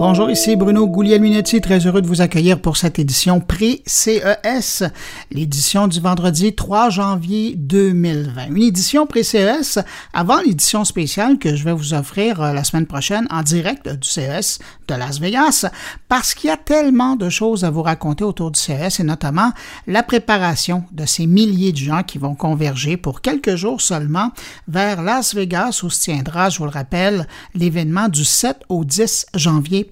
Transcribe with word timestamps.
Bonjour, 0.00 0.30
ici 0.30 0.56
Bruno 0.56 0.86
Gouliel-Minetti, 0.86 1.60
très 1.60 1.86
heureux 1.86 2.00
de 2.00 2.06
vous 2.06 2.22
accueillir 2.22 2.58
pour 2.58 2.78
cette 2.78 2.98
édition 2.98 3.38
pré-CES, 3.38 4.84
l'édition 5.30 5.88
du 5.88 6.00
vendredi 6.00 6.54
3 6.54 6.88
janvier 6.88 7.54
2020. 7.54 8.46
Une 8.46 8.62
édition 8.62 9.06
pré-CES 9.06 9.78
avant 10.14 10.40
l'édition 10.40 10.86
spéciale 10.86 11.38
que 11.38 11.54
je 11.54 11.64
vais 11.64 11.74
vous 11.74 11.92
offrir 11.92 12.40
euh, 12.40 12.54
la 12.54 12.64
semaine 12.64 12.86
prochaine 12.86 13.26
en 13.28 13.42
direct 13.42 13.90
du 13.90 14.08
CES 14.08 14.58
de 14.88 14.94
Las 14.94 15.20
Vegas, 15.20 15.66
parce 16.08 16.32
qu'il 16.32 16.48
y 16.48 16.50
a 16.50 16.56
tellement 16.56 17.14
de 17.14 17.28
choses 17.28 17.64
à 17.64 17.70
vous 17.70 17.82
raconter 17.82 18.24
autour 18.24 18.52
du 18.52 18.58
CES 18.58 19.00
et 19.00 19.04
notamment 19.04 19.52
la 19.86 20.02
préparation 20.02 20.82
de 20.92 21.04
ces 21.04 21.26
milliers 21.26 21.72
de 21.72 21.76
gens 21.76 22.04
qui 22.04 22.16
vont 22.16 22.34
converger 22.34 22.96
pour 22.96 23.20
quelques 23.20 23.54
jours 23.54 23.82
seulement 23.82 24.30
vers 24.66 25.02
Las 25.02 25.34
Vegas 25.34 25.82
où 25.82 25.90
se 25.90 26.00
tiendra, 26.00 26.48
je 26.48 26.56
vous 26.56 26.64
le 26.64 26.70
rappelle, 26.70 27.26
l'événement 27.54 28.08
du 28.08 28.24
7 28.24 28.60
au 28.70 28.86
10 28.86 29.26
janvier 29.34 29.84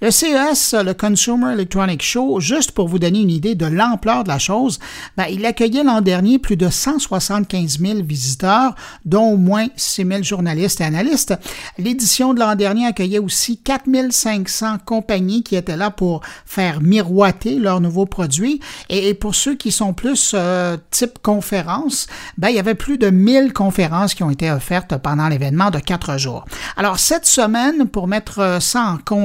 Le 0.00 0.10
CES, 0.10 0.74
le 0.74 0.92
Consumer 0.92 1.52
Electronic 1.52 2.02
Show, 2.02 2.40
juste 2.40 2.72
pour 2.72 2.88
vous 2.88 2.98
donner 2.98 3.20
une 3.20 3.30
idée 3.30 3.54
de 3.54 3.66
l'ampleur 3.66 4.24
de 4.24 4.28
la 4.28 4.38
chose, 4.38 4.78
ben, 5.16 5.26
il 5.30 5.44
accueillait 5.44 5.84
l'an 5.84 6.00
dernier 6.00 6.38
plus 6.38 6.56
de 6.56 6.68
175 6.68 7.78
000 7.80 8.02
visiteurs, 8.02 8.74
dont 9.04 9.32
au 9.32 9.36
moins 9.36 9.66
6 9.76 10.06
000 10.06 10.22
journalistes 10.22 10.80
et 10.80 10.84
analystes. 10.84 11.34
L'édition 11.78 12.34
de 12.34 12.40
l'an 12.40 12.54
dernier 12.54 12.86
accueillait 12.86 13.18
aussi 13.18 13.58
4 13.58 13.86
500 14.10 14.78
compagnies 14.84 15.42
qui 15.42 15.56
étaient 15.56 15.76
là 15.76 15.90
pour 15.90 16.20
faire 16.44 16.80
miroiter 16.80 17.58
leurs 17.58 17.80
nouveaux 17.80 18.06
produits. 18.06 18.60
Et, 18.88 19.14
pour 19.14 19.34
ceux 19.34 19.54
qui 19.54 19.72
sont 19.72 19.94
plus 19.94 20.32
euh, 20.34 20.76
type 20.90 21.18
conférence, 21.22 22.06
ben, 22.36 22.48
il 22.48 22.56
y 22.56 22.58
avait 22.58 22.74
plus 22.74 22.98
de 22.98 23.10
1000 23.10 23.52
conférences 23.52 24.14
qui 24.14 24.22
ont 24.22 24.30
été 24.30 24.50
offertes 24.50 24.96
pendant 24.98 25.28
l'événement 25.28 25.70
de 25.70 25.78
quatre 25.78 26.18
jours. 26.18 26.44
Alors, 26.76 26.98
cette 26.98 27.26
semaine, 27.26 27.88
pour 27.88 28.08
mettre 28.08 28.58
ça 28.60 28.82
en 28.82 28.98
contexte, 28.98 29.15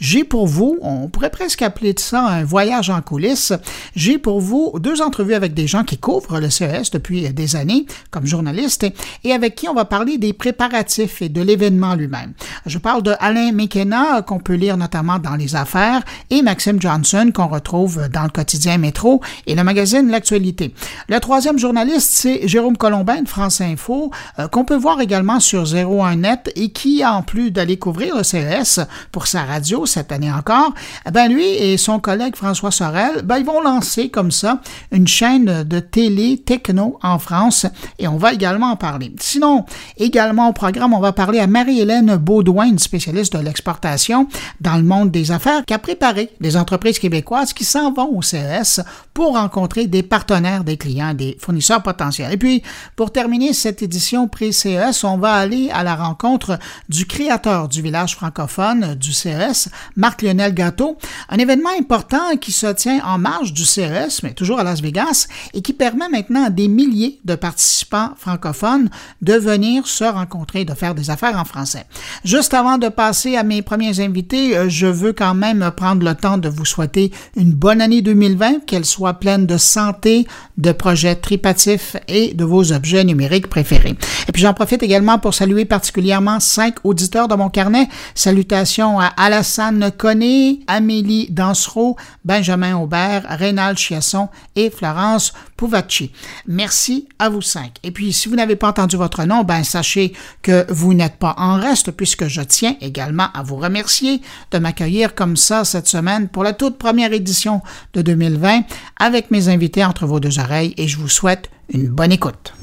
j'ai 0.00 0.24
pour 0.24 0.46
vous, 0.46 0.78
on 0.82 1.08
pourrait 1.08 1.30
presque 1.30 1.62
appeler 1.62 1.94
ça 1.96 2.22
un 2.22 2.44
voyage 2.44 2.90
en 2.90 3.00
coulisses, 3.00 3.52
j'ai 3.94 4.18
pour 4.18 4.40
vous 4.40 4.72
deux 4.78 5.02
entrevues 5.02 5.34
avec 5.34 5.54
des 5.54 5.66
gens 5.66 5.84
qui 5.84 5.98
couvrent 5.98 6.40
le 6.40 6.50
CES 6.50 6.90
depuis 6.90 7.28
des 7.30 7.56
années 7.56 7.86
comme 8.10 8.26
journalistes 8.26 8.86
et 9.24 9.32
avec 9.32 9.54
qui 9.54 9.68
on 9.68 9.74
va 9.74 9.84
parler 9.84 10.18
des 10.18 10.32
préparatifs 10.32 11.22
et 11.22 11.28
de 11.28 11.42
l'événement 11.42 11.94
lui-même. 11.94 12.32
Je 12.66 12.78
parle 12.78 13.02
de 13.02 13.14
Alain 13.20 13.52
McKenna 13.52 14.22
qu'on 14.22 14.38
peut 14.38 14.54
lire 14.54 14.76
notamment 14.76 15.18
dans 15.18 15.36
Les 15.36 15.56
Affaires 15.56 16.02
et 16.30 16.42
Maxime 16.42 16.80
Johnson 16.80 17.30
qu'on 17.34 17.48
retrouve 17.48 18.08
dans 18.08 18.24
le 18.24 18.30
quotidien 18.30 18.78
Métro 18.78 19.20
et 19.46 19.54
le 19.54 19.64
magazine 19.64 20.10
L'Actualité. 20.10 20.74
Le 21.08 21.18
troisième 21.20 21.58
journaliste, 21.58 22.10
c'est 22.10 22.46
Jérôme 22.46 22.76
Colombin 22.76 23.22
de 23.22 23.28
France 23.28 23.60
Info 23.60 24.10
euh, 24.38 24.48
qu'on 24.48 24.64
peut 24.64 24.76
voir 24.76 25.00
également 25.00 25.40
sur 25.40 25.64
01net 25.64 26.50
et 26.54 26.70
qui, 26.70 27.04
en 27.04 27.22
plus 27.22 27.50
d'aller 27.50 27.78
couvrir 27.78 28.16
le 28.16 28.22
CES, 28.22 28.80
pour 29.12 29.26
sa 29.26 29.44
radio 29.44 29.86
cette 29.86 30.12
année 30.12 30.32
encore, 30.32 30.72
eh 31.06 31.10
ben 31.10 31.28
lui 31.28 31.46
et 31.46 31.76
son 31.76 31.98
collègue 31.98 32.36
François 32.36 32.70
Sorel, 32.70 33.22
ben 33.24 33.38
ils 33.38 33.44
vont 33.44 33.60
lancer 33.60 34.08
comme 34.08 34.30
ça 34.30 34.60
une 34.92 35.06
chaîne 35.06 35.62
de 35.64 35.80
télé 35.80 36.42
techno 36.44 36.98
en 37.02 37.18
France 37.18 37.66
et 37.98 38.08
on 38.08 38.16
va 38.16 38.32
également 38.32 38.70
en 38.70 38.76
parler. 38.76 39.12
Sinon, 39.20 39.64
également 39.96 40.48
au 40.48 40.52
programme, 40.52 40.94
on 40.94 41.00
va 41.00 41.12
parler 41.12 41.38
à 41.38 41.46
Marie-Hélène 41.46 42.16
Baudouin, 42.16 42.66
une 42.66 42.78
spécialiste 42.78 43.36
de 43.36 43.42
l'exportation 43.42 44.28
dans 44.60 44.76
le 44.76 44.82
monde 44.82 45.10
des 45.10 45.30
affaires, 45.30 45.64
qui 45.64 45.74
a 45.74 45.78
préparé 45.78 46.30
des 46.40 46.56
entreprises 46.56 46.98
québécoises 46.98 47.52
qui 47.52 47.64
s'en 47.64 47.92
vont 47.92 48.16
au 48.16 48.22
CES 48.22 48.80
pour 49.14 49.34
rencontrer 49.34 49.86
des 49.86 50.02
partenaires, 50.02 50.64
des 50.64 50.76
clients, 50.76 51.14
des 51.14 51.36
fournisseurs 51.40 51.82
potentiels. 51.82 52.32
Et 52.32 52.36
puis, 52.36 52.62
pour 52.96 53.12
terminer 53.12 53.52
cette 53.52 53.82
édition 53.82 54.28
pré-CES, 54.28 55.04
on 55.04 55.18
va 55.18 55.34
aller 55.34 55.70
à 55.72 55.82
la 55.82 55.94
rencontre 55.94 56.58
du 56.88 57.06
créateur 57.06 57.68
du 57.68 57.82
village 57.82 58.14
francophone 58.14 58.56
du 58.74 59.12
CES, 59.12 59.68
Marc-Lionel 59.94 60.54
Gâteau, 60.54 60.98
un 61.28 61.38
événement 61.38 61.70
important 61.78 62.36
qui 62.40 62.52
se 62.52 62.66
tient 62.72 63.00
en 63.04 63.18
marge 63.18 63.52
du 63.52 63.64
CES, 63.64 64.22
mais 64.22 64.32
toujours 64.32 64.58
à 64.58 64.64
Las 64.64 64.80
Vegas, 64.80 65.28
et 65.54 65.62
qui 65.62 65.72
permet 65.72 66.08
maintenant 66.08 66.46
à 66.46 66.50
des 66.50 66.68
milliers 66.68 67.20
de 67.24 67.34
participants 67.34 68.10
francophones 68.16 68.88
de 69.22 69.34
venir 69.34 69.86
se 69.86 70.04
rencontrer, 70.04 70.64
de 70.64 70.74
faire 70.74 70.94
des 70.94 71.10
affaires 71.10 71.38
en 71.38 71.44
français. 71.44 71.86
Juste 72.24 72.54
avant 72.54 72.78
de 72.78 72.88
passer 72.88 73.36
à 73.36 73.42
mes 73.42 73.62
premiers 73.62 74.00
invités, 74.00 74.56
euh, 74.56 74.68
je 74.68 74.86
veux 74.86 75.12
quand 75.12 75.34
même 75.34 75.70
prendre 75.76 76.04
le 76.04 76.14
temps 76.14 76.38
de 76.38 76.48
vous 76.48 76.64
souhaiter 76.64 77.12
une 77.36 77.52
bonne 77.52 77.80
année 77.80 78.02
2020, 78.02 78.66
qu'elle 78.66 78.84
soit 78.84 79.14
pleine 79.14 79.46
de 79.46 79.58
santé, 79.58 80.26
de 80.58 80.72
projets 80.72 81.16
tripatifs 81.16 81.96
et 82.08 82.34
de 82.34 82.44
vos 82.44 82.72
objets 82.72 83.04
numériques 83.04 83.48
préférés. 83.48 83.96
Et 84.28 84.32
puis 84.32 84.42
j'en 84.42 84.54
profite 84.54 84.82
également 84.82 85.18
pour 85.18 85.34
saluer 85.34 85.64
particulièrement 85.64 86.40
cinq 86.40 86.76
auditeurs 86.84 87.28
de 87.28 87.34
mon 87.34 87.48
carnet. 87.48 87.88
Salutations 88.14 88.55
à 88.56 89.12
Alassane 89.18 89.90
Conné, 89.98 90.60
Amélie 90.66 91.28
Dansereau, 91.30 91.96
Benjamin 92.24 92.74
Aubert, 92.78 93.26
Rénal 93.28 93.76
Chiasson 93.76 94.30
et 94.54 94.70
Florence 94.70 95.34
Pouvacci. 95.58 96.10
Merci 96.46 97.06
à 97.18 97.28
vous 97.28 97.42
cinq. 97.42 97.74
Et 97.82 97.90
puis, 97.90 98.14
si 98.14 98.30
vous 98.30 98.36
n'avez 98.36 98.56
pas 98.56 98.68
entendu 98.68 98.96
votre 98.96 99.24
nom, 99.24 99.44
ben, 99.44 99.62
sachez 99.62 100.14
que 100.40 100.64
vous 100.72 100.94
n'êtes 100.94 101.16
pas 101.16 101.34
en 101.36 101.60
reste 101.60 101.90
puisque 101.90 102.28
je 102.28 102.40
tiens 102.40 102.76
également 102.80 103.28
à 103.34 103.42
vous 103.42 103.56
remercier 103.56 104.22
de 104.52 104.58
m'accueillir 104.58 105.14
comme 105.14 105.36
ça 105.36 105.66
cette 105.66 105.86
semaine 105.86 106.28
pour 106.28 106.42
la 106.42 106.54
toute 106.54 106.78
première 106.78 107.12
édition 107.12 107.60
de 107.92 108.00
2020 108.00 108.62
avec 108.98 109.30
mes 109.30 109.48
invités 109.50 109.84
entre 109.84 110.06
vos 110.06 110.18
deux 110.18 110.38
oreilles 110.38 110.72
et 110.78 110.88
je 110.88 110.96
vous 110.96 111.10
souhaite 111.10 111.50
une 111.68 111.88
bonne 111.88 112.12
écoute. 112.12 112.54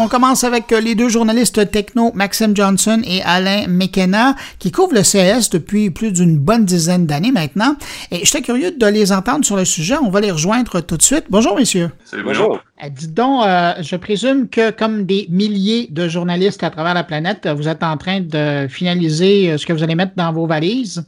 On 0.00 0.06
commence 0.06 0.44
avec 0.44 0.70
euh, 0.70 0.80
les 0.80 0.94
deux 0.94 1.08
journalistes 1.08 1.72
techno, 1.72 2.12
Maxime 2.14 2.54
Johnson 2.54 3.02
et 3.04 3.20
Alain 3.24 3.66
McKenna, 3.66 4.36
qui 4.60 4.70
couvrent 4.70 4.94
le 4.94 5.02
CS 5.02 5.50
depuis 5.50 5.90
plus 5.90 6.12
d'une 6.12 6.38
bonne 6.38 6.64
dizaine 6.64 7.04
d'années 7.04 7.32
maintenant. 7.32 7.74
Et 8.12 8.24
j'étais 8.24 8.42
curieux 8.42 8.70
de 8.70 8.86
les 8.86 9.10
entendre 9.10 9.44
sur 9.44 9.56
le 9.56 9.64
sujet. 9.64 9.96
On 10.00 10.10
va 10.10 10.20
les 10.20 10.30
rejoindre 10.30 10.80
tout 10.82 10.96
de 10.96 11.02
suite. 11.02 11.24
Bonjour, 11.30 11.56
messieurs. 11.56 11.90
Salut, 12.04 12.22
bonjour. 12.22 12.60
Dites 12.90 13.14
donc, 13.14 13.44
euh, 13.44 13.74
je 13.80 13.96
présume 13.96 14.48
que 14.48 14.70
comme 14.70 15.04
des 15.04 15.26
milliers 15.30 15.88
de 15.90 16.08
journalistes 16.08 16.62
à 16.62 16.70
travers 16.70 16.94
la 16.94 17.04
planète, 17.04 17.48
vous 17.48 17.68
êtes 17.68 17.82
en 17.82 17.96
train 17.96 18.20
de 18.20 18.66
finaliser 18.68 19.50
euh, 19.50 19.58
ce 19.58 19.66
que 19.66 19.72
vous 19.72 19.82
allez 19.82 19.94
mettre 19.94 20.12
dans 20.16 20.32
vos 20.32 20.46
valises 20.46 21.04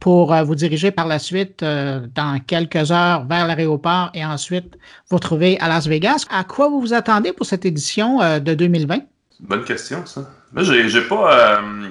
pour 0.00 0.34
vous 0.44 0.54
diriger 0.54 0.90
par 0.90 1.06
la 1.06 1.18
suite 1.18 1.60
dans 1.62 2.38
quelques 2.46 2.90
heures 2.90 3.24
vers 3.26 3.46
l'aéroport 3.46 4.10
et 4.14 4.24
ensuite 4.24 4.76
vous 5.08 5.16
retrouver 5.16 5.58
à 5.60 5.68
Las 5.68 5.86
Vegas. 5.86 6.26
À 6.30 6.44
quoi 6.44 6.68
vous 6.68 6.80
vous 6.80 6.92
attendez 6.92 7.32
pour 7.32 7.46
cette 7.46 7.64
édition 7.64 8.18
de 8.40 8.54
2020? 8.54 8.98
Bonne 9.40 9.64
question, 9.64 10.04
ça. 10.06 10.30
Moi, 10.54 10.62
j'ai 10.62 11.00
pas, 11.02 11.58
euh, 11.58 11.88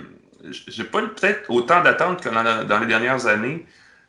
j'ai 0.68 0.86
pas 0.86 1.02
peut-être 1.02 1.50
autant 1.50 1.84
d'attentes 1.84 2.22
que 2.22 2.30
dans, 2.30 2.80
les 2.80 2.88
dernières 2.88 3.28
années. 3.28 3.66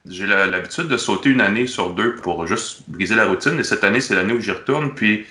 J'ai 0.08 0.26
l'habitude 0.26 0.88
de 0.88 0.96
sauter 0.96 1.30
une 1.30 1.40
année 1.40 1.66
sur 1.66 1.90
deux 1.90 2.16
pour 2.16 2.46
juste 2.46 2.82
briser 2.88 3.14
la 3.14 3.26
routine. 3.26 3.58
Et 3.58 3.64
cette 3.64 3.84
année, 3.84 4.00
c'est 4.00 4.14
l'année 4.14 4.34
où 4.34 4.40
j'y 4.40 4.50
retourne. 4.50 4.94
Puis, 4.94 5.26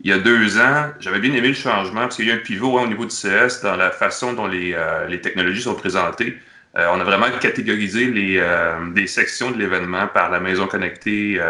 il 0.00 0.10
y 0.10 0.12
a 0.12 0.18
deux 0.18 0.58
ans, 0.58 0.90
j'avais 1.00 1.20
bien 1.20 1.32
aimé 1.32 1.48
le 1.48 1.54
changement 1.54 2.02
parce 2.02 2.16
qu'il 2.16 2.26
y 2.26 2.30
a 2.30 2.34
eu 2.34 2.36
un 2.36 2.40
pivot 2.40 2.78
hein, 2.78 2.82
au 2.82 2.86
niveau 2.88 3.04
du 3.04 3.14
CS 3.14 3.62
dans 3.62 3.76
la 3.76 3.90
façon 3.90 4.32
dont 4.32 4.46
les, 4.46 4.74
euh, 4.74 5.06
les 5.06 5.20
technologies 5.20 5.62
sont 5.62 5.74
présentées. 5.74 6.36
Euh, 6.76 6.88
on 6.92 7.00
a 7.00 7.04
vraiment 7.04 7.26
catégorisé 7.40 8.06
les, 8.06 8.42
des 8.94 9.06
sections 9.06 9.50
de 9.52 9.58
l'événement 9.58 10.08
par 10.08 10.30
la 10.30 10.40
maison 10.40 10.66
connectée, 10.66 11.40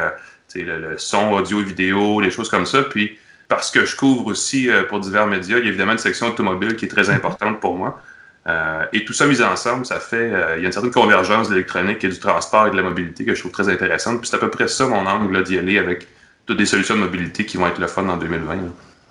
le, 0.55 0.79
le, 0.79 0.99
son, 0.99 1.33
audio, 1.33 1.61
vidéo, 1.61 2.21
les 2.21 2.31
choses 2.31 2.49
comme 2.49 2.67
ça. 2.67 2.83
Puis, 2.83 3.19
parce 3.49 3.71
que 3.71 3.85
je 3.85 3.97
couvre 3.97 4.27
aussi 4.27 4.69
euh, 4.69 4.83
pour 4.85 5.01
divers 5.01 5.27
médias, 5.27 5.59
il 5.59 5.65
y 5.65 5.67
a 5.67 5.69
évidemment 5.69 5.93
une 5.93 5.99
section 5.99 6.29
automobile 6.29 6.77
qui 6.77 6.87
est 6.87 6.89
très 6.89 7.11
importante 7.19 7.61
pour 7.61 7.77
moi. 7.77 8.01
Euh, 8.47 8.85
et 8.93 9.05
tout 9.05 9.13
ça 9.13 9.27
mis 9.27 9.43
ensemble, 9.43 9.85
ça 9.85 9.99
fait, 9.99 10.17
euh, 10.17 10.57
il 10.57 10.63
y 10.63 10.65
a 10.65 10.67
une 10.67 10.73
certaine 10.73 10.93
convergence 10.93 11.49
de 11.49 11.55
l'électronique 11.55 12.05
et 12.05 12.09
du 12.09 12.19
transport 12.19 12.69
et 12.69 12.71
de 12.71 12.77
la 12.77 12.83
mobilité 12.83 13.25
que 13.25 13.35
je 13.35 13.41
trouve 13.41 13.53
très 13.53 13.69
intéressante. 13.69 14.21
Puis 14.21 14.29
c'est 14.29 14.37
à 14.37 14.39
peu 14.39 14.51
près 14.51 14.69
ça 14.69 14.87
mon 14.87 15.05
angle 15.07 15.43
d'y 15.43 15.59
aller 15.59 15.79
avec 15.79 16.07
toutes 16.47 16.59
des 16.59 16.67
solutions 16.67 16.95
de 16.95 17.01
mobilité 17.01 17.45
qui 17.45 17.57
vont 17.57 17.67
être 17.67 17.81
le 17.81 17.89
fun 17.89 18.09
en 18.09 18.17
2020. 18.17 18.59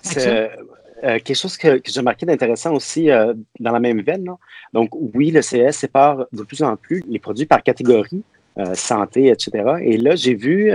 C'est 0.02 0.50
quelque 1.02 1.34
chose 1.34 1.58
que, 1.58 1.80
j'ai 1.84 2.00
remarqué 2.00 2.24
d'intéressant 2.24 2.72
aussi 2.72 3.08
dans 3.08 3.72
la 3.72 3.80
même 3.80 4.00
veine. 4.00 4.26
Donc 4.72 4.88
oui, 4.92 5.30
le 5.30 5.40
CS 5.40 5.72
sépare 5.72 6.24
de 6.32 6.42
plus 6.42 6.62
en 6.62 6.76
plus 6.76 7.04
les 7.06 7.18
produits 7.18 7.44
par 7.44 7.62
catégorie, 7.62 8.22
santé, 8.72 9.28
etc. 9.28 9.74
Et 9.82 9.98
là, 9.98 10.16
j'ai 10.16 10.34
vu 10.34 10.72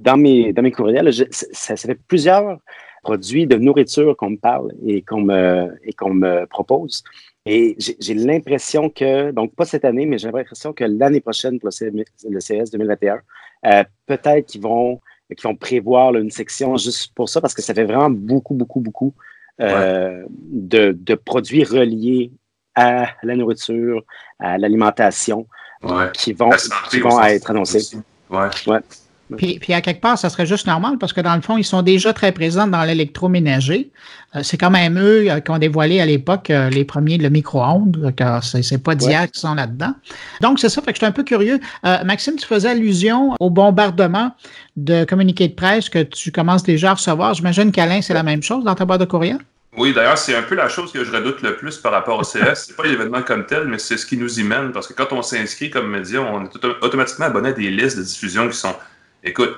dans 0.00 0.16
mes, 0.16 0.54
dans 0.54 0.62
mes 0.62 0.72
courriels, 0.72 1.10
ça, 1.32 1.76
fait 1.76 1.98
plusieurs 2.08 2.58
produits 3.02 3.46
de 3.46 3.56
nourriture 3.56 4.16
qu'on 4.16 4.30
me 4.30 4.36
parle 4.38 4.72
et 4.86 5.02
qu'on 5.02 5.20
me, 5.20 5.78
et 5.84 5.92
qu'on 5.92 6.14
me 6.14 6.46
propose. 6.46 7.04
Et 7.50 7.76
j'ai 7.78 8.12
l'impression 8.12 8.90
que, 8.90 9.30
donc 9.30 9.54
pas 9.54 9.64
cette 9.64 9.86
année, 9.86 10.04
mais 10.04 10.18
j'ai 10.18 10.30
l'impression 10.30 10.74
que 10.74 10.84
l'année 10.84 11.20
prochaine 11.20 11.58
pour 11.58 11.70
le, 11.70 12.38
CS 12.40 12.70
2021, 12.70 13.20
euh, 13.64 13.84
peut-être 14.06 14.46
qu'ils 14.46 14.60
vont 14.60 15.00
vont 15.42 15.56
prévoir 15.56 16.14
une 16.14 16.30
section 16.30 16.76
juste 16.76 17.14
pour 17.14 17.28
ça, 17.28 17.40
parce 17.40 17.54
que 17.54 17.62
ça 17.62 17.72
fait 17.72 17.84
vraiment 17.84 18.10
beaucoup, 18.10 18.54
beaucoup, 18.54 18.80
beaucoup 18.80 19.14
euh, 19.60 20.24
de, 20.30 20.92
de, 20.98 21.14
produits 21.14 21.64
reliés 21.64 22.32
à 22.74 23.08
la 23.22 23.34
nourriture, 23.34 24.04
à 24.38 24.58
l'alimentation, 24.58 25.46
qui 26.14 26.34
vont, 26.34 26.50
qui 26.90 27.00
vont 27.00 27.22
être 27.22 27.50
annoncés. 27.50 27.96
Ouais. 28.30 28.48
Ouais. 29.30 29.36
Puis, 29.36 29.58
puis, 29.58 29.72
à 29.72 29.80
quelque 29.80 30.00
part, 30.00 30.18
ça 30.18 30.30
serait 30.30 30.46
juste 30.46 30.66
normal 30.66 30.96
parce 30.98 31.12
que 31.12 31.20
dans 31.20 31.34
le 31.34 31.42
fond, 31.42 31.56
ils 31.56 31.64
sont 31.64 31.82
déjà 31.82 32.12
très 32.12 32.32
présents 32.32 32.66
dans 32.66 32.82
l'électroménager. 32.84 33.90
Euh, 34.36 34.40
c'est 34.42 34.56
quand 34.56 34.70
même 34.70 34.98
eux 34.98 35.30
euh, 35.30 35.40
qui 35.40 35.50
ont 35.50 35.58
dévoilé 35.58 36.00
à 36.00 36.06
l'époque 36.06 36.50
euh, 36.50 36.70
les 36.70 36.84
premiers 36.84 37.18
le 37.18 37.28
micro-ondes, 37.28 38.12
car 38.16 38.44
c'est 38.44 38.82
pas 38.82 38.94
d'hier 38.94 39.30
qui 39.30 39.40
sont 39.40 39.54
là-dedans. 39.54 39.94
Donc, 40.40 40.58
c'est 40.60 40.68
ça, 40.68 40.80
fait 40.82 40.92
que 40.92 40.96
je 40.96 41.00
suis 41.00 41.06
un 41.06 41.12
peu 41.12 41.24
curieux. 41.24 41.60
Maxime, 42.04 42.36
tu 42.36 42.46
faisais 42.46 42.70
allusion 42.70 43.34
au 43.40 43.50
bombardement 43.50 44.32
de 44.76 45.04
communiqués 45.04 45.48
de 45.48 45.54
presse 45.54 45.88
que 45.88 46.02
tu 46.02 46.32
commences 46.32 46.62
déjà 46.62 46.90
à 46.90 46.94
recevoir. 46.94 47.34
J'imagine 47.34 47.72
qu'Alain, 47.72 48.02
c'est 48.02 48.14
la 48.14 48.22
même 48.22 48.42
chose 48.42 48.64
dans 48.64 48.74
ta 48.74 48.84
boîte 48.84 49.00
de 49.00 49.06
courriel? 49.06 49.38
Oui, 49.76 49.92
d'ailleurs, 49.92 50.18
c'est 50.18 50.34
un 50.34 50.42
peu 50.42 50.54
la 50.56 50.68
chose 50.68 50.90
que 50.92 51.04
je 51.04 51.12
redoute 51.12 51.40
le 51.42 51.56
plus 51.56 51.76
par 51.76 51.92
rapport 51.92 52.18
au 52.18 52.22
CS. 52.22 52.66
C'est 52.66 52.76
pas 52.76 52.84
l'événement 52.84 53.22
comme 53.22 53.46
tel, 53.46 53.68
mais 53.68 53.78
c'est 53.78 53.96
ce 53.96 54.06
qui 54.06 54.16
nous 54.16 54.40
y 54.40 54.42
mène. 54.42 54.72
Parce 54.72 54.88
que 54.88 54.92
quand 54.92 55.12
on 55.12 55.22
s'inscrit 55.22 55.70
comme 55.70 55.88
média, 55.90 56.20
on 56.20 56.44
est 56.44 56.64
automatiquement 56.82 57.26
abonné 57.26 57.50
à 57.50 57.52
des 57.52 57.70
listes 57.70 57.98
de 57.98 58.02
diffusion 58.02 58.48
qui 58.48 58.56
sont 58.56 58.74
écoute, 59.24 59.56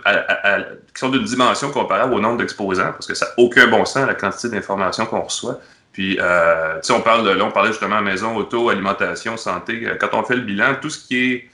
qui 0.94 1.00
sont 1.00 1.10
d'une 1.10 1.24
dimension 1.24 1.70
comparable 1.70 2.14
au 2.14 2.20
nombre 2.20 2.38
d'exposants, 2.38 2.92
parce 2.92 3.06
que 3.06 3.14
ça 3.14 3.26
n'a 3.26 3.32
aucun 3.38 3.68
bon 3.68 3.84
sens 3.84 4.06
la 4.06 4.14
quantité 4.14 4.48
d'informations 4.48 5.06
qu'on 5.06 5.22
reçoit. 5.22 5.60
Puis, 5.92 6.18
euh, 6.20 6.76
tu 6.76 6.86
sais, 6.86 6.92
on 6.92 7.00
parle 7.00 7.26
de, 7.26 7.30
là, 7.30 7.44
on 7.44 7.50
parlait 7.50 7.70
justement 7.70 8.00
maison, 8.00 8.36
auto, 8.36 8.68
alimentation, 8.68 9.36
santé. 9.36 9.82
Euh, 9.84 9.96
quand 9.98 10.14
on 10.14 10.22
fait 10.22 10.36
le 10.36 10.42
bilan, 10.42 10.76
tout 10.80 10.90
ce 10.90 11.06
qui 11.06 11.32
est, 11.32 11.44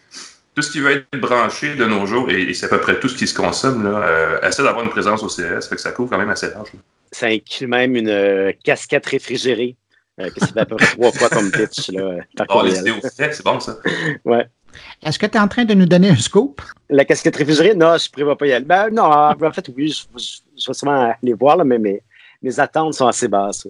tout 0.55 0.63
ce 0.63 0.71
qui 0.71 0.81
va 0.81 0.93
être 0.93 1.09
branché 1.19 1.75
de 1.75 1.85
nos 1.87 2.07
jours, 2.07 2.31
et, 2.31 2.53
c'est 2.55 2.67
à 2.67 2.69
peu 2.69 2.81
près 2.81 3.01
tout 3.01 3.09
ce 3.09 3.17
qui 3.17 3.27
se 3.27 3.35
consomme, 3.35 3.85
là, 3.85 3.99
euh, 3.99 4.41
essaie 4.49 4.63
d'avoir 4.63 4.85
une 4.85 4.91
présence 4.91 5.23
au 5.23 5.29
CS, 5.29 5.69
fait 5.69 5.77
que 5.77 5.81
ça 5.81 5.93
couvre 5.93 6.11
quand 6.11 6.19
même 6.19 6.31
assez 6.31 6.51
large. 6.51 6.71
Ça 7.13 7.27
inclut 7.27 7.67
même 7.67 7.97
une 7.97 8.09
euh, 8.09 8.53
casquette 8.63 9.07
réfrigérée, 9.07 9.77
que 10.19 10.25
c'est 10.39 10.57
à 10.57 10.65
peu 10.65 10.77
près 10.77 10.87
trois 10.87 11.13
fois 11.13 11.29
comme 11.29 11.51
pitch, 11.51 11.91
là, 11.91 12.19
par 12.37 12.47
oh, 12.51 12.67
c'est 12.69 13.45
bon, 13.45 13.61
ça. 13.61 13.77
ouais. 14.25 14.47
Est-ce 15.03 15.19
que 15.19 15.27
tu 15.27 15.37
es 15.37 15.41
en 15.41 15.49
train 15.49 15.65
de 15.65 15.75
nous 15.75 15.87
donner 15.87 16.11
un 16.11 16.17
scoop? 16.17 16.61
La 16.89 17.05
casquette 17.05 17.37
réfrigérée? 17.37 17.75
Non, 17.75 17.97
je 17.97 18.09
ne 18.09 18.13
prévois 18.13 18.37
pas 18.37 18.47
y 18.47 18.53
aller. 18.53 18.65
Ben, 18.65 18.91
non, 18.91 19.05
en 19.05 19.53
fait, 19.53 19.69
oui, 19.77 19.89
je, 19.89 20.69
vais 20.69 20.75
sûrement 20.75 21.15
aller 21.23 21.33
voir, 21.35 21.65
mais 21.65 21.79
mes, 21.79 22.61
attentes 22.61 22.95
sont 22.95 23.07
assez 23.07 23.29
basses. 23.29 23.67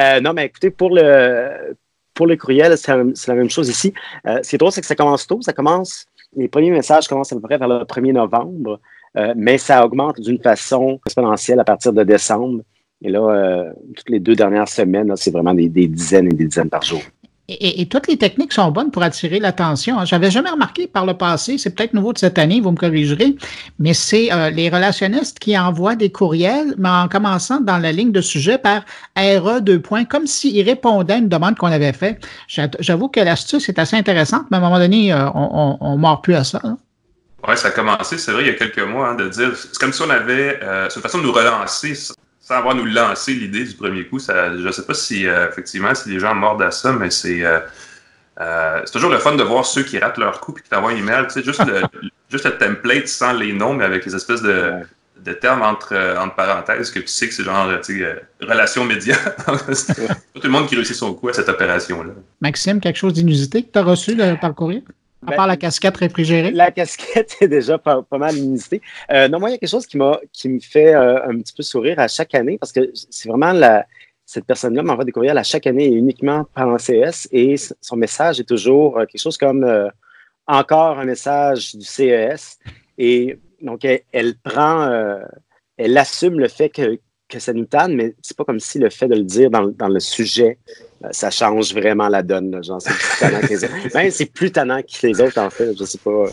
Euh, 0.00 0.20
non, 0.20 0.32
mais 0.32 0.46
écoutez, 0.46 0.70
pour 0.70 0.90
le, 0.90 1.76
pour 2.14 2.26
courriel, 2.38 2.76
c'est 2.78 2.92
la, 2.92 3.34
même 3.34 3.50
chose 3.50 3.68
ici. 3.68 3.92
Euh, 4.26 4.40
ce 4.42 4.50
qui 4.50 4.56
est 4.56 4.58
drôle, 4.58 4.72
c'est 4.72 4.80
que 4.80 4.86
ça 4.86 4.94
commence 4.94 5.26
tôt. 5.26 5.40
Ça 5.42 5.52
commence, 5.52 6.06
les 6.36 6.48
premiers 6.48 6.70
messages 6.70 7.06
commencent 7.06 7.32
à 7.32 7.36
peu 7.36 7.42
près 7.42 7.58
vers 7.58 7.68
le 7.68 7.84
1er 7.84 8.12
novembre, 8.12 8.80
euh, 9.16 9.34
mais 9.36 9.58
ça 9.58 9.84
augmente 9.84 10.20
d'une 10.20 10.40
façon 10.40 11.00
exponentielle 11.06 11.60
à 11.60 11.64
partir 11.64 11.92
de 11.92 12.02
décembre. 12.02 12.62
Et 13.02 13.10
là, 13.10 13.72
toutes 13.94 14.08
les 14.08 14.20
deux 14.20 14.34
dernières 14.34 14.68
semaines, 14.68 15.12
c'est 15.16 15.30
vraiment 15.30 15.52
des, 15.52 15.68
dizaines 15.68 16.26
et 16.26 16.34
des 16.34 16.46
dizaines 16.46 16.70
par 16.70 16.82
jour. 16.82 17.02
Et, 17.48 17.86
toutes 17.90 18.06
les 18.06 18.16
techniques 18.16 18.54
sont 18.54 18.70
bonnes 18.70 18.90
pour 18.90 19.02
attirer 19.02 19.38
l'attention. 19.38 19.98
Hein. 19.98 20.06
J'avais 20.06 20.30
jamais 20.30 20.48
remarqué 20.48 20.86
par 20.86 21.04
le 21.04 21.12
passé, 21.12 21.58
c'est 21.58 21.74
peut-être 21.74 21.92
nouveau 21.92 22.14
de 22.14 22.18
cette 22.18 22.38
année, 22.38 22.60
vous 22.60 22.70
me 22.70 22.76
corrigerez, 22.76 23.36
mais 23.78 23.92
c'est 23.92 24.32
euh, 24.32 24.48
les 24.48 24.70
relationnistes 24.70 25.38
qui 25.38 25.58
envoient 25.58 25.94
des 25.94 26.10
courriels, 26.10 26.74
mais 26.78 26.88
en 26.88 27.06
commençant 27.06 27.60
dans 27.60 27.76
la 27.76 27.92
ligne 27.92 28.12
de 28.12 28.22
sujet 28.22 28.56
par 28.56 28.84
RE 29.18 29.60
2 29.60 29.78
points, 29.80 30.06
comme 30.06 30.26
s'ils 30.26 30.64
répondaient 30.64 31.14
à 31.14 31.18
une 31.18 31.28
demande 31.28 31.56
qu'on 31.56 31.70
avait 31.70 31.92
faite. 31.92 32.26
J'avoue 32.48 33.08
que 33.08 33.20
l'astuce 33.20 33.68
est 33.68 33.78
assez 33.78 33.96
intéressante, 33.96 34.46
mais 34.50 34.56
à 34.56 34.60
un 34.60 34.62
moment 34.62 34.78
donné, 34.78 35.12
euh, 35.12 35.28
on 35.34 35.96
ne 35.96 36.00
mord 36.00 36.22
plus 36.22 36.34
à 36.34 36.44
ça. 36.44 36.60
Hein. 36.64 36.78
Oui, 37.46 37.58
ça 37.58 37.68
a 37.68 37.70
commencé, 37.72 38.16
c'est 38.16 38.32
vrai, 38.32 38.44
il 38.44 38.46
y 38.46 38.50
a 38.50 38.54
quelques 38.54 38.78
mois, 38.78 39.10
hein, 39.10 39.14
de 39.16 39.28
dire, 39.28 39.54
c'est 39.54 39.76
comme 39.78 39.92
si 39.92 40.00
on 40.00 40.08
avait, 40.08 40.58
euh, 40.62 40.88
c'est 40.88 40.96
une 40.96 41.02
façon 41.02 41.18
de 41.18 41.24
nous 41.24 41.32
relancer 41.32 41.94
sans 42.44 42.56
avoir 42.56 42.74
nous 42.74 42.84
lancé 42.84 43.32
l'idée 43.32 43.64
du 43.64 43.74
premier 43.74 44.04
coup, 44.04 44.18
ça, 44.18 44.54
je 44.54 44.62
ne 44.62 44.70
sais 44.70 44.84
pas 44.84 44.92
si 44.92 45.26
euh, 45.26 45.48
effectivement 45.48 45.94
si 45.94 46.10
les 46.10 46.20
gens 46.20 46.34
mordent 46.34 46.62
à 46.62 46.70
ça, 46.70 46.92
mais 46.92 47.10
c'est 47.10 47.42
euh, 47.42 47.60
euh, 48.38 48.82
c'est 48.84 48.92
toujours 48.92 49.10
le 49.10 49.18
fun 49.18 49.34
de 49.34 49.42
voir 49.42 49.64
ceux 49.64 49.82
qui 49.82 49.98
ratent 49.98 50.18
leur 50.18 50.40
coup 50.40 50.54
et 50.58 50.60
qui 50.60 50.68
t'envoient 50.68 50.90
un 50.90 50.96
email. 50.96 51.24
Tu 51.28 51.30
sais, 51.30 51.42
juste, 51.42 51.64
le, 51.64 51.82
juste 52.30 52.44
le 52.44 52.58
template 52.58 53.08
sans 53.08 53.32
les 53.32 53.54
noms, 53.54 53.72
mais 53.72 53.84
avec 53.84 54.04
les 54.04 54.14
espèces 54.14 54.42
de, 54.42 54.72
de 55.24 55.32
termes 55.32 55.62
entre, 55.62 55.96
entre 56.18 56.34
parenthèses 56.34 56.90
que 56.90 56.98
tu 56.98 57.06
sais 57.06 57.28
que 57.28 57.34
c'est 57.34 57.44
genre 57.44 57.66
tu 57.80 58.00
sais, 58.00 58.22
relation 58.42 58.84
média. 58.84 59.16
tout 59.46 60.42
le 60.42 60.48
monde 60.50 60.66
qui 60.66 60.74
réussit 60.74 60.96
son 60.96 61.14
coup 61.14 61.30
à 61.30 61.32
cette 61.32 61.48
opération-là. 61.48 62.12
Maxime, 62.42 62.78
quelque 62.78 62.98
chose 62.98 63.14
d'inusité 63.14 63.62
que 63.62 63.72
tu 63.72 63.78
as 63.78 63.82
reçu 63.82 64.18
par 64.38 64.54
courrier? 64.54 64.84
À 65.26 65.32
part 65.32 65.46
la 65.46 65.56
casquette 65.56 65.96
réfrigérée? 65.96 66.50
La 66.50 66.70
casquette 66.70 67.36
est 67.40 67.48
déjà 67.48 67.78
pas, 67.78 68.04
mal 68.12 68.36
inusitée. 68.36 68.80
Euh, 69.10 69.28
non, 69.28 69.40
moi, 69.40 69.50
il 69.50 69.52
y 69.52 69.54
a 69.56 69.58
quelque 69.58 69.70
chose 69.70 69.86
qui, 69.86 69.98
qui 70.32 70.48
me 70.48 70.60
fait 70.60 70.94
euh, 70.94 71.24
un 71.26 71.38
petit 71.38 71.54
peu 71.54 71.62
sourire 71.62 71.98
à 71.98 72.08
chaque 72.08 72.34
année 72.34 72.58
parce 72.58 72.72
que 72.72 72.90
c'est 72.94 73.28
vraiment 73.28 73.52
la, 73.52 73.86
cette 74.24 74.44
personne-là 74.44 74.82
m'envoie 74.82 75.04
des 75.04 75.12
courriels 75.12 75.38
à 75.38 75.42
chaque 75.42 75.66
année 75.66 75.86
et 75.86 75.92
uniquement 75.92 76.46
pendant 76.54 76.76
CS 76.76 77.28
et 77.32 77.56
son 77.80 77.96
message 77.96 78.40
est 78.40 78.48
toujours 78.48 78.98
euh, 78.98 79.06
quelque 79.06 79.20
chose 79.20 79.38
comme 79.38 79.90
encore 80.46 80.98
un 80.98 81.04
message 81.04 81.74
du 81.74 81.84
CES. 81.84 82.58
Et 82.98 83.38
donc, 83.60 83.84
elle, 83.84 84.34
prend, 84.42 85.18
elle 85.76 85.98
assume 85.98 86.38
le 86.38 86.48
fait 86.48 86.68
que, 86.68 86.98
que 87.34 87.40
ça 87.40 87.52
nous 87.52 87.66
tanne, 87.66 87.94
mais 87.94 88.14
c'est 88.22 88.36
pas 88.36 88.44
comme 88.44 88.60
si 88.60 88.78
le 88.78 88.90
fait 88.90 89.08
de 89.08 89.14
le 89.14 89.24
dire 89.24 89.50
dans, 89.50 89.66
dans 89.66 89.88
le 89.88 90.00
sujet 90.00 90.58
euh, 91.04 91.08
ça 91.10 91.30
change 91.30 91.74
vraiment 91.74 92.08
la 92.08 92.22
donne. 92.22 92.62
Genre, 92.62 92.80
c'est 92.80 92.90
plus 92.92 93.18
tannant 93.20 93.40
que 93.40 93.46
les 93.48 93.64
autres. 93.64 93.74
Ben, 93.94 94.10
c'est 94.10 94.26
plus 94.26 94.52
tannant 94.52 94.82
que 94.82 95.06
les 95.06 95.20
autres, 95.20 95.38
en 95.38 95.50
fait. 95.50 95.76
Je 95.78 95.84
sais 95.84 95.98
pas. 95.98 96.26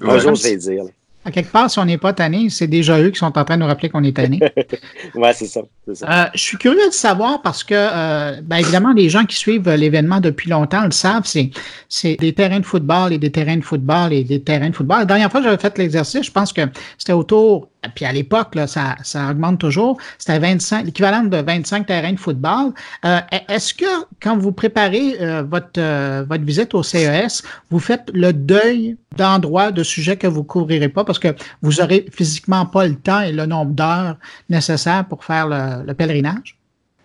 Un 0.00 0.18
jour, 0.18 0.34
je 0.34 0.42
vais 0.42 0.56
dire. 0.56 0.84
À 1.28 1.30
quelque 1.30 1.52
part, 1.52 1.70
si 1.70 1.78
on 1.78 1.84
n'est 1.84 1.98
pas 1.98 2.14
tanné, 2.14 2.48
c'est 2.48 2.66
déjà 2.66 2.98
eux 2.98 3.10
qui 3.10 3.18
sont 3.18 3.26
en 3.26 3.44
train 3.44 3.56
de 3.56 3.60
nous 3.60 3.66
rappeler 3.66 3.90
qu'on 3.90 4.02
est 4.02 4.16
tanné. 4.16 4.40
oui, 5.14 5.28
c'est 5.34 5.44
ça. 5.44 5.60
Euh, 5.60 6.24
je 6.34 6.40
suis 6.40 6.56
curieux 6.56 6.88
de 6.88 6.92
savoir 6.94 7.42
parce 7.42 7.62
que, 7.62 7.74
euh, 7.74 8.40
ben, 8.42 8.56
évidemment, 8.56 8.94
les 8.94 9.10
gens 9.10 9.26
qui 9.26 9.36
suivent 9.36 9.68
l'événement 9.68 10.20
depuis 10.20 10.48
longtemps 10.48 10.86
le 10.86 10.90
savent, 10.90 11.26
c'est, 11.26 12.16
des 12.16 12.32
terrains 12.32 12.60
de 12.60 12.64
football 12.64 13.12
et 13.12 13.18
des 13.18 13.30
terrains 13.30 13.58
de 13.58 13.64
football 13.64 14.14
et 14.14 14.24
des 14.24 14.40
terrains 14.40 14.70
de 14.70 14.74
football. 14.74 15.00
La 15.00 15.04
dernière 15.04 15.30
fois 15.30 15.40
que 15.40 15.44
j'avais 15.44 15.60
fait 15.60 15.76
l'exercice, 15.76 16.24
je 16.24 16.32
pense 16.32 16.50
que 16.50 16.62
c'était 16.96 17.12
autour 17.12 17.68
puis 17.94 18.04
à 18.04 18.12
l'époque, 18.12 18.56
ça, 18.66 18.96
ça 19.02 19.30
augmente 19.30 19.58
toujours. 19.58 19.98
C'était 20.18 20.38
25, 20.38 20.84
l'équivalent 20.84 21.22
de 21.22 21.36
25 21.36 21.86
terrains 21.86 22.12
de 22.12 22.18
football. 22.18 22.72
Euh, 23.04 23.20
est-ce 23.48 23.72
que 23.72 23.84
quand 24.20 24.36
vous 24.36 24.52
préparez 24.52 25.16
euh, 25.20 25.42
votre, 25.42 25.78
euh, 25.78 26.24
votre 26.28 26.44
visite 26.44 26.74
au 26.74 26.82
CES, 26.82 27.42
vous 27.70 27.78
faites 27.78 28.10
le 28.12 28.32
deuil 28.32 28.96
d'endroits, 29.16 29.70
de 29.70 29.82
sujets 29.82 30.16
que 30.16 30.26
vous 30.26 30.42
couvrirez 30.42 30.88
pas? 30.88 31.04
Parce 31.04 31.17
que 31.20 31.34
vous 31.62 31.80
aurez 31.80 32.06
physiquement 32.12 32.66
pas 32.66 32.86
le 32.86 32.96
temps 32.96 33.20
et 33.20 33.32
le 33.32 33.46
nombre 33.46 33.72
d'heures 33.72 34.16
nécessaires 34.48 35.04
pour 35.06 35.24
faire 35.24 35.46
le, 35.48 35.92
pèlerinage? 35.92 36.56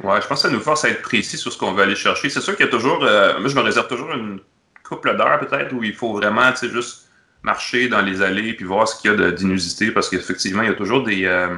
Ouais, 0.03 0.22
je 0.22 0.27
pense 0.27 0.41
que 0.41 0.50
ça 0.50 0.53
nous 0.53 0.60
force 0.60 0.86
à 0.86 0.89
être 0.89 1.01
précis 1.01 1.38
sur 1.38 1.51
ce 1.51 1.58
qu'on 1.58 1.74
veut 1.74 1.84
aller 1.84 1.96
chercher. 1.96 2.29
C'est 2.29 2.41
sûr 2.41 2.55
qu'il 2.55 2.65
y 2.65 2.70
a 2.70 2.72
toujours, 2.72 3.00
moi 3.00 3.48
je 3.48 3.55
me 3.55 3.62
réserve 3.62 3.88
toujours 3.88 4.12
une 4.13 4.39
couple 4.84 5.15
d'heures 5.15 5.39
peut-être 5.39 5.74
où 5.74 5.84
il 5.84 5.93
faut 5.93 6.13
vraiment, 6.13 6.51
juste 6.62 7.10
marcher 7.43 7.89
dans 7.89 8.01
les 8.01 8.22
allées 8.22 8.53
puis 8.53 8.65
voir 8.65 8.88
ce 8.88 9.00
qu'il 9.00 9.12
y 9.12 9.24
a 9.24 9.32
d'inusité 9.32 9.91
parce 9.91 10.10
qu'effectivement, 10.10 10.62
il 10.63 10.70
y 10.70 10.72
a 10.72 10.75
toujours 10.75 11.03
des, 11.03 11.25
euh, 11.25 11.58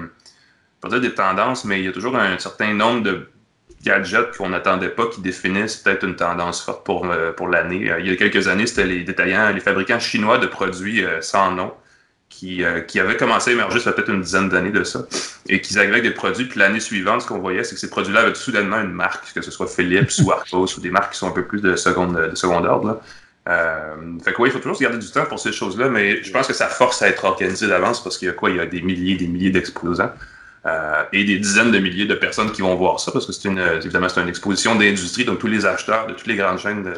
dire 0.90 1.02
des 1.02 1.14
tendances, 1.14 1.66
mais 1.66 1.80
il 1.80 1.86
y 1.86 1.88
a 1.88 1.92
toujours 1.92 2.16
un 2.16 2.38
certain 2.38 2.74
nombre 2.74 3.04
de 3.04 3.30
gadgets 3.84 4.36
qu'on 4.36 4.50
n'attendait 4.50 4.90
pas 4.90 5.08
qui 5.08 5.22
définissent 5.22 5.78
peut-être 5.78 6.04
une 6.04 6.16
tendance 6.16 6.64
forte 6.64 6.84
pour, 6.86 7.06
euh, 7.06 7.32
pour 7.32 7.48
l'année. 7.48 7.92
Euh, 7.92 8.00
il 8.00 8.08
y 8.08 8.12
a 8.12 8.16
quelques 8.16 8.48
années, 8.48 8.66
c'était 8.66 8.86
les 8.86 9.04
détaillants, 9.04 9.52
les 9.52 9.60
fabricants 9.60 10.00
chinois 10.00 10.40
de 10.40 10.48
produits 10.48 11.04
sans 11.22 11.52
nom 11.52 11.74
qui, 12.30 12.64
qui 12.88 13.00
avaient 13.00 13.16
commencé 13.16 13.52
à 13.52 13.54
émerger, 13.54 13.80
ça 13.80 13.94
peut-être 13.94 14.10
une 14.10 14.22
dizaine 14.22 14.50
d'années 14.50 14.72
de 14.72 14.84
ça, 14.84 15.06
et 15.48 15.62
qu'ils 15.62 15.80
avec 15.80 16.04
des 16.04 16.12
produits, 16.12 16.46
puis 16.46 16.60
l'année 16.60 16.82
suivante, 16.82 17.22
ce 17.22 17.28
qu'on 17.28 17.40
voyait, 17.40 17.64
c'est 17.64 17.76
que 17.76 17.82
ces 17.82 17.90
produits-là 17.90 18.22
avaient 18.22 18.36
soudainement 18.36 18.82
une 18.82 18.92
marque, 18.92 19.34
que 19.34 19.42
ce 19.42 19.52
soit 19.52 19.68
Philips 19.68 20.12
ou 20.24 20.32
Arcos, 20.32 20.78
ou 20.78 20.82
des 20.82 20.90
marques 20.90 21.14
qui 21.14 21.20
sont 21.20 21.30
un 21.30 21.32
peu 21.32 21.46
plus 21.46 21.62
de 21.62 21.76
seconde, 21.76 22.30
de 22.32 22.36
seconde 22.36 22.66
ordre. 22.66 22.88
Là. 22.88 23.02
Euh, 23.48 24.20
fait 24.24 24.34
que 24.34 24.42
oui, 24.42 24.50
il 24.50 24.52
faut 24.52 24.60
toujours 24.60 24.76
se 24.76 24.82
garder 24.82 24.98
du 24.98 25.10
temps 25.10 25.26
pour 25.26 25.40
ces 25.40 25.52
choses-là, 25.52 25.88
mais 25.88 26.24
je 26.24 26.32
pense 26.32 26.48
que 26.48 26.54
ça 26.54 26.68
force 26.68 27.02
à 27.04 27.08
être 27.10 27.26
organisé 27.26 27.68
d'avance 27.68 28.04
parce 28.04 28.18
qu'il 28.18 28.28
y 28.28 28.32
a 28.32 28.34
quoi? 28.34 28.50
Il 28.50 28.56
y 28.56 28.60
a 28.60 28.66
des 28.66 28.82
milliers 28.82 29.16
des 29.16 29.28
milliers 29.28 29.52
d'exposants 29.52 30.12
euh, 30.66 31.04
et 31.14 31.24
des 31.24 31.38
dizaines 31.38 31.72
de 31.72 31.78
milliers 31.78 32.08
de 32.08 32.16
personnes 32.16 32.52
qui 32.52 32.64
vont 32.64 32.76
voir 32.76 33.00
ça 33.00 33.12
parce 33.12 33.28
que 33.28 33.34
c'est 33.34 33.48
une, 33.48 33.60
évidemment, 33.60 34.10
c'est 34.10 34.20
une 34.20 34.30
exposition 34.30 34.74
d'industrie, 34.74 35.26
donc 35.26 35.38
tous 35.38 35.48
les 35.48 35.66
acheteurs 35.66 36.08
de 36.08 36.14
toutes 36.14 36.26
les 36.26 36.36
grandes 36.36 36.58
chaînes 36.58 36.84
de, 36.84 36.96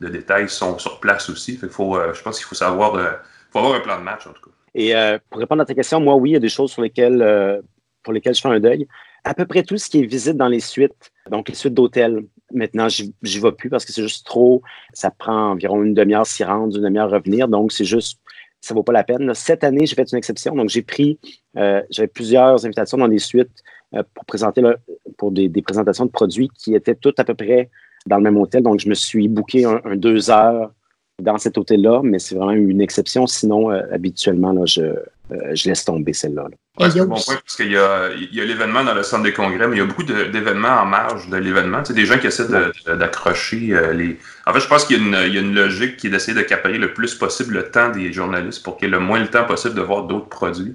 de 0.00 0.08
détail 0.08 0.48
sont 0.48 0.78
sur 0.78 0.98
place 0.98 1.28
aussi. 1.28 1.58
Fait 1.58 1.68
faut, 1.68 1.96
euh, 1.96 2.14
je 2.14 2.22
pense 2.22 2.38
qu'il 2.38 2.46
faut 2.46 2.54
savoir, 2.54 2.94
euh, 2.94 3.10
faut 3.52 3.58
avoir 3.58 3.74
un 3.74 3.80
plan 3.80 3.98
de 3.98 4.04
match 4.04 4.26
en 4.26 4.32
tout 4.32 4.42
cas. 4.42 4.50
Et 4.74 4.94
euh, 4.94 5.18
pour 5.30 5.40
répondre 5.40 5.62
à 5.62 5.66
ta 5.66 5.74
question, 5.74 6.00
moi, 6.00 6.16
oui, 6.16 6.30
il 6.30 6.32
y 6.34 6.36
a 6.36 6.40
des 6.40 6.48
choses 6.48 6.76
lesquelles, 6.78 7.62
pour 8.02 8.12
lesquelles 8.12 8.34
je 8.34 8.40
fais 8.40 8.48
un 8.48 8.60
deuil. 8.60 8.86
À 9.24 9.34
peu 9.34 9.46
près 9.46 9.62
tout 9.62 9.78
ce 9.78 9.88
qui 9.88 10.00
est 10.00 10.06
visite 10.06 10.36
dans 10.36 10.48
les 10.48 10.60
suites, 10.60 11.12
donc 11.30 11.48
les 11.48 11.54
suites 11.54 11.74
d'hôtels, 11.74 12.24
Maintenant, 12.52 12.88
j'y 12.88 13.12
vais 13.40 13.52
plus 13.52 13.70
parce 13.70 13.84
que 13.84 13.92
c'est 13.92 14.02
juste 14.02 14.26
trop. 14.26 14.62
Ça 14.92 15.10
prend 15.10 15.52
environ 15.52 15.82
une 15.82 15.94
demi-heure 15.94 16.26
s'y 16.26 16.44
rendre, 16.44 16.76
une 16.76 16.82
demi-heure 16.82 17.10
revenir. 17.10 17.48
Donc, 17.48 17.72
c'est 17.72 17.84
juste, 17.84 18.20
ça 18.60 18.74
vaut 18.74 18.82
pas 18.82 18.92
la 18.92 19.04
peine. 19.04 19.32
Cette 19.34 19.64
année, 19.64 19.86
j'ai 19.86 19.94
fait 19.94 20.10
une 20.10 20.18
exception. 20.18 20.54
Donc, 20.54 20.68
j'ai 20.68 20.82
pris, 20.82 21.18
euh, 21.56 21.82
j'avais 21.90 22.08
plusieurs 22.08 22.64
invitations 22.64 22.98
dans 22.98 23.06
les 23.06 23.18
suites 23.18 23.62
euh, 23.94 24.02
pour 24.14 24.24
présenter, 24.26 24.62
pour 25.16 25.32
des, 25.32 25.48
présentations 25.62 26.04
de 26.04 26.10
produits 26.10 26.48
qui 26.48 26.74
étaient 26.74 26.94
toutes 26.94 27.18
à 27.20 27.24
peu 27.24 27.34
près 27.34 27.70
dans 28.06 28.16
le 28.16 28.22
même 28.22 28.36
hôtel. 28.36 28.62
Donc, 28.62 28.80
je 28.80 28.88
me 28.88 28.94
suis 28.94 29.28
booké 29.28 29.64
un, 29.64 29.80
deux 29.96 30.30
heures 30.30 30.70
dans 31.20 31.38
cet 31.38 31.58
hôtel-là, 31.58 32.00
mais 32.02 32.18
c'est 32.18 32.34
vraiment 32.34 32.52
une 32.52 32.80
exception. 32.80 33.26
Sinon, 33.26 33.70
habituellement, 33.70 34.52
là, 34.52 34.64
je, 34.66 34.94
je 35.52 35.68
laisse 35.68 35.84
tomber 35.84 36.12
celle-là. 36.12 36.48
c'est 36.78 37.00
un 37.00 37.06
bon 37.06 37.20
point 37.20 37.36
parce 37.36 37.56
qu'il 37.56 37.70
y 37.70 37.76
a, 37.76 38.08
l'événement 38.08 38.84
dans 38.84 38.94
le 38.94 39.02
centre 39.02 39.22
des 39.22 39.32
congrès, 39.32 39.68
mais 39.68 39.76
il 39.76 39.78
y 39.78 39.82
a 39.82 39.84
beaucoup 39.84 40.02
d'événements 40.02 40.80
en 40.80 40.86
marge 40.86 41.28
de 41.28 41.36
l'événement. 41.36 41.82
Tu 41.82 41.92
des 41.92 42.06
gens 42.06 42.18
qui 42.18 42.26
essaient 42.26 42.48
d'accrocher 42.86 43.74
les. 43.94 44.18
En 44.46 44.52
fait, 44.52 44.60
je 44.60 44.68
pense 44.68 44.84
qu'il 44.84 44.98
y, 44.98 45.10
y, 45.10 45.38
a 45.38 45.40
une 45.40 45.54
logique 45.54 45.96
qui 45.96 46.08
est 46.08 46.10
d'essayer 46.10 46.36
de 46.36 46.42
caparer 46.42 46.78
le 46.78 46.92
plus 46.92 47.14
possible 47.14 47.54
le 47.54 47.70
temps 47.70 47.90
des 47.90 48.12
journalistes 48.12 48.62
pour 48.62 48.76
qu'il 48.76 48.88
y 48.88 48.90
ait 48.90 48.92
le 48.92 49.00
moins 49.00 49.20
le 49.20 49.28
temps 49.28 49.44
possible 49.44 49.74
de 49.74 49.82
voir 49.82 50.04
d'autres 50.04 50.28
produits. 50.28 50.74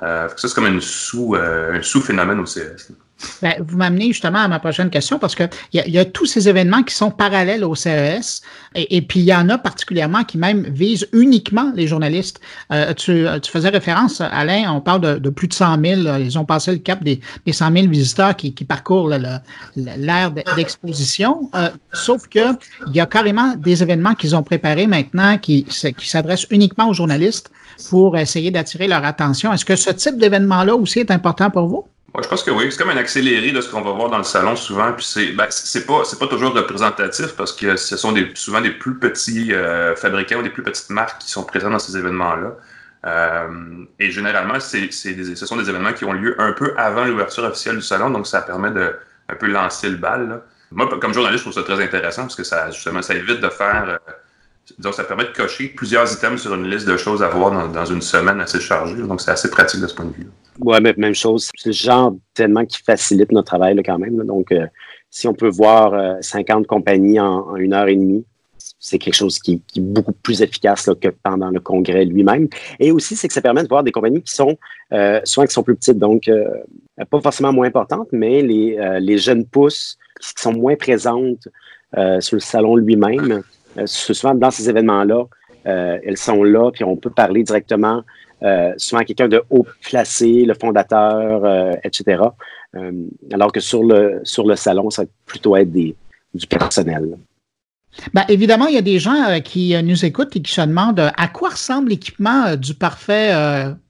ça, 0.00 0.28
c'est 0.36 0.54
comme 0.54 0.66
une 0.66 0.80
sous, 0.80 1.34
un 1.34 1.82
sous-phénomène 1.82 2.40
au 2.40 2.44
CS. 2.44 2.92
Ben, 3.40 3.54
vous 3.66 3.76
m'amenez 3.76 4.08
justement 4.08 4.38
à 4.38 4.48
ma 4.48 4.58
prochaine 4.58 4.90
question 4.90 5.18
parce 5.18 5.34
qu'il 5.34 5.48
y, 5.72 5.80
a, 5.80 5.88
y 5.88 5.98
a 5.98 6.04
tous 6.04 6.26
ces 6.26 6.48
événements 6.48 6.82
qui 6.82 6.94
sont 6.94 7.10
parallèles 7.10 7.64
au 7.64 7.74
CES 7.74 8.42
et, 8.74 9.02
puis 9.02 9.20
il 9.20 9.26
y 9.26 9.34
en 9.34 9.48
a 9.48 9.58
particulièrement 9.58 10.24
qui 10.24 10.38
même 10.38 10.62
visent 10.62 11.08
uniquement 11.12 11.72
les 11.74 11.86
journalistes. 11.86 12.40
Euh, 12.72 12.94
tu, 12.94 13.26
tu, 13.42 13.50
faisais 13.50 13.68
référence, 13.68 14.20
Alain, 14.20 14.72
on 14.72 14.80
parle 14.80 15.20
de, 15.20 15.30
plus 15.30 15.48
de 15.48 15.54
100 15.54 15.80
000, 15.84 16.00
ils 16.18 16.38
ont 16.38 16.44
passé 16.44 16.72
le 16.72 16.78
cap 16.78 17.02
des, 17.02 17.20
des 17.46 17.52
100 17.52 17.72
000 17.72 17.88
visiteurs 17.88 18.36
qui, 18.36 18.54
qui 18.54 18.64
parcourent 18.64 19.10
l'ère 19.76 20.30
d'exposition, 20.56 21.50
euh, 21.54 21.68
sauf 21.92 22.28
qu'il 22.28 22.56
y 22.92 23.00
a 23.00 23.06
carrément 23.06 23.54
des 23.56 23.82
événements 23.82 24.14
qu'ils 24.14 24.34
ont 24.36 24.42
préparés 24.42 24.86
maintenant 24.86 25.38
qui, 25.38 25.64
qui 25.64 26.08
s'adressent 26.08 26.46
uniquement 26.50 26.88
aux 26.88 26.94
journalistes 26.94 27.50
pour 27.90 28.16
essayer 28.16 28.50
d'attirer 28.50 28.88
leur 28.88 29.04
attention. 29.04 29.52
Est-ce 29.52 29.64
que 29.64 29.76
ce 29.76 29.90
type 29.90 30.18
d'événement-là 30.18 30.74
aussi 30.74 31.00
est 31.00 31.10
important 31.10 31.50
pour 31.50 31.66
vous? 31.66 31.84
Je 32.20 32.28
pense 32.28 32.42
que 32.42 32.50
oui. 32.50 32.70
C'est 32.70 32.78
comme 32.78 32.90
un 32.90 32.96
accéléré 32.96 33.52
de 33.52 33.60
ce 33.60 33.70
qu'on 33.70 33.80
va 33.80 33.92
voir 33.92 34.10
dans 34.10 34.18
le 34.18 34.24
salon 34.24 34.54
souvent. 34.56 34.92
Puis 34.92 35.04
c'est 35.04 35.32
ben, 35.32 35.46
c'est 35.50 35.86
pas 35.86 36.04
c'est 36.04 36.18
pas 36.18 36.26
toujours 36.26 36.52
représentatif 36.52 37.34
parce 37.36 37.52
que 37.52 37.76
ce 37.76 37.96
sont 37.96 38.12
des, 38.12 38.30
souvent 38.34 38.60
des 38.60 38.70
plus 38.70 38.98
petits 38.98 39.52
euh, 39.54 39.96
fabricants 39.96 40.40
ou 40.40 40.42
des 40.42 40.50
plus 40.50 40.62
petites 40.62 40.90
marques 40.90 41.22
qui 41.22 41.30
sont 41.30 41.44
présents 41.44 41.70
dans 41.70 41.78
ces 41.78 41.96
événements-là. 41.96 42.56
Euh, 43.04 43.84
et 43.98 44.10
généralement, 44.10 44.60
c'est, 44.60 44.88
des, 45.14 45.34
ce 45.34 45.46
sont 45.46 45.56
des 45.56 45.68
événements 45.68 45.92
qui 45.92 46.04
ont 46.04 46.12
lieu 46.12 46.36
un 46.38 46.52
peu 46.52 46.74
avant 46.76 47.04
l'ouverture 47.04 47.44
officielle 47.44 47.76
du 47.76 47.82
salon, 47.82 48.10
donc 48.10 48.26
ça 48.26 48.42
permet 48.42 48.70
de 48.70 48.94
un 49.28 49.34
peu 49.34 49.46
lancer 49.46 49.88
le 49.88 49.96
bal. 49.96 50.42
Moi, 50.70 50.88
comme 51.00 51.12
journaliste, 51.12 51.44
je 51.44 51.50
trouve 51.50 51.64
ça 51.64 51.68
très 51.68 51.82
intéressant 51.82 52.22
parce 52.22 52.36
que 52.36 52.44
ça 52.44 52.70
justement 52.70 53.02
ça 53.02 53.14
évite 53.14 53.40
de 53.40 53.48
faire 53.48 53.84
euh, 53.88 54.12
donc, 54.78 54.94
ça 54.94 55.04
permet 55.04 55.24
de 55.24 55.32
cocher 55.32 55.68
plusieurs 55.68 56.10
items 56.12 56.40
sur 56.40 56.54
une 56.54 56.68
liste 56.68 56.86
de 56.86 56.96
choses 56.96 57.22
à 57.22 57.28
voir 57.28 57.68
dans, 57.68 57.84
une 57.84 58.02
semaine 58.02 58.40
assez 58.40 58.60
chargée. 58.60 58.96
Donc, 59.02 59.20
c'est 59.20 59.30
assez 59.30 59.50
pratique 59.50 59.80
de 59.80 59.86
ce 59.86 59.94
point 59.94 60.04
de 60.04 60.12
vue. 60.12 60.28
Oui, 60.60 60.76
même 60.80 61.14
chose. 61.14 61.50
C'est 61.56 61.70
le 61.70 61.74
genre 61.74 62.14
tellement 62.34 62.64
qui 62.64 62.78
facilite 62.82 63.32
notre 63.32 63.48
travail 63.48 63.80
quand 63.84 63.98
même. 63.98 64.16
Donc, 64.24 64.52
euh, 64.52 64.66
si 65.10 65.26
on 65.26 65.34
peut 65.34 65.48
voir 65.48 66.18
50 66.22 66.62
euh, 66.62 66.66
compagnies 66.66 67.20
en, 67.20 67.56
une 67.56 67.72
heure 67.72 67.88
et 67.88 67.96
demie, 67.96 68.24
c'est 68.78 68.98
quelque 68.98 69.14
chose 69.14 69.38
qui, 69.38 69.62
est 69.76 69.80
beaucoup 69.80 70.12
plus 70.12 70.42
efficace 70.42 70.90
que 71.00 71.08
pendant 71.08 71.50
le 71.50 71.60
congrès 71.60 72.04
lui-même. 72.04 72.48
Et 72.80 72.90
aussi, 72.92 73.16
c'est 73.16 73.28
que 73.28 73.34
ça 73.34 73.40
permet 73.40 73.62
de 73.62 73.68
voir 73.68 73.82
des 73.82 73.92
compagnies 73.92 74.22
qui 74.22 74.34
sont 74.34 74.58
euh, 74.92 75.20
souvent 75.24 75.46
qui 75.46 75.52
sont 75.52 75.62
plus 75.62 75.76
petites, 75.76 75.98
donc 75.98 76.28
pas 77.10 77.20
forcément 77.20 77.52
moins 77.52 77.66
importantes, 77.66 78.08
mais 78.12 78.42
les, 78.42 78.98
les 79.00 79.18
jeunes 79.18 79.46
pousses 79.46 79.98
qui 80.20 80.42
sont 80.42 80.52
moins 80.52 80.76
présentes 80.76 81.48
sur 82.20 82.36
le 82.36 82.40
salon 82.40 82.76
lui-même 82.76 83.42
euh, 83.78 83.86
souvent, 83.86 84.34
dans 84.34 84.50
ces 84.50 84.68
événements-là, 84.68 85.24
euh, 85.66 85.98
elles 86.04 86.16
sont 86.16 86.42
là, 86.42 86.70
puis 86.72 86.84
on 86.84 86.96
peut 86.96 87.10
parler 87.10 87.42
directement, 87.42 88.02
euh, 88.44 88.72
souvent 88.76 89.02
quelqu'un 89.02 89.28
de 89.28 89.42
haut 89.50 89.66
placé, 89.82 90.44
le 90.44 90.54
fondateur, 90.54 91.76
etc. 91.84 92.22
alors 93.32 93.52
que 93.52 93.60
sur 93.60 93.82
le, 93.82 94.22
salon, 94.56 94.90
ça 94.90 95.02
va 95.02 95.08
plutôt 95.26 95.56
être 95.56 95.70
du 95.70 96.46
personnel. 96.48 97.16
Ben, 98.14 98.24
évidemment, 98.28 98.66
il 98.66 98.74
y 98.74 98.78
a 98.78 98.82
des 98.82 98.98
gens 98.98 99.40
qui 99.44 99.74
nous 99.82 100.04
écoutent 100.04 100.34
et 100.34 100.40
qui 100.40 100.52
se 100.52 100.62
demandent 100.62 101.12
à 101.16 101.28
quoi 101.28 101.50
ressemble 101.50 101.90
l'équipement 101.90 102.56
du 102.56 102.74
parfait 102.74 103.34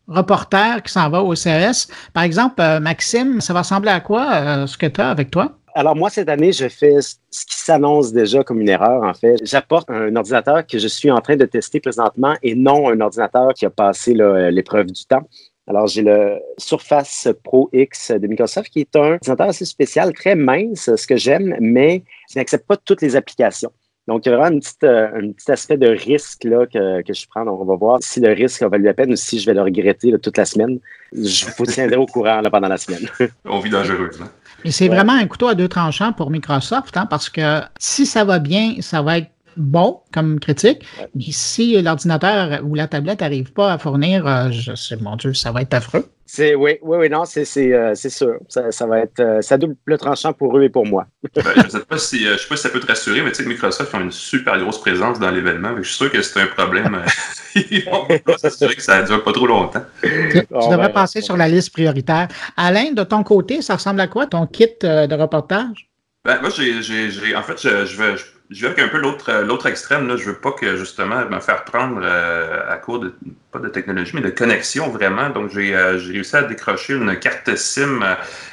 reporter 0.08 0.82
qui 0.82 0.92
s'en 0.92 1.08
va 1.08 1.22
au 1.22 1.34
CES. 1.34 1.88
Par 2.12 2.24
exemple, 2.24 2.60
Maxime, 2.80 3.40
ça 3.40 3.52
va 3.52 3.60
ressembler 3.60 3.90
à 3.90 4.00
quoi 4.00 4.66
ce 4.66 4.76
que 4.76 4.86
tu 4.86 5.00
as 5.00 5.10
avec 5.10 5.30
toi? 5.30 5.56
Alors 5.74 5.96
moi, 5.96 6.10
cette 6.10 6.28
année, 6.28 6.52
je 6.52 6.68
fais 6.68 7.00
ce 7.00 7.46
qui 7.46 7.56
s'annonce 7.56 8.12
déjà 8.12 8.44
comme 8.44 8.60
une 8.60 8.68
erreur, 8.68 9.02
en 9.02 9.14
fait. 9.14 9.36
J'apporte 9.42 9.88
un 9.88 10.14
ordinateur 10.16 10.66
que 10.66 10.78
je 10.78 10.86
suis 10.86 11.10
en 11.10 11.20
train 11.20 11.36
de 11.36 11.46
tester 11.46 11.80
présentement 11.80 12.34
et 12.42 12.54
non 12.54 12.90
un 12.90 13.00
ordinateur 13.00 13.54
qui 13.54 13.64
a 13.64 13.70
passé 13.70 14.12
l'épreuve 14.14 14.86
du 14.86 15.06
temps. 15.06 15.26
Alors, 15.66 15.86
j'ai 15.86 16.02
le 16.02 16.38
Surface 16.58 17.28
Pro 17.42 17.70
X 17.72 18.10
de 18.10 18.26
Microsoft 18.26 18.68
qui 18.70 18.80
est 18.80 18.96
un 18.96 19.12
ordinateur 19.12 19.48
assez 19.48 19.64
spécial, 19.64 20.12
très 20.12 20.34
mince, 20.34 20.94
ce 20.94 21.06
que 21.06 21.16
j'aime, 21.16 21.56
mais 21.60 22.02
qui 22.28 22.36
n'accepte 22.36 22.66
pas 22.66 22.76
toutes 22.76 23.00
les 23.00 23.16
applications. 23.16 23.72
Donc, 24.08 24.26
il 24.26 24.30
y 24.30 24.32
a 24.32 24.36
vraiment 24.36 24.58
euh, 24.82 25.08
un 25.14 25.32
petit 25.32 25.52
aspect 25.52 25.76
de 25.76 25.88
risque 25.88 26.44
là, 26.44 26.66
que, 26.66 27.02
je 27.12 27.26
prends. 27.28 27.44
Donc, 27.44 27.60
on 27.60 27.64
va 27.64 27.76
voir 27.76 27.98
si 28.00 28.20
le 28.20 28.32
risque 28.32 28.62
a 28.62 28.68
valu 28.68 28.84
la 28.84 28.94
peine 28.94 29.12
ou 29.12 29.16
si 29.16 29.38
je 29.38 29.46
vais 29.46 29.54
le 29.54 29.62
regretter 29.62 30.12
toute 30.18 30.36
la 30.36 30.44
semaine. 30.44 30.80
Je 31.12 31.46
vous 31.56 31.66
tiendrai 31.66 31.96
au 31.96 32.06
courant 32.06 32.42
pendant 32.50 32.68
la 32.68 32.78
semaine. 32.78 33.08
on 33.44 33.60
vit 33.60 33.70
dangereuse. 33.70 34.18
Et 34.64 34.70
c'est 34.70 34.88
vraiment 34.88 35.12
un 35.12 35.26
couteau 35.26 35.48
à 35.48 35.54
deux 35.54 35.68
tranchants 35.68 36.12
pour 36.12 36.30
Microsoft, 36.30 36.96
hein, 36.96 37.06
parce 37.06 37.28
que 37.28 37.60
si 37.78 38.06
ça 38.06 38.24
va 38.24 38.38
bien, 38.38 38.76
ça 38.80 39.02
va 39.02 39.18
être 39.18 39.31
bon 39.56 40.00
comme 40.12 40.40
critique, 40.40 40.84
mais 41.14 41.30
si 41.30 41.80
l'ordinateur 41.80 42.60
ou 42.64 42.74
la 42.74 42.86
tablette 42.86 43.20
n'arrive 43.20 43.52
pas 43.52 43.72
à 43.72 43.78
fournir, 43.78 44.26
euh, 44.26 44.50
je 44.50 44.74
sais, 44.74 44.96
mon 44.96 45.16
Dieu, 45.16 45.34
ça 45.34 45.52
va 45.52 45.62
être 45.62 45.74
affreux. 45.74 46.06
C'est 46.24 46.54
oui, 46.54 46.78
oui, 46.80 46.96
oui, 46.98 47.10
non, 47.10 47.24
c'est 47.26 47.44
euh, 47.74 47.94
sûr. 47.94 48.36
Ça, 48.48 48.86
va 48.86 49.00
être 49.00 49.20
euh, 49.20 49.42
ça 49.42 49.58
double 49.58 49.76
le 49.84 49.98
tranchant 49.98 50.32
pour 50.32 50.56
eux 50.56 50.62
et 50.62 50.70
pour 50.70 50.86
moi. 50.86 51.06
Ben, 51.34 51.42
je 51.56 51.62
ne 51.62 51.68
sais 51.68 51.80
pas 51.80 51.98
si 51.98 52.24
je 52.24 52.36
sais 52.36 52.48
pas 52.48 52.56
si 52.56 52.62
ça 52.62 52.68
peut 52.70 52.80
te 52.80 52.86
rassurer, 52.86 53.22
mais 53.22 53.30
tu 53.30 53.36
sais 53.36 53.44
que 53.44 53.48
Microsoft 53.48 53.94
ont 53.94 54.00
une 54.00 54.10
super 54.10 54.58
grosse 54.58 54.80
présence 54.80 55.18
dans 55.18 55.30
l'événement. 55.30 55.74
Je 55.76 55.82
suis 55.82 55.96
sûr 55.96 56.10
que 56.10 56.22
c'est 56.22 56.40
un 56.40 56.46
problème. 56.46 57.02
Ils 57.54 57.84
vont 57.84 58.06
s'assurer 58.38 58.74
que 58.74 58.82
ça 58.82 59.02
ne 59.02 59.06
dure 59.06 59.22
pas 59.22 59.32
trop 59.32 59.46
longtemps. 59.46 59.84
Tu, 60.02 60.08
devrais 60.08 60.76
ben, 60.76 60.88
passer 60.88 61.20
sur 61.20 61.36
la 61.36 61.48
liste 61.48 61.72
prioritaire. 61.72 62.28
Alain, 62.56 62.92
de 62.92 63.02
ton 63.02 63.22
côté, 63.24 63.60
ça 63.60 63.74
ressemble 63.74 64.00
à 64.00 64.06
quoi 64.06 64.26
ton 64.26 64.46
kit 64.46 64.68
de 64.80 65.14
reportage? 65.14 65.90
Ben, 66.24 66.40
moi, 66.40 66.50
j'ai, 66.50 67.36
en 67.36 67.42
fait, 67.42 67.60
je, 67.60 67.84
je, 67.84 67.96
vais, 68.00 68.16
je 68.16 68.24
vais 68.60 68.68
avec 68.68 68.78
un 68.80 68.88
peu 68.88 68.98
l'autre 68.98 69.30
euh, 69.30 69.44
l'autre 69.44 69.66
extrême. 69.66 70.08
Là. 70.08 70.16
Je 70.16 70.24
veux 70.24 70.36
pas 70.36 70.52
que 70.52 70.76
justement 70.76 71.24
me 71.26 71.40
faire 71.40 71.64
prendre 71.64 72.00
euh, 72.02 72.70
à 72.70 72.76
court 72.76 72.98
de 72.98 73.14
pas 73.50 73.58
de 73.58 73.68
technologie, 73.68 74.12
mais 74.14 74.20
de 74.20 74.30
connexion 74.30 74.88
vraiment. 74.88 75.30
Donc 75.30 75.50
j'ai 75.50 75.74
euh, 75.74 75.96
réussi 75.96 76.36
à 76.36 76.42
décrocher 76.42 76.94
une 76.94 77.16
carte 77.18 77.54
SIM 77.56 78.00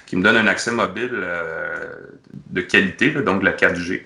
qui 0.05 0.15
me 0.15 0.23
donne 0.23 0.37
un 0.37 0.47
accès 0.47 0.71
mobile 0.71 1.11
de 2.49 2.61
qualité, 2.61 3.11
donc 3.11 3.43
la 3.43 3.51
4G. 3.51 4.03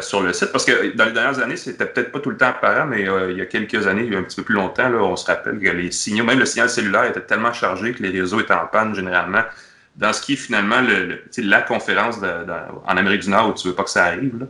sur 0.00 0.22
le 0.22 0.32
site. 0.32 0.52
Parce 0.52 0.64
que 0.64 0.96
dans 0.96 1.04
les 1.04 1.12
dernières 1.12 1.38
années, 1.40 1.56
c'était 1.56 1.84
peut-être 1.84 2.10
pas 2.10 2.20
tout 2.20 2.30
le 2.30 2.36
temps 2.36 2.48
apparent, 2.48 2.86
mais 2.86 3.02
il 3.02 3.36
y 3.36 3.40
a 3.42 3.46
quelques 3.46 3.86
années, 3.86 4.04
il 4.06 4.12
y 4.12 4.16
a 4.16 4.18
un 4.18 4.22
petit 4.22 4.36
peu 4.36 4.42
plus 4.42 4.54
longtemps, 4.54 4.88
là, 4.88 4.98
on 5.02 5.16
se 5.16 5.26
rappelle 5.26 5.58
que 5.58 5.68
les 5.68 5.90
signaux, 5.90 6.24
même 6.24 6.38
le 6.38 6.46
signal 6.46 6.70
cellulaire 6.70 7.04
était 7.04 7.20
tellement 7.20 7.52
chargé 7.52 7.92
que 7.92 8.02
les 8.02 8.08
réseaux 8.08 8.40
étaient 8.40 8.54
en 8.54 8.66
panne 8.66 8.94
généralement. 8.94 9.42
Dans 9.96 10.12
ce 10.12 10.22
qui 10.22 10.32
est 10.32 10.36
finalement 10.36 10.80
le, 10.80 11.22
la 11.38 11.60
conférence 11.60 12.16
en 12.86 12.96
Amérique 12.96 13.22
du 13.22 13.30
Nord 13.30 13.50
où 13.50 13.52
tu 13.52 13.68
veux 13.68 13.74
pas 13.74 13.84
que 13.84 13.90
ça 13.90 14.04
arrive. 14.04 14.38
Là 14.40 14.46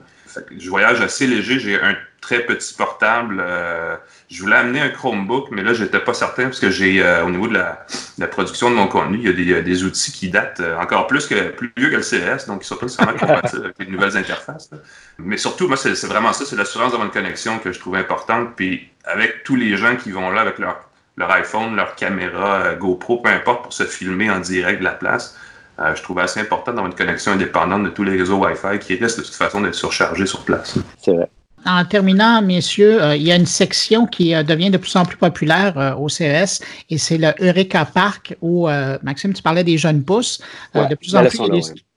je 0.56 0.70
voyage 0.70 1.00
assez 1.00 1.26
léger. 1.26 1.58
J'ai 1.58 1.80
un 1.80 1.96
très 2.20 2.40
petit 2.40 2.74
portable. 2.74 3.42
Euh, 3.44 3.96
je 4.30 4.40
voulais 4.40 4.56
amener 4.56 4.80
un 4.80 4.88
Chromebook, 4.88 5.48
mais 5.50 5.62
là, 5.62 5.74
j'étais 5.74 6.00
pas 6.00 6.14
certain 6.14 6.44
parce 6.44 6.60
que 6.60 6.70
j'ai, 6.70 7.02
euh, 7.02 7.24
au 7.24 7.30
niveau 7.30 7.48
de 7.48 7.54
la, 7.54 8.26
production 8.26 8.70
de 8.70 8.74
mon 8.74 8.88
contenu, 8.88 9.18
il 9.22 9.48
y 9.48 9.54
a 9.54 9.60
des, 9.60 9.84
outils 9.84 10.12
qui 10.12 10.30
datent 10.30 10.60
euh, 10.60 10.78
encore 10.78 11.06
plus 11.06 11.26
que 11.26 11.50
plus 11.50 11.72
vieux 11.76 11.90
que 11.90 11.96
le 11.96 12.02
CS, 12.02 12.46
donc 12.46 12.64
ils 12.64 12.66
sont 12.66 12.76
pas 12.76 12.86
nécessairement 12.86 13.12
compatibles 13.18 13.64
avec 13.64 13.78
les 13.78 13.86
nouvelles 13.86 14.16
interfaces. 14.16 14.70
Mais 15.18 15.36
surtout, 15.36 15.68
moi, 15.68 15.76
c'est 15.76 16.06
vraiment 16.06 16.32
ça, 16.32 16.44
c'est 16.46 16.56
l'assurance 16.56 16.92
d'avoir 16.92 17.06
une 17.06 17.12
connexion 17.12 17.58
que 17.58 17.72
je 17.72 17.78
trouve 17.78 17.96
importante. 17.96 18.54
Puis 18.56 18.88
avec 19.04 19.44
tous 19.44 19.56
les 19.56 19.76
gens 19.76 19.96
qui 19.96 20.10
vont 20.10 20.30
là 20.30 20.40
avec 20.40 20.58
leur, 20.58 20.88
leur 21.16 21.30
iPhone, 21.32 21.76
leur 21.76 21.94
caméra, 21.94 22.74
GoPro, 22.74 23.18
peu 23.18 23.28
importe, 23.28 23.64
pour 23.64 23.72
se 23.72 23.84
filmer 23.84 24.30
en 24.30 24.40
direct 24.40 24.78
de 24.78 24.84
la 24.84 24.92
place 24.92 25.36
euh, 25.36 25.50
je 25.78 26.02
trouve 26.02 26.18
assez 26.20 26.40
important 26.40 26.72
d'avoir 26.72 26.86
une 26.86 26.96
connexion 26.96 27.32
indépendante 27.32 27.84
de 27.84 27.90
tous 27.90 28.04
les 28.04 28.16
réseaux 28.16 28.36
Wi-Fi 28.36 28.78
qui 28.80 28.94
risquent 28.94 29.18
de 29.18 29.24
toute 29.24 29.34
façon 29.34 29.60
d'être 29.60 29.74
surchargés 29.74 30.26
sur 30.26 30.44
place. 30.44 30.78
C'est 30.98 31.12
vrai. 31.12 31.28
En 31.66 31.82
terminant, 31.86 32.42
messieurs, 32.42 33.02
euh, 33.02 33.16
il 33.16 33.22
y 33.22 33.32
a 33.32 33.36
une 33.36 33.46
section 33.46 34.06
qui 34.06 34.34
euh, 34.34 34.42
devient 34.42 34.70
de 34.70 34.76
plus 34.76 34.94
en 34.96 35.04
plus 35.06 35.16
populaire 35.16 35.96
au 35.98 36.10
CES 36.10 36.60
et 36.90 36.98
c'est 36.98 37.16
le 37.16 37.32
Eureka 37.40 37.86
Park 37.86 38.36
où, 38.42 38.68
Maxime, 39.02 39.32
tu 39.32 39.42
parlais 39.42 39.64
des 39.64 39.78
jeunes 39.78 40.02
pousses. 40.02 40.40
de 40.74 40.94
plus 40.94 41.16
en 41.16 41.24
plus, 41.24 41.38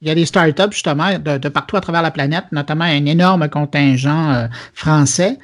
il 0.01 0.07
y, 0.07 0.11
a 0.11 0.15
des, 0.15 0.25
startups 0.25 0.71
justement 0.71 1.19
de, 1.19 1.49
partout 1.49 1.75
à 1.75 1.81
travers 1.81 2.01
la 2.01 2.11
planète, 2.11 2.45
notamment 2.51 2.85
un 2.85 3.05
énorme 3.05 3.49
contingent 3.49 4.47
français 4.73 5.37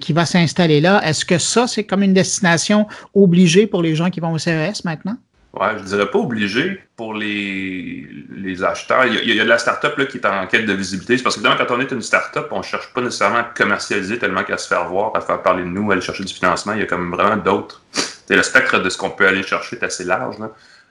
qui 0.00 0.12
va 0.12 0.26
s'installer 0.26 0.80
là. 0.80 1.00
Est-ce 1.04 1.24
que 1.24 1.38
ça, 1.38 1.66
c'est 1.66 1.84
comme 1.84 2.02
une 2.02 2.14
destination 2.14 2.86
obligée 3.14 3.66
pour 3.66 3.82
les 3.82 3.94
gens 3.94 4.10
qui 4.10 4.20
vont 4.20 4.32
au 4.32 4.38
CES 4.38 4.84
maintenant? 4.84 5.16
Ouais, 5.60 5.78
je 5.78 5.84
dirais 5.84 6.10
pas 6.10 6.18
obligé 6.18 6.82
pour 6.96 7.14
les, 7.14 8.08
les 8.36 8.64
acheteurs. 8.64 9.06
Il 9.06 9.32
y, 9.32 9.40
a, 9.40 9.44
de 9.44 9.48
la 9.48 9.58
start-up 9.58 10.08
qui 10.08 10.18
est 10.18 10.26
en 10.26 10.46
quête 10.48 10.66
de 10.66 10.72
visibilité. 10.72 11.16
C'est 11.16 11.22
parce 11.22 11.36
que 11.36 11.40
évidemment, 11.40 11.64
quand 11.64 11.76
on 11.76 11.80
est 11.80 11.92
une 11.92 12.02
start-up, 12.02 12.48
on 12.50 12.62
cherche 12.62 12.92
pas 12.92 13.00
nécessairement 13.00 13.38
à 13.38 13.44
commercialiser 13.44 14.18
tellement 14.18 14.42
qu'à 14.42 14.58
se 14.58 14.66
faire 14.66 14.88
voir, 14.88 15.12
à 15.14 15.20
faire 15.20 15.40
parler 15.42 15.62
de 15.62 15.68
nous, 15.68 15.90
à 15.90 15.94
aller 15.94 16.02
chercher 16.02 16.24
du 16.24 16.34
financement. 16.34 16.72
Il 16.72 16.80
y 16.80 16.82
a 16.82 16.86
comme 16.86 17.14
vraiment 17.14 17.36
d'autres. 17.36 17.82
Le 18.28 18.42
spectre 18.42 18.80
de 18.80 18.90
ce 18.90 18.98
qu'on 18.98 19.10
peut 19.10 19.28
aller 19.28 19.44
chercher 19.44 19.76
est 19.76 19.84
assez 19.84 20.02
large. 20.02 20.36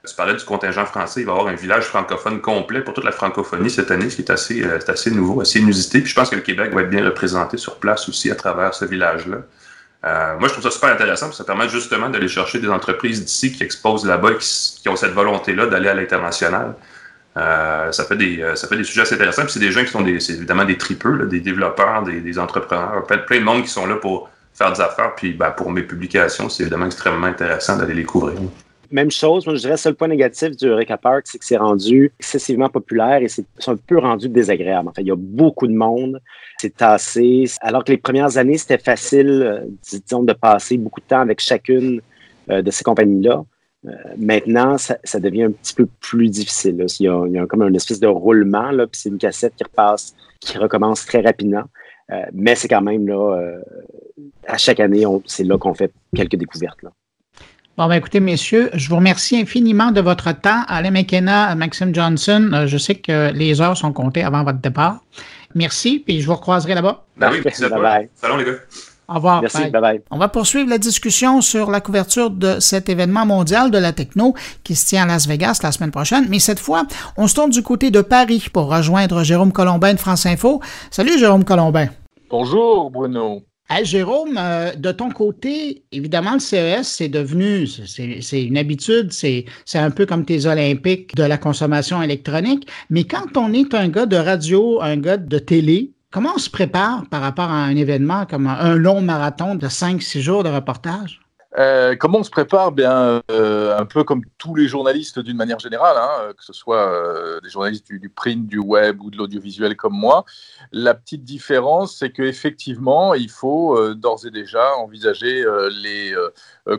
Tu 0.06 0.14
parlais 0.14 0.34
du 0.34 0.44
contingent 0.44 0.84
français, 0.86 1.20
il 1.20 1.26
va 1.26 1.32
y 1.32 1.34
avoir 1.34 1.52
un 1.52 1.56
village 1.56 1.84
francophone 1.84 2.40
complet 2.40 2.82
pour 2.82 2.94
toute 2.94 3.04
la 3.04 3.12
francophonie 3.12 3.70
cette 3.70 3.90
année, 3.90 4.10
ce 4.10 4.16
qui 4.16 4.22
est 4.22 4.30
assez, 4.30 4.62
euh, 4.62 4.78
assez 4.86 5.10
nouveau, 5.10 5.40
assez 5.40 5.60
inusité. 5.60 6.00
Puis 6.00 6.10
je 6.10 6.14
pense 6.14 6.28
que 6.28 6.36
le 6.36 6.42
Québec 6.42 6.74
va 6.74 6.82
être 6.82 6.90
bien 6.90 7.04
représenté 7.04 7.56
sur 7.56 7.76
place 7.76 8.08
aussi 8.08 8.30
à 8.30 8.34
travers 8.34 8.74
ce 8.74 8.84
village-là. 8.84 9.38
Euh, 10.04 10.38
moi, 10.38 10.48
je 10.48 10.52
trouve 10.52 10.64
ça 10.64 10.70
super 10.70 10.90
intéressant, 10.90 11.26
parce 11.26 11.38
ça 11.38 11.44
permet 11.44 11.68
justement 11.68 12.10
d'aller 12.10 12.28
chercher 12.28 12.58
des 12.58 12.68
entreprises 12.68 13.24
d'ici 13.24 13.52
qui 13.52 13.62
exposent 13.62 14.04
là-bas, 14.04 14.34
qui, 14.34 14.80
qui, 14.82 14.88
ont 14.88 14.96
cette 14.96 15.12
volonté-là 15.12 15.66
d'aller 15.66 15.88
à 15.88 15.94
l'international. 15.94 16.74
Euh, 17.36 17.90
ça, 17.90 18.04
fait 18.04 18.16
des, 18.16 18.42
euh, 18.42 18.54
ça 18.54 18.68
fait 18.68 18.76
des 18.76 18.84
sujets 18.84 19.02
assez 19.02 19.14
intéressants. 19.14 19.42
Puis 19.42 19.52
c'est 19.52 19.60
des 19.60 19.72
gens 19.72 19.82
qui 19.82 19.90
sont 19.90 20.02
des, 20.02 20.30
évidemment 20.30 20.64
des 20.64 20.76
tripeux, 20.76 21.26
des 21.26 21.40
développeurs, 21.40 22.02
des, 22.02 22.20
des 22.20 22.38
entrepreneurs, 22.38 23.04
plein, 23.06 23.18
plein, 23.18 23.40
de 23.40 23.44
monde 23.44 23.62
qui 23.62 23.70
sont 23.70 23.86
là 23.86 23.96
pour 23.96 24.30
faire 24.52 24.72
des 24.72 24.80
affaires. 24.80 25.14
Puis 25.14 25.32
ben, 25.32 25.50
pour 25.50 25.70
mes 25.70 25.82
publications, 25.82 26.48
c'est 26.48 26.62
évidemment 26.64 26.86
extrêmement 26.86 27.26
intéressant 27.26 27.76
d'aller 27.76 27.94
les 27.94 28.04
couvrir. 28.04 28.38
Même 28.90 29.10
chose, 29.10 29.46
moi 29.46 29.54
je 29.56 29.60
dirais, 29.60 29.76
seul 29.76 29.94
point 29.94 30.08
négatif 30.08 30.56
du 30.56 30.66
Eureka 30.66 30.96
Park, 30.96 31.26
c'est 31.26 31.38
que 31.38 31.44
c'est 31.44 31.56
rendu 31.56 32.12
excessivement 32.18 32.68
populaire 32.68 33.22
et 33.22 33.28
c'est 33.28 33.46
un 33.66 33.76
peu 33.76 33.98
rendu 33.98 34.28
désagréable. 34.28 34.88
En 34.88 34.92
fait, 34.92 35.02
il 35.02 35.08
y 35.08 35.12
a 35.12 35.16
beaucoup 35.16 35.66
de 35.66 35.74
monde, 35.74 36.20
c'est 36.58 36.76
tassé. 36.76 37.44
Alors 37.60 37.84
que 37.84 37.92
les 37.92 37.98
premières 37.98 38.36
années, 38.36 38.58
c'était 38.58 38.78
facile, 38.78 39.42
euh, 39.42 39.60
disons, 39.82 40.22
de 40.22 40.32
passer 40.32 40.76
beaucoup 40.76 41.00
de 41.00 41.06
temps 41.06 41.20
avec 41.20 41.40
chacune 41.40 42.00
de 42.48 42.70
ces 42.70 42.84
compagnies-là. 42.84 43.42
Euh, 43.86 43.90
maintenant, 44.16 44.78
ça, 44.78 45.20
devient 45.20 45.44
un 45.44 45.50
petit 45.50 45.74
peu 45.74 45.86
plus 46.00 46.28
difficile. 46.28 46.84
Il, 47.00 47.04
y 47.04 47.08
a, 47.08 47.46
comme 47.46 47.62
un 47.62 47.74
espèce 47.74 48.00
de 48.00 48.06
roulement, 48.06 48.70
là, 48.70 48.86
puis 48.86 49.00
c'est 49.00 49.08
une 49.10 49.18
cassette 49.18 49.54
qui 49.56 49.64
repasse, 49.64 50.14
qui 50.40 50.56
recommence 50.58 51.04
très 51.04 51.20
rapidement. 51.20 51.64
Euh, 52.10 52.22
mais 52.32 52.54
c'est 52.54 52.68
quand 52.68 52.82
même 52.82 53.06
là, 53.06 53.36
euh, 53.36 53.62
à 54.46 54.58
chaque 54.58 54.80
année, 54.80 55.04
c'est 55.26 55.44
là 55.44 55.58
qu'on 55.58 55.74
fait 55.74 55.92
quelques 56.14 56.36
découvertes. 56.36 56.82
Là. 56.82 56.90
Bon, 57.76 57.88
ben 57.88 57.96
écoutez, 57.96 58.20
messieurs, 58.20 58.70
je 58.74 58.88
vous 58.88 58.94
remercie 58.94 59.36
infiniment 59.36 59.90
de 59.90 60.00
votre 60.00 60.30
temps. 60.30 60.62
Alain 60.68 60.92
McKenna, 60.92 61.56
Maxime 61.56 61.92
Johnson, 61.92 62.66
je 62.66 62.78
sais 62.78 62.94
que 62.94 63.32
les 63.32 63.60
heures 63.60 63.76
sont 63.76 63.92
comptées 63.92 64.22
avant 64.22 64.44
votre 64.44 64.60
départ. 64.60 65.00
Merci, 65.56 65.98
puis 65.98 66.20
je 66.20 66.26
vous 66.28 66.34
recroiserai 66.34 66.74
là-bas. 66.74 67.04
Ben 67.16 67.30
oui, 67.32 67.40
merci 67.44 67.62
Salut 68.14 68.38
les 68.38 68.44
gars. 68.44 68.58
Au 69.08 69.14
revoir. 69.14 69.40
Merci, 69.40 69.70
bye. 69.70 69.80
bye 69.80 70.00
On 70.12 70.18
va 70.18 70.28
poursuivre 70.28 70.70
la 70.70 70.78
discussion 70.78 71.40
sur 71.40 71.68
la 71.68 71.80
couverture 71.80 72.30
de 72.30 72.60
cet 72.60 72.88
événement 72.88 73.26
mondial 73.26 73.72
de 73.72 73.78
la 73.78 73.92
techno 73.92 74.34
qui 74.62 74.76
se 74.76 74.86
tient 74.86 75.02
à 75.02 75.06
Las 75.06 75.26
Vegas 75.26 75.58
la 75.64 75.72
semaine 75.72 75.90
prochaine. 75.90 76.26
Mais 76.28 76.38
cette 76.38 76.60
fois, 76.60 76.84
on 77.16 77.26
se 77.26 77.34
tourne 77.34 77.50
du 77.50 77.62
côté 77.64 77.90
de 77.90 78.02
Paris 78.02 78.46
pour 78.52 78.72
rejoindre 78.72 79.24
Jérôme 79.24 79.52
Colombin 79.52 79.94
de 79.94 79.98
France 79.98 80.26
Info. 80.26 80.60
Salut 80.92 81.18
Jérôme 81.18 81.44
Colombin. 81.44 81.88
Bonjour 82.30 82.90
Bruno. 82.90 83.42
Hey, 83.70 83.84
Jérôme, 83.86 84.36
euh, 84.38 84.74
de 84.74 84.92
ton 84.92 85.10
côté, 85.10 85.84
évidemment, 85.90 86.34
le 86.34 86.38
CES, 86.38 86.86
c'est 86.86 87.08
devenu, 87.08 87.66
c'est 87.66 88.42
une 88.42 88.58
habitude, 88.58 89.10
c'est 89.10 89.46
un 89.74 89.90
peu 89.90 90.04
comme 90.04 90.26
tes 90.26 90.44
Olympiques 90.44 91.14
de 91.16 91.22
la 91.22 91.38
consommation 91.38 92.02
électronique. 92.02 92.68
Mais 92.90 93.04
quand 93.04 93.36
on 93.38 93.54
est 93.54 93.72
un 93.74 93.88
gars 93.88 94.06
de 94.06 94.16
radio, 94.16 94.82
un 94.82 94.98
gars 94.98 95.16
de 95.16 95.38
télé, 95.38 95.94
Comment 96.14 96.34
on 96.36 96.38
se 96.38 96.48
prépare 96.48 97.08
par 97.08 97.22
rapport 97.22 97.50
à 97.50 97.64
un 97.64 97.74
événement 97.74 98.24
comme 98.24 98.46
un 98.46 98.76
long 98.76 99.00
marathon 99.00 99.56
de 99.56 99.66
5-6 99.66 100.20
jours 100.20 100.44
de 100.44 100.48
reportage? 100.48 101.23
Euh, 101.56 101.94
comment 101.94 102.18
on 102.18 102.22
se 102.24 102.30
prépare 102.30 102.72
Bien, 102.72 103.22
euh, 103.30 103.78
un 103.78 103.86
peu 103.86 104.02
comme 104.02 104.22
tous 104.38 104.54
les 104.54 104.66
journalistes 104.66 105.20
d'une 105.20 105.36
manière 105.36 105.60
générale, 105.60 105.96
hein, 105.96 106.32
que 106.36 106.44
ce 106.44 106.52
soit 106.52 106.88
euh, 106.88 107.40
des 107.40 107.48
journalistes 107.48 107.92
du, 107.92 108.08
print, 108.08 108.46
du 108.46 108.58
web 108.58 109.00
ou 109.00 109.10
de 109.10 109.16
l'audiovisuel 109.16 109.76
comme 109.76 109.94
moi. 109.94 110.24
La 110.72 110.94
petite 110.94 111.24
différence, 111.24 111.96
c'est 111.96 112.10
qu'effectivement, 112.10 113.14
il 113.14 113.30
faut 113.30 113.94
d'ores 113.94 114.26
et 114.26 114.30
déjà 114.30 114.74
envisager 114.76 115.44
les 115.70 116.14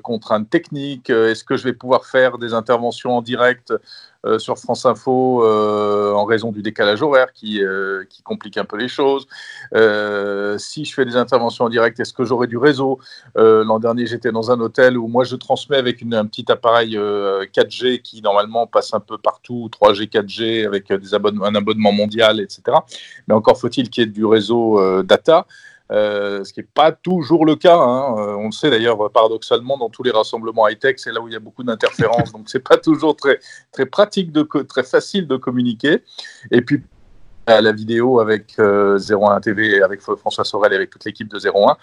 contraintes 0.04 0.50
techniques. 0.50 1.10
Est-ce 1.10 1.44
que 1.44 1.58
je 1.58 1.64
vais 1.64 1.74
pouvoir 1.74 2.06
faire 2.06 2.38
des 2.38 2.54
interventions 2.54 3.18
en 3.18 3.22
direct 3.22 3.72
euh, 4.26 4.40
sur 4.40 4.58
France 4.58 4.86
Info 4.88 5.44
euh, 5.44 6.12
en 6.14 6.26
raison 6.26 6.52
du 6.52 6.64
décalage 6.64 7.04
horaire 7.04 7.32
qui, 7.32 7.64
euh, 7.64 8.06
qui, 8.10 8.24
complique 8.24 8.58
un 8.58 8.66
peu 8.66 8.76
les 8.76 8.88
choses. 8.88 9.28
si 10.58 10.86
je 10.86 10.94
fais 10.94 11.06
des 11.06 11.16
interventions 11.16 11.66
en 11.66 11.70
direct, 11.70 12.00
est-ce 12.00 12.14
que 12.14 12.24
j'aurai 12.24 12.48
du 12.48 12.58
réseau 12.58 13.00
L'an 13.36 13.78
dernier, 13.78 14.08
j'étais 14.08 14.32
dans 14.32 14.52
un 14.52 14.60
hôtel 14.60 14.98
où 14.98 15.08
moi 15.08 15.24
je 15.26 15.36
transmets 15.36 15.78
avec 15.78 16.02
un 16.12 16.26
petit 16.26 16.52
appareil 16.52 16.96
4G 16.96 18.02
qui 18.02 18.22
normalement 18.22 18.66
passe 18.66 18.94
un 18.94 19.00
peu 19.00 19.18
partout, 19.20 19.70
3G, 19.72 20.10
4G 20.10 20.66
avec 20.66 20.92
des 20.92 21.14
abonnements, 21.14 21.46
un 21.46 21.56
abonnement 21.56 21.92
mondial, 21.92 22.40
etc. 22.40 22.78
Mais 23.28 23.36
encore 23.36 23.60
faut-il 23.60 23.90
qu'il 23.90 24.06
y 24.06 24.08
ait 24.08 24.10
du 24.10 24.26
réseau 24.26 25.04
data. 25.04 25.46
Euh, 25.92 26.44
ce 26.44 26.52
qui 26.52 26.62
n'est 26.62 26.68
pas 26.74 26.92
toujours 26.92 27.46
le 27.46 27.56
cas. 27.56 27.78
Hein. 27.78 28.16
Euh, 28.18 28.36
on 28.36 28.48
le 28.48 28.52
sait 28.52 28.70
d'ailleurs, 28.70 29.12
paradoxalement, 29.12 29.78
dans 29.78 29.90
tous 29.90 30.04
les 30.04 30.12
rassemblements 30.12 30.68
high-tech, 30.68 30.96
c'est 30.98 31.12
là 31.12 31.22
où 31.22 31.28
il 31.28 31.34
y 31.34 31.38
a 31.38 31.40
beaucoup 31.40 31.64
d'interférences, 31.64 32.32
donc 32.34 32.50
c'est 32.50 32.60
pas 32.68 32.78
toujours 32.78 33.16
très, 33.16 33.40
très 33.72 33.86
pratique, 33.86 34.32
de, 34.32 34.44
très 34.64 34.84
facile 34.84 35.28
de 35.28 35.38
communiquer. 35.38 36.02
Et 36.52 36.62
puis, 36.62 36.82
à 37.48 37.62
la 37.62 37.72
vidéo 37.72 38.20
avec 38.20 38.56
01 38.58 38.64
euh, 38.64 39.40
TV, 39.40 39.84
avec 39.84 40.02
François 40.02 40.44
Sorel 40.44 40.74
et 40.74 40.78
avec 40.78 40.90
toute 40.90 41.06
l'équipe 41.06 41.28
de 41.28 41.38
01. 41.38 41.78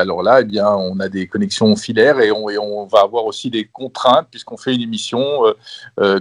alors 0.00 0.22
là, 0.22 0.40
eh 0.40 0.44
bien, 0.44 0.66
on 0.70 0.98
a 0.98 1.10
des 1.10 1.26
connexions 1.26 1.76
filaires 1.76 2.18
et 2.20 2.32
on, 2.32 2.48
et 2.48 2.56
on 2.56 2.86
va 2.86 3.00
avoir 3.00 3.26
aussi 3.26 3.50
des 3.50 3.66
contraintes 3.66 4.28
puisqu'on 4.30 4.56
fait 4.56 4.74
une 4.74 4.80
émission 4.80 5.22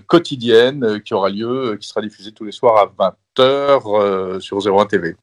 quotidienne 0.07 1.01
qui 1.01 1.13
aura 1.13 1.29
lieu, 1.29 1.77
qui 1.79 1.87
sera 1.87 2.01
diffusée 2.01 2.33
tous 2.33 2.43
les 2.43 2.51
soirs 2.51 2.91
à 2.97 3.13
20h 3.37 4.41
sur 4.41 4.57
01 4.57 4.85
TV. 4.85 5.15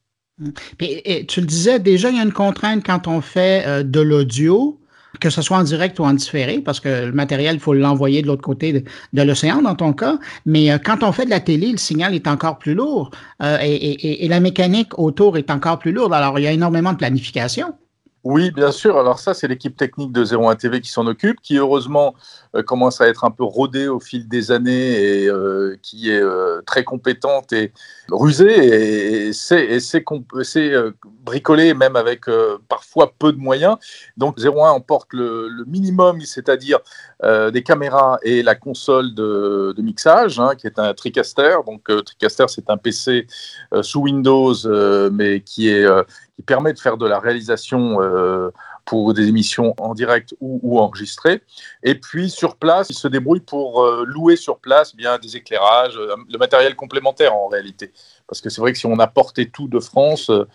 Puis, 0.78 1.02
tu 1.28 1.40
le 1.40 1.46
disais, 1.46 1.78
déjà, 1.78 2.10
il 2.10 2.16
y 2.16 2.20
a 2.20 2.22
une 2.22 2.32
contrainte 2.32 2.84
quand 2.84 3.08
on 3.08 3.20
fait 3.20 3.64
euh, 3.66 3.82
de 3.82 4.00
l'audio, 4.00 4.78
que 5.20 5.28
ce 5.28 5.42
soit 5.42 5.58
en 5.58 5.62
direct 5.62 5.98
ou 5.98 6.04
en 6.04 6.14
différé, 6.14 6.60
parce 6.60 6.80
que 6.80 7.06
le 7.06 7.12
matériel, 7.12 7.56
il 7.56 7.60
faut 7.60 7.74
l'envoyer 7.74 8.22
de 8.22 8.26
l'autre 8.26 8.42
côté 8.42 8.84
de, 9.12 9.22
l'océan 9.22 9.62
dans 9.62 9.74
ton 9.74 9.92
cas. 9.92 10.18
Mais 10.46 10.70
euh, 10.70 10.78
quand 10.78 11.02
on 11.02 11.12
fait 11.12 11.24
de 11.24 11.30
la 11.30 11.40
télé, 11.40 11.72
le 11.72 11.78
signal 11.78 12.14
est 12.14 12.26
encore 12.26 12.58
plus 12.58 12.74
lourd 12.74 13.10
euh, 13.42 13.58
et, 13.60 14.24
et, 14.24 14.28
la 14.28 14.40
mécanique 14.40 14.98
autour 14.98 15.36
est 15.36 15.50
encore 15.50 15.78
plus 15.78 15.92
lourde. 15.92 16.12
Alors, 16.12 16.38
il 16.38 16.42
y 16.42 16.46
a 16.46 16.52
énormément 16.52 16.92
de 16.92 16.98
planification. 16.98 17.74
Oui, 18.22 18.50
bien 18.50 18.70
sûr. 18.70 18.98
Alors 18.98 19.18
ça, 19.18 19.32
c'est 19.32 19.48
l'équipe 19.48 19.76
technique 19.76 20.12
de 20.12 20.24
01 20.24 20.54
TV 20.56 20.80
qui 20.80 20.90
s'en 20.90 21.06
occupe, 21.06 21.40
qui 21.40 21.56
heureusement 21.56 22.14
commence 22.66 23.00
à 23.00 23.08
être 23.08 23.24
un 23.24 23.30
peu 23.30 23.44
rodée 23.44 23.88
au 23.88 24.00
fil 24.00 24.28
des 24.28 24.50
années 24.50 25.22
et 25.22 25.28
euh, 25.28 25.76
qui 25.82 26.10
est 26.10 26.20
euh, 26.20 26.60
très 26.66 26.84
compétente 26.84 27.52
et 27.52 27.72
rusée 28.10 29.28
et, 29.28 29.32
c'est 29.32 30.04
bricolé 31.24 31.74
même 31.74 31.96
avec 31.96 32.24
parfois 32.68 33.12
peu 33.18 33.32
de 33.32 33.38
moyens. 33.38 33.76
Donc 34.16 34.38
01 34.38 34.70
emporte 34.70 35.12
le, 35.12 35.64
minimum, 35.66 36.20
c'est-à-dire 36.22 36.78
des 37.22 37.62
caméras 37.62 38.18
et 38.22 38.42
la 38.42 38.54
console 38.54 39.14
de, 39.14 39.74
mixage, 39.78 40.40
hein, 40.40 40.54
qui 40.56 40.66
est 40.66 40.78
un 40.78 40.92
TriCaster. 40.92 41.58
Donc 41.66 41.84
TriCaster, 42.04 42.46
c'est 42.48 42.68
un 42.70 42.76
PC 42.76 43.26
sous 43.82 44.00
Windows, 44.00 44.54
mais 45.12 45.40
qui 45.40 45.72
permet 46.46 46.72
de 46.72 46.78
faire 46.78 46.96
de 46.96 47.06
la 47.06 47.20
réalisation 47.20 47.98
pour 48.90 49.14
des 49.14 49.28
émissions 49.28 49.72
en 49.78 49.94
direct 49.94 50.34
ou, 50.40 50.80
enregistrées. 50.80 51.42
Et 51.84 51.94
puis 51.94 52.28
sur 52.28 52.56
place, 52.56 52.88
ils 52.90 52.96
se 52.96 53.06
débrouillent 53.06 53.38
pour 53.38 53.84
euh, 53.84 54.04
louer 54.04 54.34
sur 54.34 54.58
place 54.58 54.96
bien 54.96 55.16
des 55.16 55.36
éclairages, 55.36 55.96
euh, 55.96 56.16
le 56.28 56.38
matériel 56.38 56.74
complémentaire 56.74 57.36
en 57.36 57.46
réalité. 57.46 57.92
Parce 58.30 58.40
que 58.40 58.48
c'est 58.48 58.60
vrai 58.60 58.72
que 58.72 58.78
si 58.78 58.86
on 58.86 59.00
apportait 59.00 59.46
tout 59.46 59.66
de 59.66 59.80
France, 59.80 60.30
euh, 60.30 60.46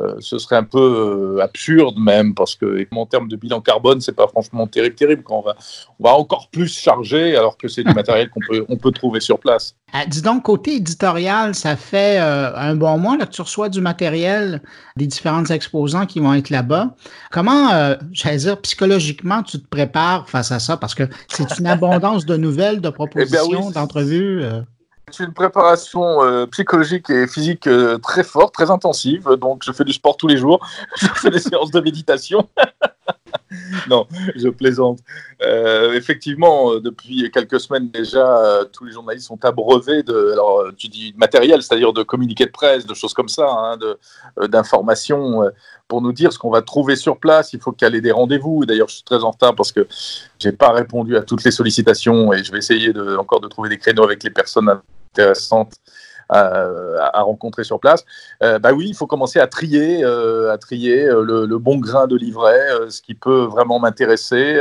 euh, 0.00 0.16
ce 0.18 0.36
serait 0.38 0.56
un 0.56 0.64
peu 0.64 1.36
euh, 1.36 1.40
absurde 1.40 1.94
même, 1.96 2.34
parce 2.34 2.56
que 2.56 2.84
en 2.90 3.06
termes 3.06 3.28
de 3.28 3.36
bilan 3.36 3.60
carbone, 3.60 4.00
c'est 4.00 4.16
pas 4.16 4.26
franchement 4.26 4.66
terrible, 4.66 4.96
terrible. 4.96 5.22
Quand 5.22 5.38
on 5.38 5.42
va, 5.42 5.54
on 6.00 6.04
va 6.08 6.14
encore 6.16 6.48
plus 6.50 6.76
charger, 6.76 7.36
alors 7.36 7.56
que 7.56 7.68
c'est 7.68 7.84
du 7.84 7.94
matériel 7.94 8.30
qu'on 8.30 8.40
peut, 8.40 8.66
on 8.68 8.76
peut 8.76 8.90
trouver 8.90 9.20
sur 9.20 9.38
place. 9.38 9.76
Ah, 9.92 10.06
dis 10.06 10.22
donc, 10.22 10.42
côté 10.42 10.74
éditorial, 10.74 11.54
ça 11.54 11.76
fait 11.76 12.18
un 12.18 12.74
bon 12.74 12.98
mois 12.98 13.16
là, 13.16 13.26
que 13.26 13.32
tu 13.32 13.42
reçois 13.42 13.68
du 13.68 13.80
matériel 13.80 14.60
des 14.96 15.06
différents 15.06 15.44
exposants 15.44 16.06
qui 16.06 16.18
vont 16.18 16.34
être 16.34 16.50
là-bas. 16.50 16.96
Comment, 17.30 17.96
j'allais 18.10 18.38
dire, 18.38 18.60
psychologiquement, 18.60 19.44
tu 19.44 19.60
te 19.60 19.68
prépares 19.68 20.28
face 20.28 20.50
à 20.50 20.58
ça? 20.58 20.76
Parce 20.76 20.96
que 20.96 21.04
c'est 21.28 21.58
une 21.60 21.66
abondance 21.66 22.26
de 22.26 22.36
nouvelles, 22.36 22.80
de 22.80 22.88
eh 22.88 22.92
propositions, 22.92 23.70
d'entrevues. 23.70 24.42
C'est 24.42 24.79
une 25.18 25.32
préparation 25.32 26.22
euh, 26.22 26.46
psychologique 26.46 27.10
et 27.10 27.26
physique 27.26 27.66
euh, 27.66 27.98
très 27.98 28.22
forte, 28.22 28.54
très 28.54 28.70
intensive. 28.70 29.28
Donc, 29.40 29.62
je 29.64 29.72
fais 29.72 29.84
du 29.84 29.92
sport 29.92 30.16
tous 30.16 30.28
les 30.28 30.36
jours. 30.36 30.64
je 30.96 31.06
fais 31.06 31.30
des 31.30 31.38
séances 31.38 31.70
de 31.70 31.80
méditation. 31.80 32.48
non, 33.88 34.06
je 34.36 34.48
plaisante. 34.48 35.00
Euh, 35.42 35.94
effectivement, 35.94 36.76
depuis 36.78 37.30
quelques 37.30 37.60
semaines 37.60 37.90
déjà, 37.90 38.60
tous 38.72 38.84
les 38.84 38.92
journalistes 38.92 39.26
sont 39.26 39.44
abreuvés 39.44 40.02
de, 40.02 40.32
alors 40.32 40.64
tu 40.76 40.88
dis 40.88 41.14
matériel, 41.16 41.62
c'est-à-dire 41.62 41.92
de 41.92 42.02
communiqués 42.02 42.46
de 42.46 42.50
presse, 42.50 42.86
de 42.86 42.94
choses 42.94 43.14
comme 43.14 43.28
ça, 43.28 43.48
hein, 43.48 43.78
d'informations 44.48 45.50
pour 45.88 46.00
nous 46.00 46.12
dire 46.12 46.32
ce 46.32 46.38
qu'on 46.38 46.50
va 46.50 46.62
trouver 46.62 46.96
sur 46.96 47.18
place. 47.18 47.52
Il 47.52 47.60
faut 47.60 47.74
ait 47.82 48.00
des 48.00 48.12
rendez-vous. 48.12 48.64
D'ailleurs, 48.64 48.88
je 48.88 48.96
suis 48.96 49.04
très 49.04 49.22
en 49.24 49.32
retard 49.32 49.54
parce 49.54 49.72
que 49.72 49.86
j'ai 50.38 50.52
pas 50.52 50.70
répondu 50.70 51.16
à 51.16 51.22
toutes 51.22 51.44
les 51.44 51.50
sollicitations 51.50 52.32
et 52.32 52.44
je 52.44 52.52
vais 52.52 52.58
essayer 52.58 52.92
de, 52.92 53.16
encore 53.16 53.40
de 53.40 53.48
trouver 53.48 53.68
des 53.68 53.78
créneaux 53.78 54.04
avec 54.04 54.22
les 54.22 54.30
personnes 54.30 54.80
intéressante 55.12 55.74
à, 56.28 57.22
rencontrer 57.22 57.64
sur 57.64 57.80
place. 57.80 58.04
bah 58.40 58.72
oui, 58.72 58.86
il 58.88 58.94
faut 58.94 59.08
commencer 59.08 59.40
à 59.40 59.48
trier, 59.48 60.04
à 60.04 60.56
trier 60.58 61.06
le, 61.06 61.58
bon 61.58 61.78
grain 61.78 62.06
de 62.06 62.16
livret, 62.16 62.68
ce 62.88 63.02
qui 63.02 63.14
peut 63.14 63.42
vraiment 63.42 63.80
m'intéresser, 63.80 64.60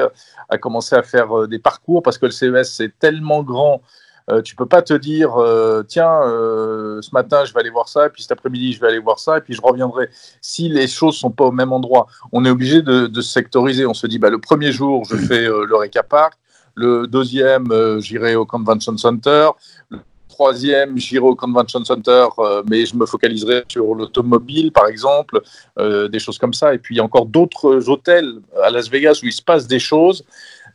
à 0.49 0.57
commencer 0.57 0.95
à 0.95 1.03
faire 1.03 1.47
des 1.47 1.59
parcours 1.59 2.01
parce 2.01 2.17
que 2.17 2.25
le 2.25 2.31
CES 2.31 2.73
c'est 2.73 2.97
tellement 2.97 3.43
grand 3.43 3.83
euh, 4.31 4.41
tu 4.41 4.55
peux 4.55 4.65
pas 4.65 4.81
te 4.81 4.93
dire, 4.93 5.37
euh, 5.37 5.83
tiens, 5.87 6.21
euh, 6.23 7.01
ce 7.01 7.09
matin, 7.13 7.45
je 7.45 7.53
vais 7.53 7.61
aller 7.61 7.69
voir 7.69 7.89
ça, 7.89 8.05
et 8.05 8.09
puis 8.09 8.21
cet 8.21 8.31
après-midi, 8.31 8.73
je 8.73 8.79
vais 8.79 8.87
aller 8.87 8.99
voir 8.99 9.19
ça, 9.19 9.37
et 9.37 9.41
puis 9.41 9.53
je 9.53 9.61
reviendrai. 9.61 10.09
Si 10.41 10.69
les 10.69 10.87
choses 10.87 11.15
sont 11.15 11.31
pas 11.31 11.45
au 11.45 11.51
même 11.51 11.73
endroit, 11.73 12.07
on 12.31 12.45
est 12.45 12.49
obligé 12.49 12.81
de, 12.81 13.07
de 13.07 13.21
sectoriser. 13.21 13.85
On 13.85 13.93
se 13.93 14.05
dit, 14.05 14.19
bah, 14.19 14.29
le 14.29 14.39
premier 14.39 14.71
jour, 14.71 15.03
je 15.05 15.15
fais 15.15 15.45
le 15.45 15.75
Reka 15.75 16.03
Park. 16.03 16.33
Le 16.75 17.07
deuxième, 17.07 17.67
j'irai 17.99 18.35
au 18.35 18.45
Convention 18.45 18.95
Center. 18.97 19.49
Troisième, 20.39 20.95
au 21.21 21.35
Convention 21.35 21.83
Center, 21.83 22.27
mais 22.69 22.85
je 22.85 22.95
me 22.95 23.05
focaliserai 23.05 23.65
sur 23.67 23.93
l'automobile, 23.93 24.71
par 24.71 24.87
exemple, 24.87 25.41
des 25.77 26.17
choses 26.19 26.37
comme 26.37 26.53
ça. 26.53 26.73
Et 26.73 26.77
puis, 26.77 26.95
il 26.95 26.99
y 26.99 27.01
a 27.01 27.03
encore 27.03 27.25
d'autres 27.25 27.89
hôtels 27.89 28.35
à 28.63 28.69
Las 28.69 28.89
Vegas 28.89 29.19
où 29.21 29.25
il 29.25 29.33
se 29.33 29.41
passe 29.41 29.67
des 29.67 29.79
choses. 29.79 30.23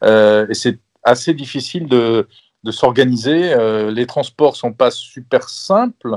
et 0.03 0.53
c'est 0.53 0.79
assez 1.05 1.35
difficile 1.35 1.87
de, 1.87 2.27
s'organiser. 2.71 3.53
Euh, 3.53 3.91
les 3.91 4.07
transports 4.07 4.57
sont 4.57 4.73
pas 4.73 4.91
super 4.91 5.49
simples 5.49 6.17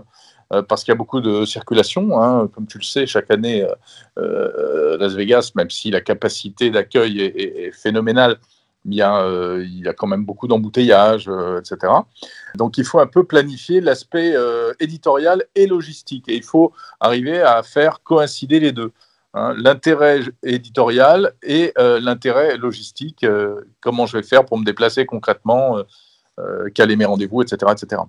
euh, 0.53 0.62
parce 0.62 0.83
qu'il 0.83 0.93
y 0.93 0.95
a 0.95 0.97
beaucoup 0.97 1.19
de 1.19 1.45
circulation. 1.45 2.21
Hein. 2.21 2.47
Comme 2.53 2.67
tu 2.67 2.77
le 2.77 2.83
sais, 2.83 3.05
chaque 3.05 3.29
année, 3.29 3.67
euh, 4.17 4.97
Las 4.97 5.13
Vegas, 5.13 5.51
même 5.55 5.69
si 5.69 5.91
la 5.91 6.01
capacité 6.01 6.69
d'accueil 6.69 7.21
est, 7.21 7.71
phénoménale, 7.73 8.38
il 8.88 8.95
y, 8.95 9.02
a, 9.02 9.28
il 9.60 9.80
y 9.80 9.88
a 9.88 9.93
quand 9.93 10.08
même 10.08 10.26
beaucoup 10.26 10.47
d'embouteillages, 10.47 11.30
etc. 11.60 11.93
Donc 12.56 12.78
il 12.78 12.86
faut 12.86 13.00
un 13.00 13.08
peu 13.08 13.26
planifier 13.26 13.82
l'aspect 13.82 14.34
éditorial 14.80 15.43
et 15.56 15.67
logistique. 15.67 16.30
Et 16.30 16.36
il 16.36 16.43
faut 16.43 16.73
arriver 17.00 17.41
à 17.41 17.63
faire 17.63 18.02
coïncider 18.02 18.60
les 18.60 18.71
deux. 18.71 18.91
Hein. 19.34 19.54
l'intérêt 19.58 20.21
éditorial 20.41 21.34
et 21.43 21.73
l'intérêt 21.78 22.58
logistique, 22.58 23.26
comment 23.82 24.06
je 24.06 24.17
vais 24.17 24.23
faire 24.23 24.45
pour 24.45 24.58
me 24.58 24.63
déplacer 24.63 25.06
concrètement 25.06 25.84
euh, 26.39 26.69
caler 26.69 26.95
mes 26.95 27.06
rendez-vous, 27.06 27.41
etc., 27.41 27.71
etc. 27.71 28.02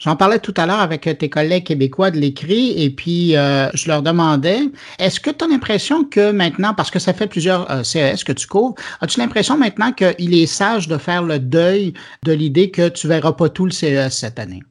J'en 0.00 0.16
parlais 0.16 0.40
tout 0.40 0.54
à 0.56 0.66
l'heure 0.66 0.80
avec 0.80 1.02
tes 1.18 1.30
collègues 1.30 1.64
québécois 1.64 2.10
de 2.10 2.18
l'écrit 2.18 2.82
et 2.82 2.90
puis 2.90 3.36
euh, 3.36 3.70
je 3.72 3.86
leur 3.86 4.02
demandais, 4.02 4.58
est-ce 4.98 5.20
que 5.20 5.30
tu 5.30 5.44
as 5.44 5.48
l'impression 5.48 6.02
que 6.04 6.32
maintenant, 6.32 6.74
parce 6.74 6.90
que 6.90 6.98
ça 6.98 7.12
fait 7.12 7.28
plusieurs 7.28 7.70
euh, 7.70 7.84
CES 7.84 8.24
que 8.24 8.32
tu 8.32 8.48
couvres, 8.48 8.74
as-tu 9.00 9.20
l'impression 9.20 9.56
maintenant 9.56 9.92
qu'il 9.92 10.34
est 10.34 10.46
sage 10.46 10.88
de 10.88 10.98
faire 10.98 11.22
le 11.22 11.38
deuil 11.38 11.94
de 12.24 12.32
l'idée 12.32 12.72
que 12.72 12.88
tu 12.88 13.06
verras 13.06 13.32
pas 13.32 13.48
tout 13.48 13.64
le 13.64 13.70
CES 13.70 14.10
cette 14.10 14.40
année? 14.40 14.62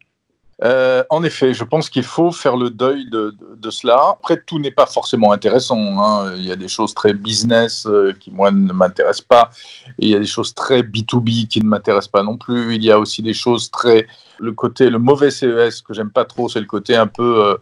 Euh, 0.63 1.03
en 1.09 1.23
effet, 1.23 1.53
je 1.53 1.63
pense 1.63 1.89
qu'il 1.89 2.03
faut 2.03 2.31
faire 2.31 2.55
le 2.55 2.69
deuil 2.69 3.09
de, 3.09 3.35
cela. 3.69 4.11
Après, 4.11 4.41
tout 4.45 4.59
n'est 4.59 4.71
pas 4.71 4.85
forcément 4.85 5.31
intéressant. 5.31 5.77
Hein. 5.77 6.33
Il 6.37 6.45
y 6.45 6.51
a 6.51 6.55
des 6.55 6.67
choses 6.67 6.93
très 6.93 7.13
business 7.13 7.85
euh, 7.85 8.13
qui, 8.19 8.31
moi, 8.31 8.51
ne 8.51 8.71
m'intéressent 8.71 9.25
pas. 9.25 9.49
Il 9.99 10.09
y 10.09 10.15
a 10.15 10.19
des 10.19 10.25
choses 10.25 10.53
très 10.53 10.81
B2B 10.81 11.47
qui 11.47 11.61
ne 11.61 11.67
m'intéressent 11.67 12.11
pas 12.11 12.23
non 12.23 12.37
plus. 12.37 12.75
Il 12.75 12.83
y 12.83 12.91
a 12.91 12.99
aussi 12.99 13.21
des 13.21 13.33
choses 13.33 13.71
très... 13.71 14.07
Le 14.39 14.51
côté, 14.51 14.89
le 14.89 14.99
mauvais 14.99 15.31
CES 15.31 15.81
que 15.81 15.93
j'aime 15.93 16.11
pas 16.11 16.25
trop, 16.25 16.49
c'est 16.49 16.59
le 16.59 16.65
côté 16.65 16.95
un 16.95 17.07
peu 17.07 17.57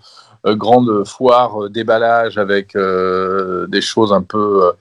euh, 0.46 0.56
grande 0.56 1.06
foire 1.06 1.70
déballage 1.70 2.38
avec 2.38 2.76
des 2.76 3.82
choses 3.82 4.14
un 4.14 4.24
peu 4.24 4.72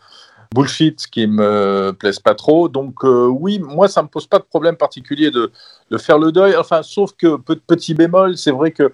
bullshit 0.54 1.06
qui 1.06 1.26
me 1.26 1.92
plaisent 1.92 2.18
pas 2.18 2.34
trop. 2.34 2.68
Donc 2.68 3.04
euh, 3.04 3.26
oui, 3.26 3.58
moi 3.58 3.88
ça 3.88 4.02
me 4.02 4.08
pose 4.08 4.26
pas 4.26 4.38
de 4.38 4.44
problème 4.44 4.76
particulier 4.76 5.30
de, 5.30 5.50
de 5.90 5.98
faire 5.98 6.18
le 6.18 6.32
deuil. 6.32 6.56
Enfin, 6.56 6.82
sauf 6.82 7.12
que 7.12 7.36
petit 7.36 7.94
bémol, 7.94 8.36
c'est 8.36 8.50
vrai 8.50 8.72
que 8.72 8.90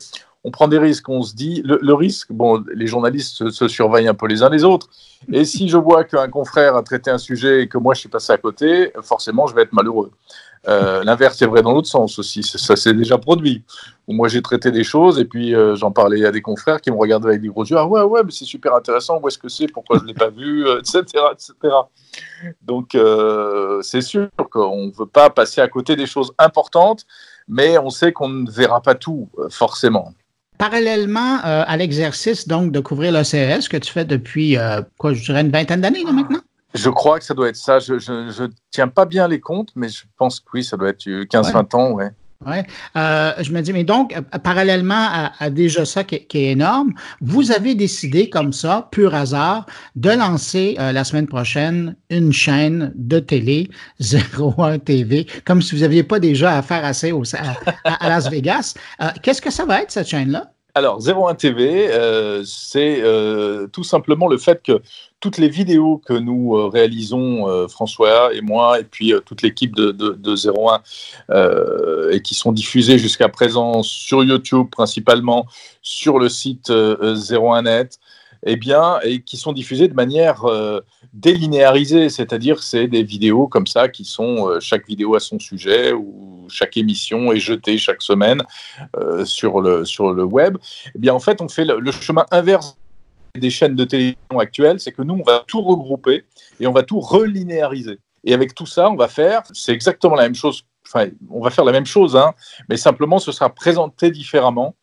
on 0.47 0.53
prend 0.53 0.69
des 0.69 0.79
risques. 0.79 1.09
On 1.09 1.23
se 1.23 1.35
dit 1.35 1.61
le, 1.65 1.93
risque. 1.93 2.31
Bon, 2.31 2.65
les 2.73 2.87
journalistes 2.87 3.51
se, 3.51 3.67
surveillent 3.67 4.07
un 4.07 4.15
peu 4.15 4.29
les 4.29 4.45
uns 4.45 4.49
les 4.49 4.63
autres. 4.63 4.89
Et 5.33 5.45
si 5.45 5.69
je 5.69 5.77
vois 5.77 6.05
qu'un 6.05 6.29
confrère 6.29 6.77
a 6.77 6.83
traité 6.85 7.11
un 7.11 7.19
sujet 7.19 7.63
et 7.63 7.69
que 7.69 7.79
moi 7.79 7.95
je 7.95 8.01
suis 8.01 8.09
passé 8.09 8.33
à 8.33 8.39
côté, 8.39 8.93
forcément 9.03 9.49
je 9.49 9.57
vais 9.57 9.63
être 9.63 9.73
malheureux. 9.73 10.13
Euh, 10.69 11.05
l'inverse 11.05 11.41
est 11.43 11.47
vrai 11.47 11.63
dans 11.63 11.73
l'autre 11.73 11.89
sens 11.89 12.19
aussi. 12.19 12.43
Ça 12.43 12.75
s'est 12.77 12.95
déjà 12.95 13.19
produit. 13.19 13.63
Moi, 14.09 14.29
j'ai 14.29 14.43
traité 14.43 14.71
des 14.71 14.85
choses 14.85 15.19
et 15.19 15.25
puis 15.25 15.55
euh, 15.55 15.77
j'en 15.77 15.93
parlais 15.93 16.25
à 16.25 16.33
des 16.33 16.43
confrères 16.43 16.81
qui 16.81 16.91
me 16.91 16.97
regardaient 16.97 17.29
avec 17.29 17.41
des 17.41 17.49
gros 17.49 17.65
yeux. 17.65 17.77
Ah 17.79 17.87
ouais, 17.87 18.03
ouais, 18.03 18.23
mais 18.25 18.33
c'est 18.33 18.45
super 18.45 18.75
intéressant. 18.75 19.21
Où 19.23 19.29
est-ce 19.29 19.39
que 19.39 19.49
c'est? 19.49 19.69
Pourquoi 19.69 19.99
je 19.99 20.03
ne 20.03 20.09
l'ai 20.09 20.15
pas 20.15 20.31
vu? 20.31 20.67
Etc. 20.79 21.03
Euh, 21.17 21.33
etc. 21.33 21.75
Donc, 22.63 22.97
c'est 23.83 24.01
sûr 24.01 24.29
qu'on 24.51 24.87
ne 24.87 24.93
veut 24.93 25.07
pas 25.07 25.31
passer 25.31 25.61
à 25.61 25.69
côté 25.69 25.95
des 25.95 26.07
choses 26.07 26.33
importantes, 26.39 27.05
mais 27.47 27.79
on 27.79 27.91
sait 27.91 28.13
qu'on 28.13 28.29
ne 28.29 28.51
verra 28.51 28.81
pas 28.81 28.95
tout, 28.95 29.29
forcément. 29.51 30.13
Parallèlement 30.59 31.39
à 31.43 31.77
l'exercice 31.77 32.49
donc 32.49 32.73
de 32.73 32.81
couvrir 32.81 33.13
l'OCS 33.13 33.69
que 33.69 33.77
tu 33.77 33.93
fais 33.93 34.05
depuis, 34.05 34.57
quoi, 34.99 35.13
je 35.13 35.23
dirais 35.23 35.43
une 35.43 35.51
vingtaine 35.51 35.83
d'années 35.83 36.05
maintenant? 36.05 36.41
Je 36.77 36.91
crois 36.91 37.19
que 37.19 37.25
ça 37.25 37.35
doit 37.35 37.49
être 37.49 37.57
ça. 37.57 37.79
Je 37.79 37.95
ne 37.95 38.49
tiens 38.71 38.89
pas 38.89 39.05
bien 39.05 39.29
les 39.29 39.41
comptes, 39.41 39.71
mais 39.75 39.89
je 39.89 40.05
pense 40.17 40.41
que 40.41 40.47
oui, 40.55 40.65
ça 40.65 40.77
doit 40.77 40.89
être 40.89 41.05
15-20 41.05 41.77
ans, 41.77 41.93
ouais. 41.93 42.11
Oui. 42.45 42.57
Euh, 42.97 43.33
je 43.41 43.51
me 43.53 43.61
dis, 43.63 43.73
mais 43.73 43.85
donc, 43.85 44.15
euh, 44.15 44.39
parallèlement 44.39 45.09
à, 45.39 45.51
déjà 45.51 45.85
ça 45.85 46.05
qui, 46.05 46.17
est 46.17 46.53
énorme, 46.53 46.93
vous 47.21 47.51
avez 47.51 47.75
décidé 47.75 48.29
comme 48.29 48.53
ça, 48.53 48.89
pur 48.91 49.15
hasard, 49.15 49.67
de 49.95 50.11
lancer 50.11 50.77
euh, 50.79 50.93
la 50.93 51.05
semaine 51.05 51.27
prochaine 51.27 51.97
une 52.11 52.33
chaîne 52.33 52.93
de 52.95 53.19
télé 53.21 53.71
01 54.01 54.79
TV, 54.81 55.27
comme 55.45 55.63
si 55.63 55.75
vous 55.75 55.81
n'aviez 55.81 56.03
pas 56.03 56.19
déjà 56.19 56.59
affaire 56.59 56.85
assez 56.85 57.11
au, 57.11 57.23
à, 57.85 58.09
Las 58.09 58.29
Vegas. 58.29 58.75
Qu'est-ce 59.23 59.41
que 59.41 59.51
ça 59.51 59.65
va 59.65 59.83
être, 59.83 59.91
cette 59.91 60.09
chaîne-là? 60.09 60.53
Alors, 60.75 61.01
01 61.01 61.35
TV, 61.37 61.89
c'est 62.45 63.03
tout 63.73 63.85
simplement 63.85 64.29
le 64.29 64.37
fait 64.37 64.63
que 64.63 64.83
toutes 65.27 65.39
les 65.39 65.49
vidéos 65.49 66.01
que 66.07 66.13
nous 66.13 66.57
euh, 66.57 66.69
réalisons, 66.69 67.49
euh, 67.49 67.67
François 67.67 68.33
et 68.33 68.43
moi, 68.43 68.79
et 68.79 68.85
puis 68.85 69.13
euh, 69.13 69.19
toute 69.19 69.43
l'équipe 69.43 69.75
de, 69.75 69.91
de, 69.91 70.37
01, 70.37 72.13
et 72.13 72.23
qui 72.23 72.37
sont 72.37 72.53
diffusées 72.53 72.97
jusqu'à 72.97 73.29
présent 73.29 73.83
sur 73.83 74.23
YouTube 74.23 74.69
principalement, 74.71 75.49
sur 75.83 76.21
le 76.21 76.29
site 76.29 76.71
01net, 76.71 77.99
eh 78.45 78.55
bien, 78.55 79.01
et 79.03 79.21
qui 79.23 79.37
sont 79.37 79.53
diffusées 79.53 79.89
de 79.89 79.95
manière 79.95 80.45
délinéarisée, 81.13 82.09
c'est-à-dire 82.09 82.63
c'est 82.63 82.87
des 82.87 83.03
vidéos 83.03 83.49
comme 83.49 83.67
ça 83.67 83.89
qui 83.89 84.05
sont 84.05 84.61
chaque 84.61 84.87
vidéo 84.87 85.17
à 85.17 85.21
son 85.21 85.41
sujet 85.41 85.93
ou 85.93 86.47
chaque 86.49 86.77
émission 86.77 87.33
est 87.33 87.41
jetée 87.41 87.79
chaque 87.79 88.03
semaine 88.03 88.43
sur, 89.25 89.61
le, 89.61 89.85
sur 89.85 90.13
le 90.13 90.23
web. 90.23 90.59
Eh 90.95 90.99
bien, 90.99 91.15
en 91.15 91.21
fait, 91.21 91.41
on 91.41 91.49
fait 91.49 91.65
le 91.65 91.91
chemin 91.91 92.27
inverse 92.31 92.77
des 93.37 93.51
chaînes 93.51 93.75
de 93.75 93.85
télévision 93.85 94.39
actuelles, 94.39 94.81
c'est 94.81 94.93
que 94.93 95.03
nous, 95.03 95.15
on 95.15 95.23
va 95.23 95.45
tout 95.47 95.61
regrouper 95.63 96.25
et 96.61 96.67
on 96.67 96.73
va 96.73 96.83
tout 96.83 97.01
relinéariser. 97.01 97.99
Et 98.25 98.35
avec 98.35 98.55
tout 98.55 98.67
ça, 98.67 98.91
on 98.91 98.97
va 98.97 99.09
faire, 99.09 99.43
c'est 99.53 99.73
exactement 99.73 100.15
la 100.15 100.25
même 100.25 100.35
chose, 100.35 100.65
enfin, 100.87 101.09
on 101.31 101.41
va 101.41 101.51
faire 101.51 101.65
la 101.65 101.73
même 101.73 101.87
chose, 101.87 102.17
hein, 102.17 102.35
mais 102.69 102.77
simplement, 102.77 103.19
ce 103.19 103.33
sera 103.33 103.51
présenté 103.51 104.11
différemment 104.11 104.75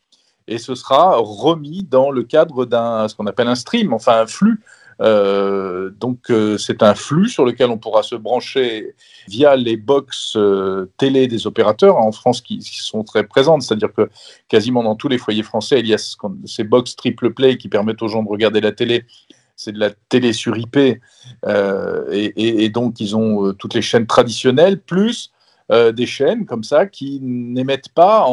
et 0.48 0.58
ce 0.58 0.76
sera 0.76 1.18
remis 1.18 1.84
dans 1.84 2.12
le 2.12 2.24
cadre 2.24 2.66
d'un, 2.66 3.08
ce 3.08 3.16
qu'on 3.16 3.28
appelle 3.28 3.48
un 3.48 3.56
stream, 3.56 3.94
enfin 3.94 4.22
un 4.22 4.28
flux 4.28 4.62
euh, 5.02 5.90
donc 6.00 6.30
euh, 6.30 6.58
c'est 6.58 6.84
un 6.84 6.96
flux 6.96 7.30
sur 7.30 7.46
lequel 7.46 7.70
on 7.70 7.78
pourra 7.78 8.04
se 8.04 8.16
brancher 8.16 8.96
via 9.28 9.56
les 9.56 9.78
box 9.78 10.36
euh, 10.36 10.92
télé 10.98 11.28
des 11.28 11.48
opérateurs 11.48 11.98
en 11.98 12.12
France 12.12 12.42
qui, 12.42 12.62
sont 12.62 13.04
très 13.04 13.24
présentes, 13.24 13.64
c'est-à-dire 13.64 13.94
que 13.94 14.10
quasiment 14.48 14.84
dans 14.84 14.96
tous 14.96 15.08
les 15.08 15.18
foyers 15.18 15.44
français, 15.44 15.80
il 15.80 15.88
y 15.88 15.94
a 15.94 15.98
ces 16.46 16.64
box 16.64 16.96
triple 16.96 17.34
play 17.34 17.58
qui 17.58 17.70
permettent 17.70 18.02
aux 18.02 18.08
gens 18.08 18.24
de 18.24 18.30
regarder 18.30 18.62
la 18.62 18.72
télé. 18.72 19.06
C'est 19.56 19.72
de 19.72 19.80
la 19.80 19.92
télé 20.10 20.34
sur 20.34 20.58
IP 20.58 20.78
et, 20.78 22.70
donc 22.70 23.00
ils 23.00 23.16
ont 23.16 23.54
toutes 23.54 23.76
les 23.76 23.84
chaînes 23.84 24.08
traditionnelles 24.08 24.82
plus 24.82 25.32
des 25.70 26.06
chaînes 26.06 26.46
comme 26.46 26.64
ça 26.64 26.88
qui 26.88 27.20
n'émettent 27.22 27.90
pas 27.90 28.24
en, 28.26 28.32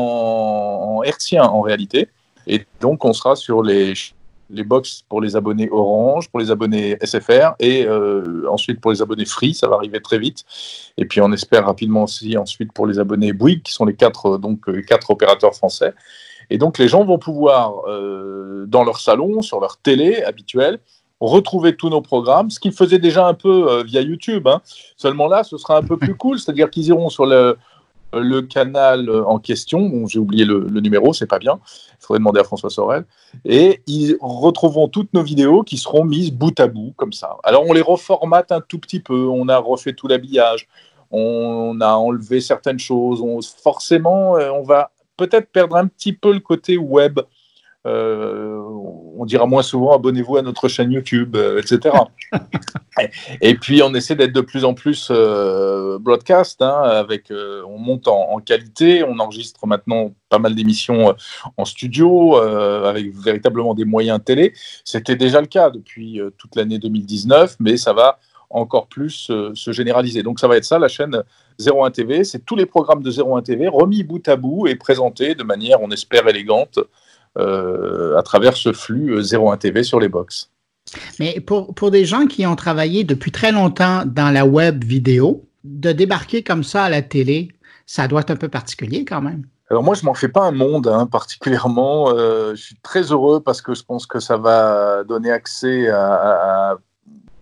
en 0.97 1.03
hertzien 1.03 1.45
en 1.45 1.61
réalité. 1.61 2.09
Et 2.47 2.65
donc 2.81 3.05
on 3.05 3.13
sera 3.13 3.37
sur 3.37 3.63
les 3.63 3.95
les 4.51 4.65
box 4.65 5.03
pour 5.09 5.21
les 5.21 5.37
abonnés 5.37 5.69
Orange, 5.71 6.29
pour 6.29 6.41
les 6.41 6.51
abonnés 6.51 6.99
SFR 7.03 7.55
et 7.59 7.87
euh, 7.87 8.45
ensuite 8.51 8.81
pour 8.81 8.91
les 8.91 9.03
abonnés 9.03 9.25
Free, 9.25 9.55
ça 9.55 9.69
va 9.69 9.77
arriver 9.77 10.01
très 10.01 10.19
vite. 10.19 10.45
Et 10.97 11.05
puis 11.05 11.21
on 11.21 11.33
espère 11.33 11.67
rapidement 11.67 12.05
aussi 12.05 12.37
ensuite 12.37 12.73
pour 12.73 12.87
les 12.87 12.99
abonnés 12.99 13.33
Bouygues, 13.33 13.63
qui 13.63 13.73
sont 13.73 13.85
les 13.85 13.95
quatre, 13.95 14.39
donc, 14.39 14.69
euh, 14.69 14.83
quatre 14.83 15.11
opérateurs 15.11 15.55
français. 15.55 15.95
Et 16.51 16.59
donc 16.59 16.79
les 16.79 16.89
gens 16.89 17.05
vont 17.05 17.19
pouvoir, 17.19 17.83
euh, 17.89 18.65
dans 18.67 18.85
leur 18.85 18.99
salon, 19.01 19.41
sur 19.43 19.61
leur 19.61 19.77
télé 19.77 20.23
habituelle, 20.23 20.81
retrouver 21.21 21.77
tous 21.77 21.91
nos 21.91 22.01
programmes, 22.01 22.51
ce 22.51 22.59
qu'ils 22.59 22.73
faisaient 22.73 22.99
déjà 22.99 23.27
un 23.27 23.35
peu 23.35 23.83
via 23.85 24.01
YouTube. 24.01 24.49
Hein. 24.49 24.63
Seulement 24.97 25.29
là, 25.29 25.45
ce 25.45 25.59
sera 25.59 25.77
un 25.77 25.83
peu 25.83 25.97
plus 25.97 26.15
cool, 26.17 26.39
c'est-à-dire 26.39 26.71
qu'ils 26.71 26.87
iront 26.87 27.11
sur 27.11 27.27
le, 27.27 27.57
le 28.13 28.43
canal 28.43 29.11
en 29.11 29.39
question. 29.39 30.07
j'ai 30.07 30.19
oublié 30.19 30.45
le, 30.45 30.69
numéro, 30.81 31.13
c'est 31.13 31.27
pas 31.27 31.39
bien. 31.39 31.61
Il 32.01 32.07
faudrait 32.07 32.19
demander 32.19 32.41
à 32.41 32.45
François 32.45 32.71
Sorel. 32.71 33.05
Et 33.45 33.83
ils 33.87 34.17
retrouveront 34.21 34.89
toutes 34.89 35.13
nos 35.15 35.23
vidéos 35.23 35.63
qui 35.63 35.77
seront 35.77 36.05
mises 36.05 36.33
bout 36.33 36.59
à 36.59 36.67
bout, 36.67 36.93
comme 36.97 37.13
ça. 37.13 37.37
Alors, 37.45 37.65
on 37.67 37.73
les 37.73 37.83
reformate 37.83 38.53
un 38.53 38.61
tout 38.61 38.79
petit 38.79 39.01
peu. 39.01 39.29
On 39.29 39.49
a 39.49 39.59
refait 39.59 39.93
tout 39.93 40.09
l'habillage. 40.09 40.69
On 41.11 41.81
a 41.81 41.93
enlevé 41.93 42.41
certaines 42.41 42.79
choses. 42.79 43.23
forcément, 43.63 44.37
euh, 44.37 44.51
on 44.51 44.63
va 44.63 44.91
peut-être 45.17 45.51
perdre 45.51 45.77
un 45.77 45.87
petit 45.87 46.13
peu 46.13 46.33
le 46.33 46.41
côté 46.41 46.77
web. 46.77 47.21
Euh, 47.87 48.61
on 49.17 49.25
dira 49.25 49.47
moins 49.47 49.63
souvent 49.63 49.95
abonnez-vous 49.95 50.37
à 50.37 50.43
notre 50.43 50.69
chaîne 50.69 50.93
YouTube, 50.93 51.35
euh, 51.35 51.61
etc. 51.61 51.97
et, 53.41 53.55
puis 53.55 53.83
on 53.83 53.95
essaie 53.95 54.15
d'être 54.15 54.35
de 54.35 54.43
plus 54.43 54.67
en 54.67 54.75
plus 54.75 55.09
euh, 55.11 55.99
broadcast, 55.99 56.61
hein, 56.61 56.83
avec, 56.83 57.33
on 57.33 57.79
monte 57.79 58.07
en, 58.09 58.39
qualité, 58.41 59.03
on 59.03 59.19
enregistre 59.19 59.67
maintenant 59.67 60.13
pas 60.29 60.39
mal 60.39 60.55
d'émissions 60.55 61.15
en 61.57 61.65
studio, 61.65 62.37
avec 62.37 63.15
véritablement 63.15 63.75
des 63.75 63.85
moyens 63.85 64.21
télé. 64.23 64.53
C'était 64.85 65.17
déjà 65.17 65.41
le 65.41 65.47
cas 65.47 65.71
depuis 65.71 66.21
toute 66.37 66.57
l'année 66.57 66.79
2019, 66.79 67.57
mais 67.61 67.77
ça 67.77 67.93
va 67.93 68.19
encore 68.49 68.89
plus 68.89 69.31
se 69.55 69.73
généraliser. 69.73 70.23
Donc 70.23 70.41
ça 70.41 70.49
va 70.49 70.57
être 70.57 70.65
ça, 70.65 70.79
la 70.79 70.89
chaîne 70.89 71.23
01 71.61 71.91
TV, 71.91 72.25
c'est 72.25 72.45
tous 72.45 72.57
les 72.57 72.67
programmes 72.67 73.03
de 73.03 73.11
01 73.11 73.43
TV 73.43 73.69
remis 73.69 74.03
bout 74.03 74.27
à 74.29 74.37
bout 74.37 74.67
et 74.67 74.75
présentés 74.77 75.35
de 75.35 75.43
manière, 75.43 75.83
on 75.83 75.91
espère, 75.91 76.27
élégante 76.29 76.79
à 77.37 78.23
travers 78.23 78.57
ce 78.57 78.73
flux 78.73 79.19
01 79.19 79.53
euh, 79.53 79.57
TV 79.57 79.83
sur 79.83 80.01
les 80.01 80.09
box. 80.09 80.51
Mais 81.19 81.41
pour, 81.41 81.75
pour 81.75 81.91
des 81.91 82.05
gens 82.05 82.27
qui 82.27 82.47
ont 82.47 82.57
travaillé 82.57 83.05
depuis 83.05 83.31
très 83.31 83.53
longtemps 83.53 84.05
dans 84.07 84.31
la 84.31 84.45
web 84.45 84.85
vidéo, 84.85 85.47
de 85.65 85.93
débarquer 85.93 86.43
comme 86.43 86.65
ça 86.65 86.85
à 86.85 86.89
la 86.89 87.03
télé, 87.03 87.49
ça 87.87 88.09
doit 88.09 88.23
être 88.23 88.31
un 88.31 88.37
peu 88.37 88.49
particulier 88.49 89.05
quand 89.05 89.21
même. 89.21 89.45
Alors 89.71 89.85
moi, 89.85 89.95
je 89.95 90.05
m'en 90.05 90.15
fais 90.15 90.29
pas 90.29 90.43
un 90.43 90.53
monde 90.53 90.89
hein, 90.89 91.07
particulièrement. 91.11 92.11
Euh, 92.11 92.55
je 92.55 92.63
suis 92.63 92.77
très 92.83 93.13
heureux 93.13 93.41
parce 93.41 93.63
que 93.63 93.75
je 93.75 93.85
pense 93.85 94.07
que 94.07 94.19
ça 94.19 94.37
va 94.37 95.05
donner 95.05 95.31
accès 95.31 95.89
à, 95.89 96.77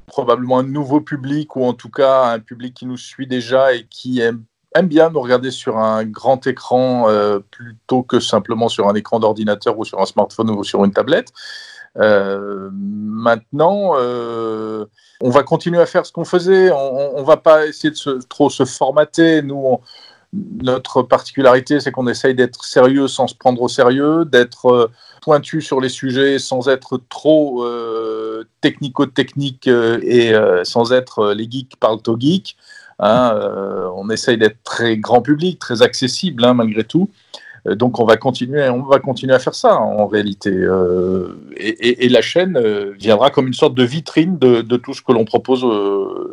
probablement 0.06 0.58
un 0.58 0.64
nouveau 0.64 1.00
public 1.00 1.54
ou 1.56 1.64
en 1.64 1.74
tout 1.74 1.90
cas 1.90 2.32
un 2.32 2.40
public 2.40 2.74
qui 2.74 2.86
nous 2.86 2.96
suit 2.96 3.26
déjà 3.26 3.74
et 3.74 3.86
qui 3.88 4.20
aime 4.20 4.44
aime 4.74 4.88
bien 4.88 5.10
me 5.10 5.18
regarder 5.18 5.50
sur 5.50 5.78
un 5.78 6.04
grand 6.04 6.46
écran 6.46 7.08
euh, 7.08 7.38
plutôt 7.50 8.02
que 8.02 8.20
simplement 8.20 8.68
sur 8.68 8.88
un 8.88 8.94
écran 8.94 9.20
d'ordinateur 9.20 9.78
ou 9.78 9.84
sur 9.84 10.00
un 10.00 10.06
smartphone 10.06 10.50
ou 10.50 10.64
sur 10.64 10.84
une 10.84 10.92
tablette. 10.92 11.28
Euh, 11.96 12.68
maintenant, 12.72 13.92
euh, 13.96 14.84
on 15.20 15.30
va 15.30 15.42
continuer 15.42 15.80
à 15.80 15.86
faire 15.86 16.06
ce 16.06 16.12
qu'on 16.12 16.24
faisait. 16.24 16.70
On 16.70 17.20
ne 17.20 17.26
va 17.26 17.36
pas 17.36 17.66
essayer 17.66 17.90
de 17.90 17.96
se, 17.96 18.10
trop 18.28 18.50
se 18.50 18.64
formater. 18.64 19.42
Nous, 19.42 19.80
notre 20.32 21.02
particularité, 21.02 21.80
c'est 21.80 21.90
qu'on 21.90 22.06
essaye 22.06 22.34
d'être 22.34 22.64
sérieux 22.64 23.08
sans 23.08 23.26
se 23.26 23.34
prendre 23.34 23.62
au 23.62 23.68
sérieux, 23.68 24.26
d'être 24.26 24.90
pointu 25.22 25.62
sur 25.62 25.80
les 25.80 25.88
sujets 25.88 26.38
sans 26.38 26.68
être 26.68 27.00
trop 27.08 27.66
technico-technique 28.60 29.66
et 29.66 30.34
sans 30.64 30.92
être 30.92 31.32
les 31.32 31.50
geeks 31.50 31.76
parlent 31.80 32.02
au 32.06 32.20
geek. 32.20 32.56
Hein, 33.00 33.32
euh, 33.34 33.88
on 33.94 34.10
essaye 34.10 34.38
d'être 34.38 34.62
très 34.64 34.96
grand 34.96 35.22
public, 35.22 35.58
très 35.58 35.82
accessible 35.82 36.44
hein, 36.44 36.54
malgré 36.54 36.84
tout. 36.84 37.10
Euh, 37.66 37.74
donc 37.74 38.00
on 38.00 38.04
va 38.04 38.16
continuer, 38.16 38.68
on 38.68 38.82
va 38.82 38.98
continuer 38.98 39.34
à 39.34 39.38
faire 39.38 39.54
ça 39.54 39.76
en 39.76 40.06
réalité. 40.06 40.50
Euh, 40.50 41.38
et, 41.56 42.08
la 42.08 42.22
chaîne 42.22 42.58
viendra 42.98 43.30
comme 43.30 43.46
une 43.46 43.54
sorte 43.54 43.74
de 43.74 43.84
vitrine 43.84 44.38
de, 44.38 44.76
tout 44.76 44.94
ce 44.94 45.02
que 45.02 45.12
l'on 45.12 45.24
propose 45.24 45.64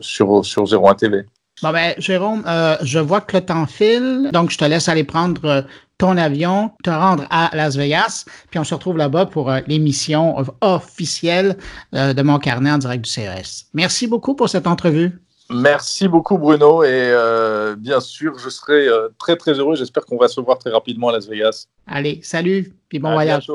sur, 0.01 0.45
sur 0.45 0.63
01 0.63 0.95
TV. 0.95 1.25
Bon 1.61 1.71
ben, 1.71 1.93
Jérôme, 1.97 2.43
je 2.81 2.99
vois 2.99 3.21
que 3.21 3.37
le 3.37 3.45
temps 3.45 3.65
file, 3.65 4.29
donc 4.33 4.51
je 4.51 4.57
te 4.57 4.65
laisse 4.65 4.89
aller 4.89 5.03
prendre 5.03 5.65
ton 5.97 6.17
avion, 6.17 6.71
te 6.83 6.89
rendre 6.89 7.25
à 7.29 7.49
Las 7.53 7.77
Vegas, 7.77 8.25
puis 8.49 8.59
on 8.59 8.65
se 8.65 8.73
retrouve 8.73 8.97
là-bas 8.97 9.27
pour 9.27 9.51
l'émission 9.67 10.35
officielle 10.61 11.57
de 11.93 12.21
mon 12.21 12.39
carnet 12.39 12.71
en 12.71 12.77
direct 12.77 13.05
du 13.05 13.09
CES. 13.09 13.67
Merci 13.73 14.07
beaucoup 14.07 14.35
pour 14.35 14.49
cette 14.49 14.67
entrevue. 14.67 15.19
Merci 15.49 16.07
beaucoup 16.07 16.37
Bruno 16.37 16.83
et 16.83 16.87
euh, 16.89 17.75
bien 17.75 17.99
sûr 17.99 18.39
je 18.39 18.49
serai 18.49 18.87
euh, 18.87 19.09
très 19.19 19.35
très 19.35 19.53
heureux. 19.53 19.75
J'espère 19.75 20.05
qu'on 20.05 20.17
va 20.17 20.27
se 20.27 20.41
voir 20.41 20.57
très 20.57 20.71
rapidement 20.71 21.09
à 21.09 21.11
Las 21.13 21.27
Vegas. 21.27 21.65
Allez, 21.87 22.19
salut, 22.23 22.73
puis 22.89 22.99
bon 22.99 23.13
voyage. 23.13 23.47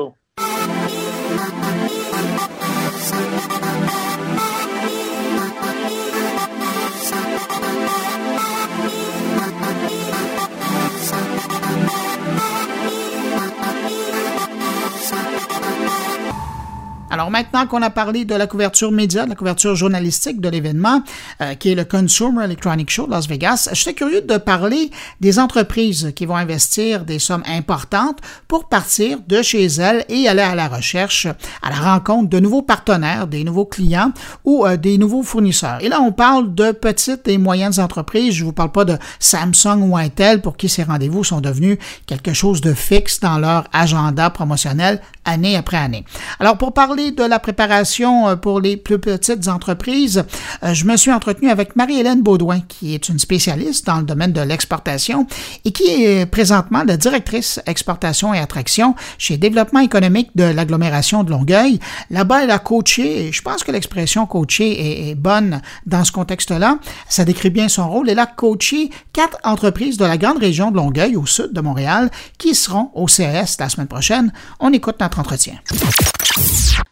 Alors 17.11 17.29
maintenant 17.29 17.67
qu'on 17.67 17.81
a 17.81 17.89
parlé 17.89 18.23
de 18.23 18.33
la 18.33 18.47
couverture 18.47 18.89
média, 18.89 19.25
de 19.25 19.29
la 19.29 19.35
couverture 19.35 19.75
journalistique 19.75 20.39
de 20.39 20.47
l'événement, 20.47 21.03
euh, 21.41 21.55
qui 21.55 21.69
est 21.69 21.75
le 21.75 21.83
Consumer 21.83 22.45
Electronic 22.45 22.89
Show 22.89 23.05
de 23.05 23.11
Las 23.11 23.27
Vegas, 23.27 23.67
je 23.69 23.81
suis 23.81 23.93
curieux 23.93 24.21
de 24.21 24.37
parler 24.37 24.89
des 25.19 25.37
entreprises 25.37 26.13
qui 26.15 26.25
vont 26.25 26.37
investir 26.37 27.03
des 27.03 27.19
sommes 27.19 27.43
importantes 27.45 28.19
pour 28.47 28.69
partir 28.69 29.17
de 29.27 29.41
chez 29.41 29.65
elles 29.65 30.05
et 30.07 30.29
aller 30.29 30.41
à 30.41 30.55
la 30.55 30.69
recherche, 30.69 31.27
à 31.61 31.69
la 31.69 31.75
rencontre 31.75 32.29
de 32.29 32.39
nouveaux 32.39 32.61
partenaires, 32.61 33.27
des 33.27 33.43
nouveaux 33.43 33.65
clients 33.65 34.13
ou 34.45 34.65
euh, 34.65 34.77
des 34.77 34.97
nouveaux 34.97 35.23
fournisseurs. 35.23 35.79
Et 35.81 35.89
là, 35.89 35.99
on 35.99 36.13
parle 36.13 36.55
de 36.55 36.71
petites 36.71 37.27
et 37.27 37.37
moyennes 37.37 37.77
entreprises. 37.81 38.35
Je 38.35 38.45
vous 38.45 38.53
parle 38.53 38.71
pas 38.71 38.85
de 38.85 38.97
Samsung 39.19 39.81
ou 39.81 39.97
Intel 39.97 40.41
pour 40.41 40.55
qui 40.55 40.69
ces 40.69 40.83
rendez-vous 40.83 41.25
sont 41.25 41.41
devenus 41.41 41.77
quelque 42.05 42.31
chose 42.31 42.61
de 42.61 42.73
fixe 42.73 43.19
dans 43.19 43.37
leur 43.37 43.65
agenda 43.73 44.29
promotionnel 44.29 45.01
année 45.25 45.57
après 45.57 45.77
année. 45.77 46.05
Alors, 46.39 46.57
pour 46.57 46.73
parler 46.73 47.00
de 47.09 47.23
la 47.23 47.39
préparation 47.39 48.27
euh, 48.27 48.35
pour 48.35 48.61
les 48.61 48.77
plus 48.77 48.99
petites 48.99 49.47
entreprises, 49.47 50.23
euh, 50.61 50.75
je 50.75 50.85
me 50.85 50.95
suis 50.95 51.11
entretenu 51.11 51.49
avec 51.49 51.75
Marie-Hélène 51.75 52.21
Baudouin, 52.21 52.59
qui 52.67 52.93
est 52.93 53.09
une 53.09 53.17
spécialiste 53.17 53.87
dans 53.87 53.97
le 53.97 54.03
domaine 54.03 54.31
de 54.31 54.41
l'exportation 54.41 55.25
et 55.65 55.71
qui 55.71 56.03
est 56.03 56.27
présentement 56.27 56.83
la 56.85 56.97
directrice 56.97 57.59
exportation 57.65 58.33
et 58.33 58.39
attraction 58.39 58.93
chez 59.17 59.37
Développement 59.37 59.79
économique 59.79 60.29
de 60.35 60.43
l'agglomération 60.43 61.23
de 61.23 61.31
Longueuil. 61.31 61.79
Là-bas, 62.11 62.43
elle 62.43 62.51
a 62.51 62.59
coaché, 62.59 63.27
et 63.27 63.31
je 63.31 63.41
pense 63.41 63.63
que 63.63 63.71
l'expression 63.71 64.27
coacher 64.27 65.09
est, 65.09 65.15
bonne 65.15 65.61
dans 65.85 66.03
ce 66.03 66.11
contexte-là. 66.11 66.77
Ça 67.09 67.25
décrit 67.25 67.49
bien 67.49 67.69
son 67.69 67.89
rôle. 67.89 68.09
Elle 68.09 68.19
a 68.19 68.27
coaché 68.27 68.91
quatre 69.13 69.37
entreprises 69.43 69.97
de 69.97 70.05
la 70.05 70.17
grande 70.17 70.37
région 70.37 70.69
de 70.69 70.77
Longueuil, 70.77 71.15
au 71.15 71.25
sud 71.25 71.53
de 71.53 71.61
Montréal, 71.61 72.11
qui 72.37 72.53
seront 72.53 72.91
au 72.93 73.07
CES 73.07 73.57
la 73.59 73.69
semaine 73.69 73.87
prochaine. 73.87 74.31
On 74.59 74.71
écoute 74.73 74.97
notre 74.99 75.19
entretien. 75.19 75.55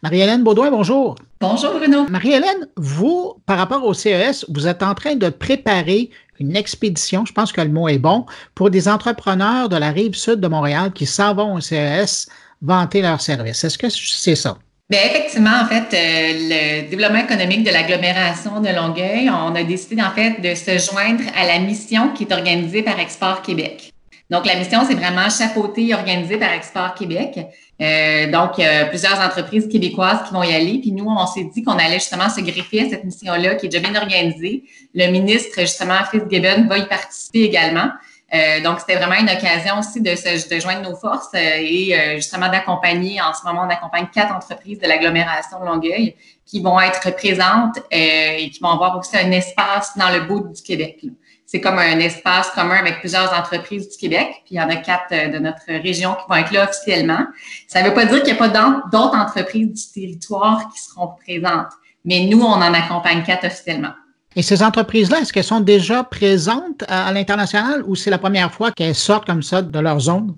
Marie-Hélène 0.02 0.42
Baudouin, 0.42 0.70
bonjour. 0.70 1.14
Bonjour 1.40 1.74
Bruno. 1.74 2.06
Marie-Hélène, 2.08 2.68
vous, 2.76 3.34
par 3.44 3.58
rapport 3.58 3.84
au 3.84 3.92
CES, 3.92 4.46
vous 4.48 4.66
êtes 4.66 4.82
en 4.82 4.94
train 4.94 5.14
de 5.14 5.28
préparer 5.28 6.08
une 6.38 6.56
expédition, 6.56 7.26
je 7.26 7.34
pense 7.34 7.52
que 7.52 7.60
le 7.60 7.68
mot 7.68 7.86
est 7.86 7.98
bon, 7.98 8.24
pour 8.54 8.70
des 8.70 8.88
entrepreneurs 8.88 9.68
de 9.68 9.76
la 9.76 9.90
rive 9.90 10.14
sud 10.14 10.40
de 10.40 10.48
Montréal 10.48 10.92
qui 10.94 11.04
s'en 11.04 11.34
vont 11.34 11.54
au 11.54 11.60
CES 11.60 12.28
vanter 12.62 13.02
leurs 13.02 13.20
services. 13.20 13.62
Est-ce 13.62 13.76
que 13.76 13.90
c'est 13.90 14.36
ça? 14.36 14.56
Bien, 14.88 15.00
effectivement, 15.04 15.60
en 15.62 15.66
fait, 15.66 15.94
euh, 15.94 16.82
le 16.84 16.90
développement 16.90 17.20
économique 17.20 17.64
de 17.64 17.70
l'agglomération 17.70 18.58
de 18.60 18.68
Longueuil, 18.68 19.30
on 19.30 19.54
a 19.54 19.62
décidé 19.62 20.00
en 20.02 20.10
fait 20.10 20.40
de 20.40 20.54
se 20.54 20.90
joindre 20.90 21.22
à 21.36 21.46
la 21.46 21.58
mission 21.60 22.08
qui 22.14 22.24
est 22.24 22.32
organisée 22.32 22.82
par 22.82 22.98
Export 22.98 23.42
Québec. 23.42 23.89
Donc, 24.30 24.46
la 24.46 24.54
mission, 24.54 24.80
c'est 24.86 24.94
vraiment 24.94 25.28
chapeautée 25.28 25.88
et 25.88 25.94
organisée 25.94 26.36
par 26.36 26.52
Export 26.52 26.94
Québec. 26.94 27.38
Euh, 27.80 28.30
donc, 28.30 28.60
a 28.60 28.84
plusieurs 28.84 29.18
entreprises 29.18 29.68
québécoises 29.68 30.22
qui 30.28 30.32
vont 30.32 30.44
y 30.44 30.54
aller. 30.54 30.78
Puis 30.80 30.92
nous, 30.92 31.06
on 31.06 31.26
s'est 31.26 31.50
dit 31.52 31.64
qu'on 31.64 31.78
allait 31.78 31.94
justement 31.94 32.28
se 32.28 32.40
greffer 32.40 32.82
à 32.82 32.90
cette 32.90 33.04
mission-là 33.04 33.56
qui 33.56 33.66
est 33.66 33.68
déjà 33.68 33.88
bien 33.88 34.00
organisée. 34.00 34.62
Le 34.94 35.10
ministre, 35.10 35.60
justement, 35.60 35.98
Fitzgibbon, 36.10 36.68
va 36.68 36.78
y 36.78 36.86
participer 36.86 37.42
également. 37.42 37.90
Euh, 38.32 38.60
donc, 38.62 38.78
c'était 38.78 38.96
vraiment 38.96 39.16
une 39.20 39.28
occasion 39.28 39.80
aussi 39.80 40.00
de, 40.00 40.14
se, 40.14 40.48
de 40.48 40.60
joindre 40.60 40.88
nos 40.88 40.94
forces 40.94 41.30
euh, 41.34 41.56
et 41.58 41.98
euh, 41.98 42.16
justement 42.16 42.48
d'accompagner. 42.48 43.20
En 43.20 43.34
ce 43.34 43.44
moment, 43.44 43.62
on 43.66 43.70
accompagne 43.70 44.06
quatre 44.14 44.32
entreprises 44.32 44.78
de 44.78 44.86
l'agglomération 44.86 45.58
Longueuil 45.64 46.14
qui 46.46 46.60
vont 46.60 46.80
être 46.80 47.14
présentes 47.16 47.78
euh, 47.78 48.36
et 48.38 48.50
qui 48.50 48.60
vont 48.60 48.70
avoir 48.70 48.96
aussi 48.98 49.16
un 49.16 49.32
espace 49.32 49.96
dans 49.96 50.10
le 50.10 50.20
bout 50.20 50.48
du 50.52 50.62
Québec. 50.62 51.04
C'est 51.50 51.60
comme 51.60 51.80
un 51.80 51.98
espace 51.98 52.50
commun 52.50 52.76
avec 52.76 53.00
plusieurs 53.00 53.36
entreprises 53.36 53.88
du 53.88 53.96
Québec. 53.96 54.28
Puis 54.44 54.54
il 54.54 54.56
y 54.58 54.60
en 54.60 54.68
a 54.68 54.76
quatre 54.76 55.10
euh, 55.10 55.28
de 55.30 55.38
notre 55.40 55.66
région 55.66 56.14
qui 56.14 56.22
vont 56.28 56.36
être 56.36 56.52
là 56.52 56.68
officiellement. 56.70 57.26
Ça 57.66 57.82
ne 57.82 57.88
veut 57.88 57.94
pas 57.94 58.04
dire 58.04 58.22
qu'il 58.22 58.32
n'y 58.32 58.40
a 58.40 58.48
pas 58.48 58.82
d'autres 58.92 59.16
entreprises 59.16 59.66
du 59.66 60.00
territoire 60.00 60.70
qui 60.72 60.80
seront 60.80 61.08
présentes. 61.08 61.72
Mais 62.04 62.26
nous, 62.26 62.40
on 62.40 62.52
en 62.52 62.72
accompagne 62.72 63.24
quatre 63.24 63.46
officiellement. 63.46 63.90
Et 64.36 64.42
ces 64.42 64.62
entreprises-là, 64.62 65.22
est-ce 65.22 65.32
qu'elles 65.32 65.42
sont 65.42 65.58
déjà 65.58 66.04
présentes 66.04 66.84
à, 66.86 67.12
l'international 67.12 67.82
ou 67.84 67.96
c'est 67.96 68.10
la 68.10 68.18
première 68.18 68.52
fois 68.52 68.70
qu'elles 68.70 68.94
sortent 68.94 69.26
comme 69.26 69.42
ça 69.42 69.60
de 69.60 69.78
leur 69.80 69.98
zone? 69.98 70.36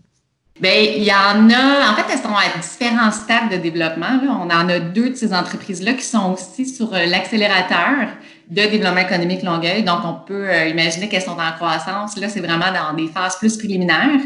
Bien, 0.60 0.72
il 0.72 1.04
y 1.04 1.12
en 1.12 1.50
a, 1.50 1.90
en 1.90 1.94
fait, 1.94 2.10
elles 2.10 2.20
sont 2.20 2.34
à 2.34 2.58
différents 2.58 3.10
stades 3.10 3.50
de 3.50 3.56
développement. 3.56 4.18
On 4.28 4.48
en 4.48 4.68
a 4.70 4.80
deux 4.80 5.10
de 5.10 5.14
ces 5.14 5.34
entreprises-là 5.34 5.92
qui 5.92 6.04
sont 6.04 6.32
aussi 6.32 6.64
sur 6.64 6.94
euh, 6.94 7.04
l'accélérateur 7.04 8.08
de 8.52 8.68
développement 8.68 9.00
économique 9.00 9.42
Longueuil. 9.42 9.82
Donc, 9.82 10.00
on 10.04 10.14
peut 10.26 10.48
euh, 10.48 10.68
imaginer 10.68 11.08
qu'elles 11.08 11.22
sont 11.22 11.38
en 11.38 11.52
croissance. 11.52 12.16
Là, 12.18 12.28
c'est 12.28 12.40
vraiment 12.40 12.72
dans 12.72 12.94
des 12.94 13.08
phases 13.08 13.36
plus 13.36 13.56
préliminaires. 13.56 14.20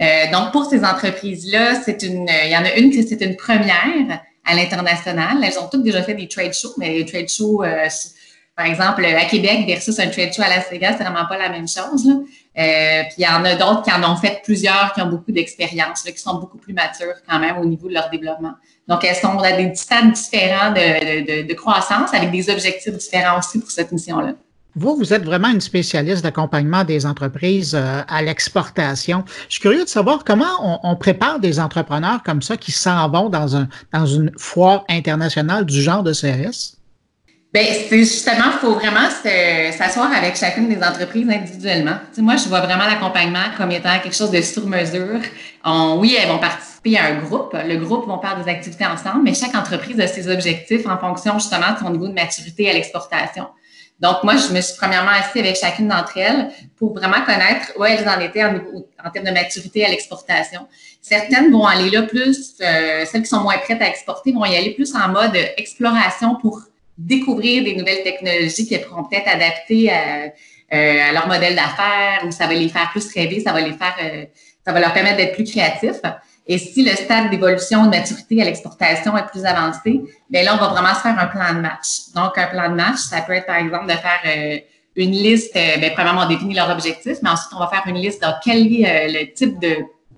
Euh, 0.00 0.30
donc, 0.32 0.52
pour 0.52 0.64
ces 0.64 0.84
entreprises-là, 0.84 1.76
c'est 1.84 2.02
une, 2.02 2.28
il 2.44 2.50
y 2.50 2.56
en 2.56 2.64
a 2.64 2.74
une 2.76 2.90
qui 2.90 3.06
c'est 3.06 3.20
une 3.24 3.36
première 3.36 4.20
à 4.44 4.54
l'international. 4.54 5.38
Elles 5.42 5.58
ont 5.58 5.68
toutes 5.70 5.84
déjà 5.84 6.02
fait 6.02 6.14
des 6.14 6.28
trade 6.28 6.52
shows, 6.52 6.74
mais 6.78 6.94
les 6.94 7.04
trade 7.04 7.28
shows, 7.28 7.62
par 8.58 8.66
exemple, 8.66 9.04
à 9.04 9.24
Québec 9.26 9.66
versus 9.68 10.00
un 10.00 10.08
trade 10.08 10.34
show 10.34 10.42
à 10.42 10.48
Las 10.48 10.68
Vegas, 10.68 10.96
c'est 10.98 11.04
vraiment 11.04 11.26
pas 11.28 11.38
la 11.38 11.48
même 11.48 11.68
chose. 11.68 12.08
Euh, 12.08 13.02
puis 13.04 13.14
il 13.18 13.22
y 13.22 13.28
en 13.28 13.44
a 13.44 13.54
d'autres 13.54 13.82
qui 13.82 13.92
en 13.92 14.02
ont 14.02 14.16
fait 14.16 14.40
plusieurs, 14.42 14.92
qui 14.94 15.00
ont 15.00 15.06
beaucoup 15.06 15.30
d'expérience, 15.30 16.02
qui 16.02 16.18
sont 16.18 16.40
beaucoup 16.40 16.58
plus 16.58 16.74
matures 16.74 17.14
quand 17.28 17.38
même 17.38 17.58
au 17.58 17.64
niveau 17.64 17.86
de 17.86 17.94
leur 17.94 18.10
développement. 18.10 18.54
Donc, 18.88 19.04
elles 19.04 19.14
sont 19.14 19.38
à 19.38 19.52
des 19.52 19.72
stades 19.76 20.10
différents 20.10 20.72
de, 20.72 21.54
croissance 21.54 22.12
avec 22.12 22.32
des 22.32 22.50
objectifs 22.50 22.94
différents 22.94 23.38
aussi 23.38 23.60
pour 23.60 23.70
cette 23.70 23.92
mission-là? 23.92 24.32
Vous, 24.74 24.96
vous 24.96 25.14
êtes 25.14 25.24
vraiment 25.24 25.50
une 25.50 25.60
spécialiste 25.60 26.24
d'accompagnement 26.24 26.82
des 26.82 27.06
entreprises 27.06 27.76
euh, 27.76 28.02
à 28.08 28.22
l'exportation. 28.22 29.22
Je 29.48 29.54
suis 29.54 29.60
curieux 29.60 29.84
de 29.84 29.88
savoir 29.88 30.24
comment 30.24 30.80
on, 30.82 30.96
prépare 30.96 31.38
des 31.38 31.60
entrepreneurs 31.60 32.24
comme 32.24 32.42
ça 32.42 32.56
qui 32.56 32.72
s'en 32.72 33.08
vont 33.08 33.28
dans, 33.28 33.68
dans 33.92 34.06
une 34.06 34.32
foire 34.36 34.84
internationale 34.88 35.64
du 35.64 35.80
genre 35.80 36.02
de 36.02 36.12
CS. 36.12 36.77
Bien, 37.50 37.64
c'est 37.64 37.98
justement, 38.00 38.52
il 38.52 38.58
faut 38.58 38.74
vraiment 38.74 39.08
s'asseoir 39.08 40.12
avec 40.12 40.36
chacune 40.36 40.68
des 40.68 40.82
entreprises 40.84 41.26
individuellement. 41.30 41.96
moi, 42.18 42.36
je 42.36 42.46
vois 42.46 42.60
vraiment 42.60 42.84
l'accompagnement 42.84 43.44
comme 43.56 43.70
étant 43.70 43.98
quelque 44.00 44.14
chose 44.14 44.30
de 44.30 44.42
sur 44.42 44.66
mesure. 44.66 45.20
oui, 45.96 46.14
elles 46.20 46.28
vont 46.28 46.38
participer 46.38 46.98
à 46.98 47.06
un 47.06 47.14
groupe. 47.14 47.54
Le 47.54 47.76
groupe 47.76 48.06
vont 48.06 48.20
faire 48.20 48.38
des 48.42 48.50
activités 48.50 48.84
ensemble, 48.84 49.22
mais 49.24 49.32
chaque 49.32 49.54
entreprise 49.54 49.98
a 49.98 50.06
ses 50.06 50.28
objectifs 50.30 50.86
en 50.86 50.98
fonction 50.98 51.38
justement 51.38 51.72
de 51.72 51.78
son 51.78 51.90
niveau 51.90 52.08
de 52.08 52.12
maturité 52.12 52.68
à 52.68 52.74
l'exportation. 52.74 53.46
Donc, 53.98 54.22
moi, 54.24 54.36
je 54.36 54.52
me 54.52 54.60
suis 54.60 54.76
premièrement 54.76 55.10
assise 55.10 55.40
avec 55.40 55.56
chacune 55.56 55.88
d'entre 55.88 56.18
elles 56.18 56.50
pour 56.76 56.94
vraiment 56.94 57.24
connaître 57.24 57.72
où 57.78 57.84
elles 57.84 58.06
en 58.06 58.20
étaient 58.20 58.44
en, 58.44 59.10
termes 59.10 59.26
de 59.26 59.32
maturité 59.32 59.86
à 59.86 59.88
l'exportation. 59.88 60.68
Certaines 61.00 61.50
vont 61.50 61.66
aller 61.66 61.88
là 61.88 62.02
plus, 62.02 62.54
euh, 62.60 63.06
celles 63.06 63.22
qui 63.22 63.28
sont 63.28 63.40
moins 63.40 63.56
prêtes 63.58 63.80
à 63.80 63.88
exporter 63.88 64.32
vont 64.32 64.44
y 64.44 64.54
aller 64.54 64.74
plus 64.74 64.94
en 64.94 65.08
mode 65.08 65.34
exploration 65.56 66.36
pour 66.36 66.67
découvrir 66.98 67.64
des 67.64 67.76
nouvelles 67.76 68.02
technologies 68.02 68.66
qui 68.66 68.76
pourront 68.78 69.04
peut-être 69.04 69.28
adapter 69.28 69.90
à, 69.90 70.24
euh, 70.74 71.08
à 71.08 71.12
leur 71.12 71.28
modèle 71.28 71.54
d'affaires 71.54 72.24
ou 72.26 72.30
ça 72.30 72.46
va 72.46 72.54
les 72.54 72.68
faire 72.68 72.90
plus 72.90 73.10
rêver, 73.14 73.40
ça 73.40 73.52
va 73.52 73.60
les 73.60 73.72
faire, 73.72 73.96
euh, 74.02 74.24
ça 74.66 74.72
va 74.72 74.80
leur 74.80 74.92
permettre 74.92 75.16
d'être 75.16 75.34
plus 75.34 75.44
créatifs. 75.44 76.02
Et 76.50 76.56
si 76.56 76.82
le 76.82 76.92
stade 76.92 77.30
d'évolution 77.30 77.84
de 77.84 77.90
maturité 77.90 78.40
à 78.40 78.46
l'exportation 78.46 79.16
est 79.18 79.26
plus 79.26 79.44
avancé, 79.44 80.00
bien 80.30 80.42
là, 80.44 80.54
on 80.54 80.56
va 80.56 80.68
vraiment 80.68 80.94
se 80.94 81.00
faire 81.00 81.18
un 81.18 81.26
plan 81.26 81.54
de 81.54 81.60
match. 81.60 82.10
Donc, 82.14 82.38
un 82.38 82.46
plan 82.46 82.70
de 82.70 82.74
match, 82.74 82.96
ça 82.96 83.20
peut 83.20 83.34
être, 83.34 83.46
par 83.46 83.56
exemple, 83.56 83.86
de 83.86 83.92
faire 83.92 84.20
euh, 84.26 84.58
une 84.96 85.12
liste, 85.12 85.54
euh, 85.56 85.76
bien, 85.76 85.90
premièrement, 85.90 86.22
on 86.22 86.28
définit 86.28 86.54
leur 86.54 86.70
objectif, 86.70 87.18
mais 87.22 87.28
ensuite, 87.28 87.52
on 87.54 87.58
va 87.58 87.68
faire 87.68 87.82
une 87.86 88.00
liste 88.00 88.22
de 88.22 88.28
quel 88.42 88.66
est 88.66 88.86
euh, 88.86 89.20
le 89.20 89.32
type 89.34 89.58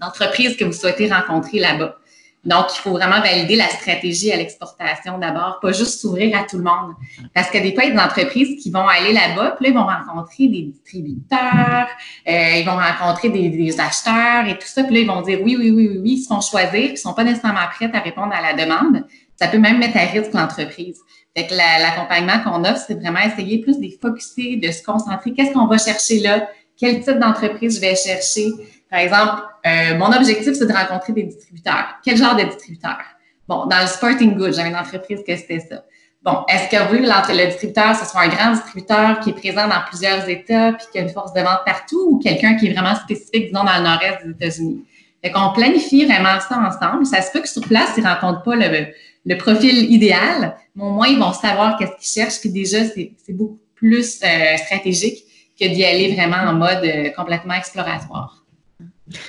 d'entreprise 0.01 0.57
que 0.57 0.65
vous 0.65 0.73
souhaitez 0.73 1.13
rencontrer 1.13 1.59
là-bas. 1.59 1.97
Donc, 2.45 2.67
il 2.75 2.79
faut 2.79 2.93
vraiment 2.93 3.21
valider 3.21 3.55
la 3.55 3.69
stratégie 3.69 4.33
à 4.33 4.37
l'exportation 4.37 5.19
d'abord, 5.19 5.59
pas 5.61 5.73
juste 5.73 6.01
s'ouvrir 6.01 6.39
à 6.39 6.45
tout 6.45 6.57
le 6.57 6.65
monde. 6.65 6.95
Parce 7.35 7.51
que 7.51 7.59
des 7.59 7.75
fois, 7.75 7.85
il 7.85 7.89
y 7.89 7.93
a 7.93 7.95
des 7.97 8.01
entreprises 8.01 8.63
qui 8.63 8.71
vont 8.71 8.87
aller 8.87 9.13
là-bas, 9.13 9.57
puis 9.59 9.67
là, 9.67 9.71
ils 9.71 9.75
vont 9.75 9.87
rencontrer 9.87 10.49
des 10.49 10.63
distributeurs, 10.63 11.87
euh, 12.27 12.57
ils 12.57 12.65
vont 12.65 12.77
rencontrer 12.77 13.29
des, 13.29 13.79
acheteurs 13.79 14.47
et 14.49 14.55
tout 14.55 14.67
ça, 14.67 14.85
puis 14.85 14.95
là, 14.95 15.01
ils 15.01 15.07
vont 15.07 15.21
dire 15.21 15.41
oui, 15.43 15.57
oui, 15.59 15.71
oui, 15.71 15.89
oui, 15.91 15.99
oui, 16.03 16.13
ils 16.13 16.23
se 16.23 16.29
font 16.29 16.41
choisir, 16.41 16.71
puis 16.71 16.93
ils 16.93 16.97
sont 16.97 17.13
pas 17.13 17.25
nécessairement 17.25 17.67
prêts 17.75 17.91
à 17.93 18.01
répondre 18.01 18.33
à 18.33 18.41
la 18.41 18.55
demande. 18.55 19.05
Ça 19.37 19.49
peut 19.49 19.59
même 19.59 19.79
mettre 19.79 19.99
à 19.99 20.07
risque 20.07 20.33
l'entreprise. 20.33 20.99
Fait 21.37 21.47
que 21.47 21.55
l'accompagnement 21.55 22.41
qu'on 22.43 22.65
offre, 22.65 22.83
c'est 22.87 22.95
vraiment 22.95 23.21
essayer 23.21 23.59
plus 23.59 23.79
de 23.79 23.89
focuser, 24.01 24.57
de 24.57 24.71
se 24.73 24.83
concentrer. 24.83 25.33
Qu'est-ce 25.33 25.53
qu'on 25.53 25.67
va 25.67 25.79
chercher 25.79 26.21
là? 26.21 26.49
Quel 26.77 27.05
type 27.05 27.19
d'entreprise 27.19 27.77
je 27.77 27.81
vais 27.81 27.95
chercher? 27.95 28.51
Par 28.91 29.01
exemple, 29.01 29.43
euh, 29.67 29.97
mon 29.99 30.13
objectif, 30.13 30.55
c'est 30.55 30.67
de 30.67 30.73
rencontrer 30.73 31.13
des 31.13 31.23
distributeurs. 31.25 31.99
Quel 32.05 32.17
genre 32.17 32.35
de 32.35 32.45
distributeurs? 32.45 33.05
Bon, 33.49 33.67
dans 33.67 33.81
le 33.81 33.87
sporting 33.87 34.35
goods, 34.37 34.53
j'avais 34.53 34.71
une 34.71 34.77
entreprise 34.77 35.21
que 35.27 35.37
c'était 35.37 35.61
ça. 35.61 35.85
Bon, 36.23 36.45
est-ce 36.49 36.69
que 36.69 36.77
le 36.77 37.47
distributeur, 37.47 37.97
ce 37.97 38.05
soit 38.05 38.21
un 38.21 38.29
grand 38.29 38.53
distributeur 38.53 39.21
qui 39.21 39.31
est 39.31 39.33
présent 39.33 39.67
dans 39.67 39.81
plusieurs 39.89 40.29
États 40.29 40.73
puis 40.73 40.87
qui 40.93 40.99
a 40.99 41.03
une 41.03 41.09
force 41.09 41.33
de 41.33 41.41
vente 41.41 41.61
partout 41.65 42.11
ou 42.11 42.19
quelqu'un 42.19 42.57
qui 42.57 42.67
est 42.67 42.73
vraiment 42.75 42.95
spécifique, 42.95 43.47
disons, 43.47 43.65
dans 43.65 43.77
le 43.79 43.85
nord-est 43.85 44.25
des 44.25 44.31
États-Unis? 44.33 44.85
Fait 45.23 45.31
qu'on 45.31 45.53
planifie 45.53 46.05
vraiment 46.05 46.39
ça 46.41 46.59
ensemble. 46.59 47.07
Ça 47.07 47.23
se 47.23 47.33
peut 47.33 47.41
que 47.41 47.49
sur 47.49 47.67
place, 47.67 47.91
ils 47.97 48.05
ne 48.05 48.09
rencontrent 48.09 48.43
pas 48.43 48.57
le, 48.57 48.89
le, 49.25 49.37
profil 49.37 49.91
idéal, 49.91 50.57
mais 50.75 50.85
au 50.85 50.91
moins, 50.91 51.09
ils 51.09 51.19
vont 51.19 51.33
savoir 51.33 51.79
qu'est-ce 51.79 51.93
qu'ils 51.93 52.23
cherchent. 52.23 52.41
Puis 52.41 52.51
déjà, 52.51 52.85
c'est 52.85 53.13
beaucoup 53.31 53.59
plus 53.75 54.21
euh, 54.23 54.57
stratégique 54.59 55.25
que 55.59 55.67
d'y 55.67 55.85
aller 55.85 56.15
vraiment 56.15 56.51
en 56.51 56.55
mode 56.55 56.85
euh, 56.85 57.11
complètement 57.11 57.55
exploratoire. 57.55 58.40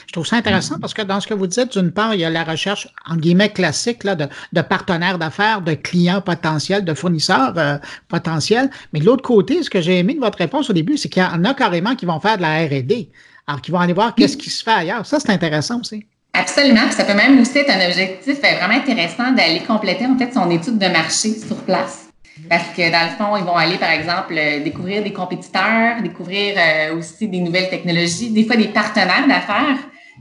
Je 0.07 0.13
trouve 0.13 0.25
ça 0.25 0.35
intéressant 0.35 0.79
parce 0.79 0.93
que 0.93 1.01
dans 1.01 1.19
ce 1.19 1.27
que 1.27 1.33
vous 1.33 1.47
dites, 1.47 1.77
d'une 1.77 1.91
part, 1.91 2.13
il 2.13 2.21
y 2.21 2.25
a 2.25 2.29
la 2.29 2.43
recherche, 2.43 2.87
en 3.07 3.15
guillemets, 3.15 3.49
classique 3.49 4.03
de, 4.03 4.61
partenaires 4.61 5.17
d'affaires, 5.17 5.61
de 5.61 5.73
clients 5.73 6.21
potentiels, 6.21 6.85
de 6.85 6.93
fournisseurs 6.93 7.53
euh, 7.57 7.77
potentiels. 8.07 8.69
Mais 8.93 8.99
de 8.99 9.05
l'autre 9.05 9.23
côté, 9.23 9.63
ce 9.63 9.69
que 9.69 9.81
j'ai 9.81 9.99
aimé 9.99 10.13
de 10.13 10.19
votre 10.19 10.37
réponse 10.37 10.69
au 10.69 10.73
début, 10.73 10.97
c'est 10.97 11.09
qu'il 11.09 11.23
y 11.23 11.25
en 11.25 11.43
a 11.45 11.53
carrément 11.53 11.95
qui 11.95 12.05
vont 12.05 12.19
faire 12.19 12.37
de 12.37 12.41
la 12.41 12.65
R&D. 12.65 13.09
Alors, 13.47 13.61
qui 13.61 13.71
vont 13.71 13.79
aller 13.79 13.93
voir 13.93 14.15
qu'est-ce 14.15 14.37
qui 14.37 14.49
se 14.49 14.63
fait 14.63 14.71
ailleurs. 14.71 15.05
Ça, 15.05 15.19
c'est 15.19 15.31
intéressant 15.31 15.79
aussi. 15.79 16.05
Absolument. 16.33 16.89
ça 16.91 17.03
peut 17.03 17.13
même 17.13 17.39
aussi 17.41 17.57
être 17.57 17.71
un 17.71 17.85
objectif 17.87 18.37
euh, 18.37 18.55
vraiment 18.57 18.75
intéressant 18.75 19.31
d'aller 19.31 19.61
compléter, 19.61 20.05
en 20.05 20.17
fait, 20.17 20.33
son 20.33 20.49
étude 20.49 20.77
de 20.77 20.87
marché 20.87 21.33
sur 21.37 21.57
place. 21.57 22.10
Parce 22.49 22.69
que 22.75 22.91
dans 22.91 23.09
le 23.09 23.17
fond, 23.17 23.37
ils 23.37 23.43
vont 23.43 23.55
aller, 23.55 23.77
par 23.77 23.91
exemple, 23.91 24.35
euh, 24.37 24.63
découvrir 24.63 25.03
des 25.03 25.13
compétiteurs, 25.13 26.01
découvrir 26.01 26.55
euh, 26.57 26.97
aussi 26.97 27.27
des 27.27 27.39
nouvelles 27.39 27.69
technologies, 27.69 28.31
des 28.31 28.45
fois 28.45 28.55
des 28.55 28.69
partenaires 28.69 29.27
d'affaires 29.27 29.77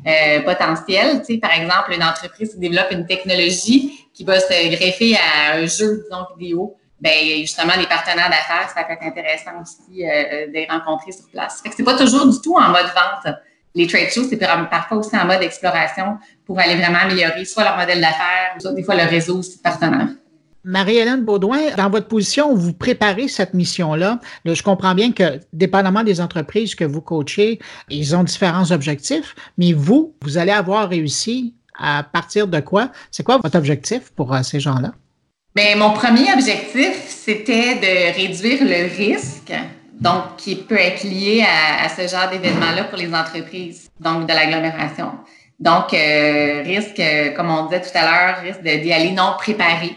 euh, 0.06 0.42
potentiels. 0.42 1.20
Tu 1.20 1.34
sais, 1.34 1.38
par 1.38 1.52
exemple, 1.52 1.92
une 1.94 2.02
entreprise 2.02 2.52
qui 2.52 2.58
développe 2.58 2.90
une 2.90 3.06
technologie 3.06 4.08
qui 4.12 4.24
va 4.24 4.40
se 4.40 4.76
greffer 4.76 5.16
à 5.16 5.56
un 5.56 5.66
jeu, 5.66 6.04
disons, 6.04 6.26
vidéo. 6.36 6.76
Bien, 7.00 7.12
justement, 7.40 7.72
les 7.78 7.86
partenaires 7.86 8.28
d'affaires, 8.28 8.68
ça 8.74 8.84
peut 8.84 8.92
être 8.92 9.04
intéressant 9.04 9.52
aussi 9.62 10.02
de 10.02 10.52
les 10.52 10.66
rencontrer 10.68 11.12
sur 11.12 11.30
place. 11.30 11.62
Fait 11.62 11.70
que 11.70 11.74
c'est 11.74 11.82
pas 11.82 11.96
toujours 11.96 12.26
du 12.26 12.38
tout 12.42 12.56
en 12.56 12.68
mode 12.68 12.92
vente. 12.94 13.34
Les 13.74 13.86
trade 13.86 14.10
shows, 14.10 14.24
c'est 14.28 14.36
parfois 14.36 14.98
aussi 14.98 15.16
en 15.16 15.24
mode 15.24 15.42
exploration 15.42 16.18
pour 16.44 16.58
aller 16.58 16.74
vraiment 16.74 16.98
améliorer 16.98 17.46
soit 17.46 17.64
leur 17.64 17.78
modèle 17.78 18.02
d'affaires, 18.02 18.54
soit 18.58 18.72
des 18.72 18.82
fois 18.82 18.96
le 18.96 19.08
réseau 19.08 19.38
aussi 19.38 19.56
de 19.56 19.62
partenaires. 19.62 20.08
Marie-Hélène 20.64 21.24
Baudouin, 21.24 21.74
dans 21.76 21.88
votre 21.88 22.08
position, 22.08 22.54
vous 22.54 22.74
préparez 22.74 23.28
cette 23.28 23.54
mission-là. 23.54 24.18
je 24.44 24.62
comprends 24.62 24.94
bien 24.94 25.12
que, 25.12 25.40
dépendamment 25.52 26.02
des 26.02 26.20
entreprises 26.20 26.74
que 26.74 26.84
vous 26.84 27.00
coachez, 27.00 27.58
ils 27.88 28.14
ont 28.14 28.24
différents 28.24 28.70
objectifs, 28.70 29.34
mais 29.56 29.72
vous, 29.72 30.14
vous 30.22 30.36
allez 30.36 30.52
avoir 30.52 30.88
réussi 30.88 31.54
à 31.78 32.02
partir 32.02 32.46
de 32.46 32.60
quoi? 32.60 32.90
C'est 33.10 33.22
quoi 33.22 33.38
votre 33.42 33.56
objectif 33.56 34.10
pour 34.14 34.34
euh, 34.34 34.42
ces 34.42 34.60
gens-là? 34.60 34.92
Bien, 35.54 35.76
mon 35.76 35.92
premier 35.92 36.32
objectif, 36.34 37.06
c'était 37.08 37.76
de 37.76 38.14
réduire 38.14 38.58
le 38.62 38.94
risque, 38.96 39.52
donc 39.98 40.36
qui 40.36 40.56
peut 40.56 40.78
être 40.78 41.04
lié 41.04 41.42
à, 41.82 41.88
ce 41.88 42.02
genre 42.02 42.30
d'événement-là 42.30 42.84
pour 42.84 42.98
les 42.98 43.12
entreprises, 43.12 43.90
donc 43.98 44.28
de 44.28 44.32
l'agglomération. 44.34 45.12
Donc, 45.58 45.92
euh, 45.94 46.62
risque, 46.62 47.02
comme 47.34 47.50
on 47.50 47.64
disait 47.66 47.80
tout 47.80 47.90
à 47.94 48.02
l'heure, 48.02 48.42
risque 48.42 48.62
d'y 48.62 48.92
aller 48.92 49.12
non 49.12 49.34
préparé. 49.38 49.96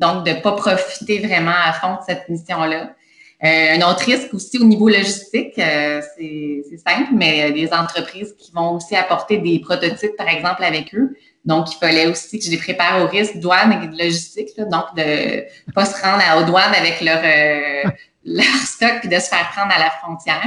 Donc, 0.00 0.24
de 0.24 0.30
ne 0.30 0.40
pas 0.40 0.52
profiter 0.52 1.18
vraiment 1.18 1.52
à 1.52 1.74
fond 1.74 1.96
de 1.96 2.00
cette 2.08 2.28
mission-là. 2.30 2.94
Euh, 3.42 3.76
un 3.76 3.90
autre 3.90 4.04
risque 4.04 4.32
aussi 4.34 4.58
au 4.58 4.64
niveau 4.64 4.88
logistique, 4.88 5.58
euh, 5.58 6.02
c'est 6.16 6.78
simple, 6.78 7.10
mais 7.12 7.52
des 7.52 7.72
entreprises 7.72 8.34
qui 8.38 8.50
vont 8.52 8.76
aussi 8.76 8.96
apporter 8.96 9.38
des 9.38 9.60
prototypes, 9.60 10.16
par 10.16 10.28
exemple, 10.28 10.64
avec 10.64 10.94
eux. 10.94 11.16
Donc, 11.44 11.72
il 11.72 11.76
fallait 11.78 12.06
aussi 12.06 12.38
que 12.38 12.44
je 12.44 12.50
les 12.50 12.58
prépare 12.58 13.02
au 13.02 13.06
risque 13.06 13.36
douane 13.36 13.72
et 13.82 13.88
de 13.88 13.96
logistique, 13.96 14.48
donc 14.58 14.94
de 14.96 15.02
ne 15.02 15.72
pas 15.74 15.84
se 15.86 16.02
rendre 16.02 16.22
aux 16.38 16.44
douanes 16.44 16.74
avec 16.74 17.00
leur, 17.02 17.20
euh, 17.22 17.90
leur 18.24 18.56
stock 18.56 19.00
puis 19.00 19.08
de 19.08 19.18
se 19.18 19.28
faire 19.28 19.50
prendre 19.54 19.72
à 19.74 19.78
la 19.78 19.90
frontière. 19.90 20.46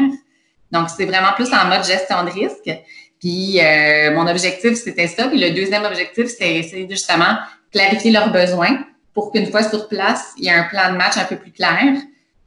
Donc, 0.71 0.89
c'est 0.89 1.05
vraiment 1.05 1.33
plus 1.35 1.51
en 1.53 1.65
mode 1.65 1.83
gestion 1.83 2.23
de 2.23 2.29
risque. 2.31 2.71
Puis, 3.19 3.59
mon 4.13 4.27
objectif, 4.27 4.73
c'était 4.73 5.07
ça. 5.07 5.27
Puis, 5.27 5.39
le 5.39 5.51
deuxième 5.51 5.85
objectif, 5.85 6.27
c'était 6.27 6.55
essayer 6.55 6.87
justement 6.89 7.37
clarifier 7.71 8.11
leurs 8.11 8.31
besoins 8.31 8.83
pour 9.13 9.31
qu'une 9.31 9.47
fois 9.47 9.63
sur 9.63 9.87
place, 9.87 10.33
il 10.37 10.45
y 10.45 10.47
ait 10.47 10.53
un 10.53 10.63
plan 10.63 10.91
de 10.91 10.97
match 10.97 11.17
un 11.17 11.25
peu 11.25 11.35
plus 11.35 11.51
clair, 11.51 11.95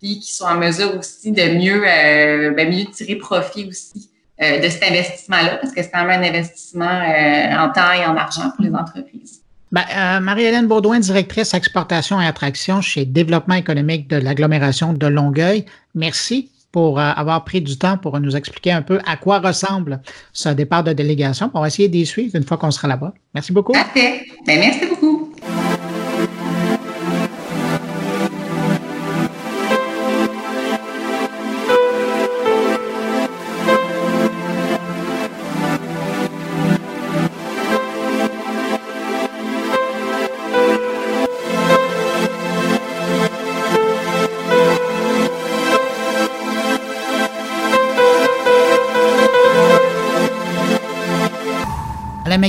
puis 0.00 0.18
qu'ils 0.20 0.34
soient 0.34 0.50
en 0.50 0.58
mesure 0.58 0.96
aussi 0.98 1.32
de 1.32 1.42
mieux, 1.58 1.82
euh, 1.86 2.50
ben, 2.50 2.68
mieux 2.68 2.86
tirer 2.86 3.16
profit 3.16 3.66
aussi 3.68 4.10
euh, 4.42 4.60
de 4.60 4.68
cet 4.68 4.82
investissement-là, 4.82 5.56
parce 5.56 5.72
que 5.72 5.82
c'est 5.82 5.90
quand 5.90 6.04
même 6.04 6.22
un 6.22 6.26
investissement 6.26 6.84
euh, 6.84 7.56
en 7.56 7.70
temps 7.72 7.92
et 7.92 8.04
en 8.04 8.16
argent 8.16 8.50
pour 8.54 8.64
les 8.64 8.74
entreprises. 8.74 9.42
Ben, 9.72 10.20
Marie-Hélène 10.20 10.68
Baudouin, 10.68 11.00
directrice 11.00 11.52
exportation 11.52 12.20
et 12.20 12.26
attraction 12.26 12.80
chez 12.80 13.04
Développement 13.04 13.56
économique 13.56 14.08
de 14.08 14.16
l'agglomération 14.16 14.92
de 14.92 15.06
Longueuil. 15.06 15.64
Merci 15.94 16.50
pour 16.70 17.00
avoir 17.00 17.44
pris 17.44 17.60
du 17.60 17.76
temps 17.76 17.96
pour 17.96 18.20
nous 18.20 18.36
expliquer 18.36 18.70
un 18.72 18.82
peu 18.82 19.00
à 19.06 19.16
quoi 19.16 19.40
ressemble 19.40 20.00
ce 20.32 20.50
départ 20.50 20.84
de 20.84 20.92
délégation. 20.92 21.50
On 21.54 21.60
va 21.60 21.66
essayer 21.66 21.88
d'y 21.88 22.06
suivre 22.06 22.36
une 22.36 22.44
fois 22.44 22.58
qu'on 22.58 22.70
sera 22.70 22.86
là-bas. 22.86 23.12
Merci 23.34 23.52
beaucoup. 23.52 23.72
Parfait. 23.72 24.26
Ben, 24.46 24.60
merci 24.60 24.86
beaucoup. 24.86 25.25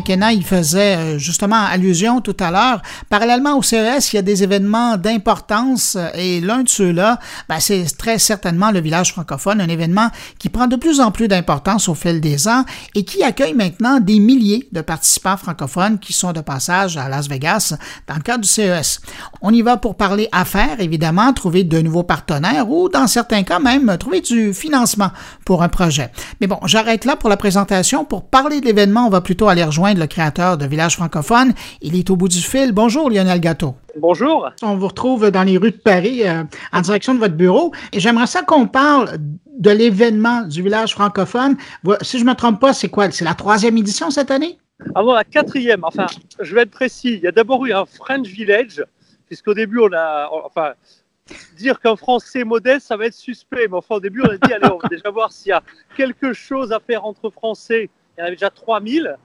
McKenna 0.08 0.32
faisait 0.42 1.20
justement 1.20 1.62
allusion 1.66 2.22
tout 2.22 2.38
à 2.40 2.52
l'heure. 2.52 2.82
Parallèlement 3.10 3.58
au 3.58 3.62
CES, 3.62 4.14
il 4.14 4.16
y 4.16 4.20
a 4.20 4.22
des 4.22 4.44
événements 4.44 4.96
d'importance 4.96 5.98
et 6.14 6.40
l'un 6.40 6.64
de 6.64 6.70
ceux-là, 6.70 7.20
ben, 7.50 7.60
c'est 7.60 7.86
très 7.98 8.18
certainement 8.18 8.72
le 8.72 8.80
village 8.80 9.12
francophone, 9.12 9.60
un 9.60 9.68
événement 9.68 10.10
qui 10.40 10.48
prend 10.48 10.68
de 10.68 10.78
plus 10.78 11.02
en 11.02 11.12
plus 11.12 11.28
d'importance 11.28 11.90
au 11.90 11.96
fil 11.96 12.22
des 12.22 12.48
ans 12.48 12.64
et 12.96 13.04
qui 13.04 13.24
accueille 13.24 13.54
maintenant 13.54 14.00
des 14.00 14.20
milliers 14.20 14.70
de 14.72 14.80
participants 14.82 15.36
francophones 15.36 16.00
qui 16.00 16.14
sont 16.14 16.32
de 16.32 16.42
passage 16.42 16.96
à 16.96 17.10
Las 17.10 17.28
Vegas 17.28 17.76
dans 18.08 18.16
le 18.16 18.22
cadre 18.22 18.44
du 18.44 18.50
CES. 18.50 19.02
On 19.42 19.54
y 19.54 19.62
va 19.62 19.76
pour 19.76 19.96
parler 19.96 20.30
affaires, 20.32 20.80
évidemment, 20.80 21.34
trouver 21.34 21.64
de 21.64 21.82
nouveaux 21.82 22.04
partenaires 22.04 22.70
ou, 22.70 22.88
dans 22.88 23.08
certains 23.08 23.44
cas 23.44 23.60
même, 23.60 23.98
trouver 23.98 24.22
du 24.22 24.54
financement 24.54 25.12
pour 25.44 25.64
un 25.64 25.70
projet. 25.70 26.12
Mais 26.40 26.48
bon, 26.48 26.60
j'arrête 26.64 27.04
là 27.04 27.16
pour 27.16 27.30
la 27.30 27.38
présentation. 27.38 28.06
Pour 28.06 28.30
parler 28.30 28.62
de 28.62 28.66
l'événement, 28.66 29.06
on 29.06 29.10
va 29.10 29.22
plutôt 29.22 29.50
aller 29.50 29.64
rejoindre 29.64 29.97
le 29.98 30.08
créateur 30.08 30.58
de 30.58 30.66
Village 30.66 30.96
francophone. 30.96 31.54
Il 31.82 31.96
est 31.96 32.10
au 32.10 32.16
bout 32.16 32.28
du 32.28 32.40
fil. 32.40 32.72
Bonjour, 32.72 33.10
Lionel 33.10 33.40
Gâteau. 33.40 33.76
Bonjour. 33.98 34.50
On 34.62 34.76
vous 34.76 34.88
retrouve 34.88 35.32
dans 35.32 35.44
les 35.44 35.58
rues 35.58 35.72
de 35.72 35.78
Paris 35.78 36.28
euh, 36.28 36.44
en 36.72 36.82
direction 36.82 37.14
de 37.14 37.20
votre 37.20 37.36
bureau. 37.36 37.72
Et 37.92 38.00
j'aimerais 38.00 38.28
ça 38.28 38.44
qu'on 38.44 38.68
parle 38.68 39.18
de 39.58 39.70
l'événement 39.72 40.44
du 40.44 40.62
village 40.62 40.94
francophone. 40.94 41.58
Si 42.02 42.20
je 42.20 42.24
ne 42.24 42.30
me 42.30 42.36
trompe 42.36 42.60
pas, 42.60 42.74
c'est 42.74 42.90
quoi? 42.90 43.10
C'est 43.12 43.26
la 43.26 43.34
troisième 43.34 43.78
édition 43.78 44.12
cette 44.12 44.32
année? 44.32 44.58
Avant 44.94 45.16
la 45.16 45.24
quatrième, 45.24 45.84
enfin, 45.84 46.06
je 46.40 46.54
vais 46.54 46.62
être 46.62 46.72
précis. 46.72 47.16
Il 47.16 47.22
y 47.22 47.28
a 47.28 47.32
d'abord 47.32 47.66
eu 47.66 47.74
un 47.74 47.86
French 47.86 48.28
Village, 48.28 48.84
puisqu'au 49.26 49.56
début, 49.56 49.80
on 49.80 49.92
a, 49.92 50.30
enfin, 50.46 50.74
dire 51.58 51.80
qu'un 51.80 51.96
Français 51.96 52.44
modeste, 52.44 52.88
ça 52.88 52.98
va 52.98 53.08
être 53.08 53.14
suspect. 53.14 53.68
Mais 53.68 53.78
enfin, 53.78 53.96
au 53.96 54.00
début, 54.00 54.22
on 54.22 54.30
a 54.30 54.38
dit, 54.38 54.54
allez, 54.54 54.72
on 54.72 54.78
va 54.78 54.88
déjà 54.90 55.10
voir 55.10 55.32
s'il 55.32 55.50
y 55.50 55.54
a 55.54 55.64
quelque 55.96 56.34
chose 56.34 56.72
à 56.72 56.80
faire 56.80 57.06
entre 57.06 57.30
Français. 57.30 57.90
Il 58.18 58.22
y 58.22 58.24
en 58.24 58.28
avait 58.28 58.36
déjà 58.36 58.50
3000. 58.50 59.18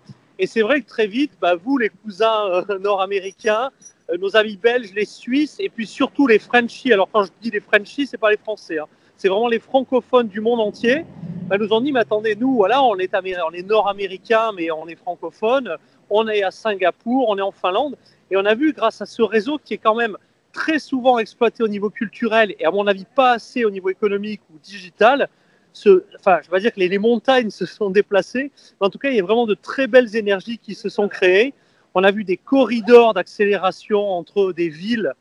Et 0.43 0.49
c'est 0.49 0.63
vrai 0.63 0.81
que 0.81 0.89
très 0.89 1.07
vite, 1.07 1.31
bah, 1.41 1.55
vous, 1.55 1.79
les 1.79 1.89
cousins 1.89 2.65
euh, 2.69 2.79
nord-américains, 2.81 3.71
euh, 4.11 4.17
nos 4.19 4.37
amis 4.37 4.57
belges, 4.57 4.93
les 4.93 5.05
Suisses, 5.05 5.55
et 5.61 5.69
puis 5.69 5.87
surtout 5.87 6.27
les 6.27 6.41
Frenchies. 6.41 6.93
Alors, 6.93 7.09
quand 7.13 7.23
je 7.23 7.31
dis 7.41 7.51
les 7.51 7.61
Frenchies, 7.61 8.09
c'est 8.09 8.19
pas 8.19 8.33
les 8.33 8.37
Français. 8.37 8.81
Hein. 8.81 8.87
C'est 9.17 9.29
vraiment 9.29 9.47
les 9.47 9.61
francophones 9.61 10.27
du 10.27 10.41
monde 10.41 10.59
entier 10.59 11.05
bah, 11.47 11.59
nous 11.59 11.73
ont 11.73 11.81
dit, 11.81 11.93
mais 11.93 12.01
attendez, 12.01 12.35
nous, 12.35 12.59
on 12.61 12.99
est, 12.99 13.11
on 13.15 13.53
est 13.53 13.63
nord-américain, 13.63 14.51
mais 14.57 14.69
on 14.73 14.89
est 14.89 14.97
francophone, 14.97 15.77
on 16.11 16.27
est 16.27 16.43
à 16.43 16.51
Singapour, 16.51 17.29
on 17.29 17.39
est 17.39 17.43
en 17.43 17.53
Finlande, 17.53 17.97
et 18.33 18.37
on 18.37 18.45
a 18.45 18.57
vu, 18.57 18.73
grâce 18.73 19.01
à 19.01 19.07
ce 19.07 19.23
réseau 19.23 19.59
qui 19.65 19.75
est 19.75 19.79
quand 19.79 19.95
même 19.95 20.17
très 20.53 20.81
souvent 20.81 21.21
exploité 21.21 21.63
au 21.63 21.69
niveau 21.69 21.89
culturel 21.89 22.57
et 22.59 22.65
à 22.65 22.73
mon 22.73 22.89
avis 22.89 23.07
pas 23.15 23.31
assez 23.31 23.65
au 23.65 23.71
niveau 23.71 23.91
économique 23.91 24.41
ou 24.53 24.59
digital, 24.59 25.29
ce, 25.73 26.05
enfin, 26.19 26.41
je 26.45 26.51
vais 26.51 26.61
dire 26.61 26.73
que 26.73 26.81
les, 26.81 26.99
montagnes 26.99 27.51
se 27.51 27.67
sont 27.67 27.91
déplacées, 27.91 28.51
mais 28.81 28.87
en 28.87 28.91
tout 28.91 28.99
cas, 28.99 29.11
il 29.11 29.17
y 29.17 29.21
a 29.21 29.23
vraiment 29.23 29.47
de 29.47 29.55
très 29.55 29.87
belles 29.87 30.15
énergies 30.17 30.59
qui 30.59 30.75
se 30.75 30.89
sont 30.89 31.09
créées. 31.09 31.55
On 31.95 32.05
a 32.05 32.11
vu 32.11 32.25
des 32.25 32.37
corridors 32.37 33.15
d'accélération 33.15 34.11
entre 34.11 34.53
des 34.53 34.69
villes 34.69 35.13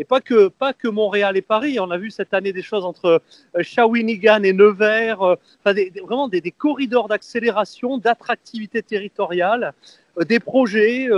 et 0.00 0.04
pas 0.04 0.22
que, 0.22 0.48
pas 0.48 0.72
que 0.72 0.88
Montréal 0.88 1.36
et 1.36 1.42
Paris. 1.42 1.78
On 1.78 1.90
a 1.90 1.98
vu 1.98 2.10
cette 2.10 2.32
année 2.32 2.54
des 2.54 2.62
choses 2.62 2.86
entre 2.86 3.22
euh, 3.54 3.62
Shawinigan 3.62 4.42
et 4.44 4.54
Nevers, 4.54 5.20
euh, 5.22 5.36
vraiment 5.64 6.26
des, 6.28 6.54
corridors 6.56 7.06
d'accélération, 7.06 7.98
d'attractivité 7.98 8.82
territoriale, 8.82 9.74
euh, 10.18 10.24
des 10.24 10.40
projets 10.40 11.08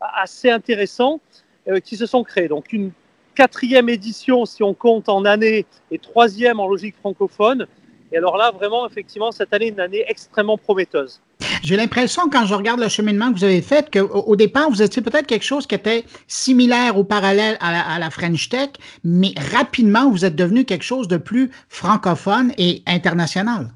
assez 0.00 0.50
intéressants 0.50 1.20
qui 1.84 1.96
se 1.96 2.06
sont 2.06 2.24
créés. 2.24 2.48
Donc 2.48 2.72
une 2.72 2.90
quatrième 3.36 3.88
édition 3.88 4.44
si 4.46 4.64
on 4.64 4.74
compte 4.74 5.08
en 5.08 5.24
année 5.24 5.64
et 5.92 5.98
troisième 5.98 6.58
en 6.58 6.66
logique 6.66 6.96
francophone. 6.96 7.66
Et 8.12 8.18
alors 8.18 8.36
là, 8.36 8.50
vraiment, 8.50 8.86
effectivement, 8.86 9.32
cette 9.32 9.52
année, 9.54 9.68
une 9.68 9.80
année 9.80 10.04
extrêmement 10.06 10.58
prometteuse. 10.58 11.20
J'ai 11.62 11.76
l'impression, 11.76 12.28
quand 12.30 12.44
je 12.44 12.54
regarde 12.54 12.80
le 12.80 12.88
cheminement 12.88 13.32
que 13.32 13.38
vous 13.38 13.44
avez 13.44 13.62
fait, 13.62 13.90
qu'au 13.90 14.06
au 14.06 14.36
départ, 14.36 14.68
vous 14.68 14.82
étiez 14.82 15.00
peut-être 15.00 15.26
quelque 15.26 15.44
chose 15.44 15.66
qui 15.66 15.74
était 15.74 16.04
similaire 16.26 16.98
ou 16.98 17.04
parallèle 17.04 17.56
à 17.60 17.98
la, 17.98 18.10
French 18.10 18.48
Tech, 18.48 18.70
mais 19.02 19.32
rapidement, 19.52 20.10
vous 20.10 20.24
êtes 20.24 20.36
devenu 20.36 20.64
quelque 20.64 20.84
chose 20.84 21.08
de 21.08 21.16
plus 21.16 21.50
francophone 21.68 22.52
et 22.58 22.82
international. 22.86 23.68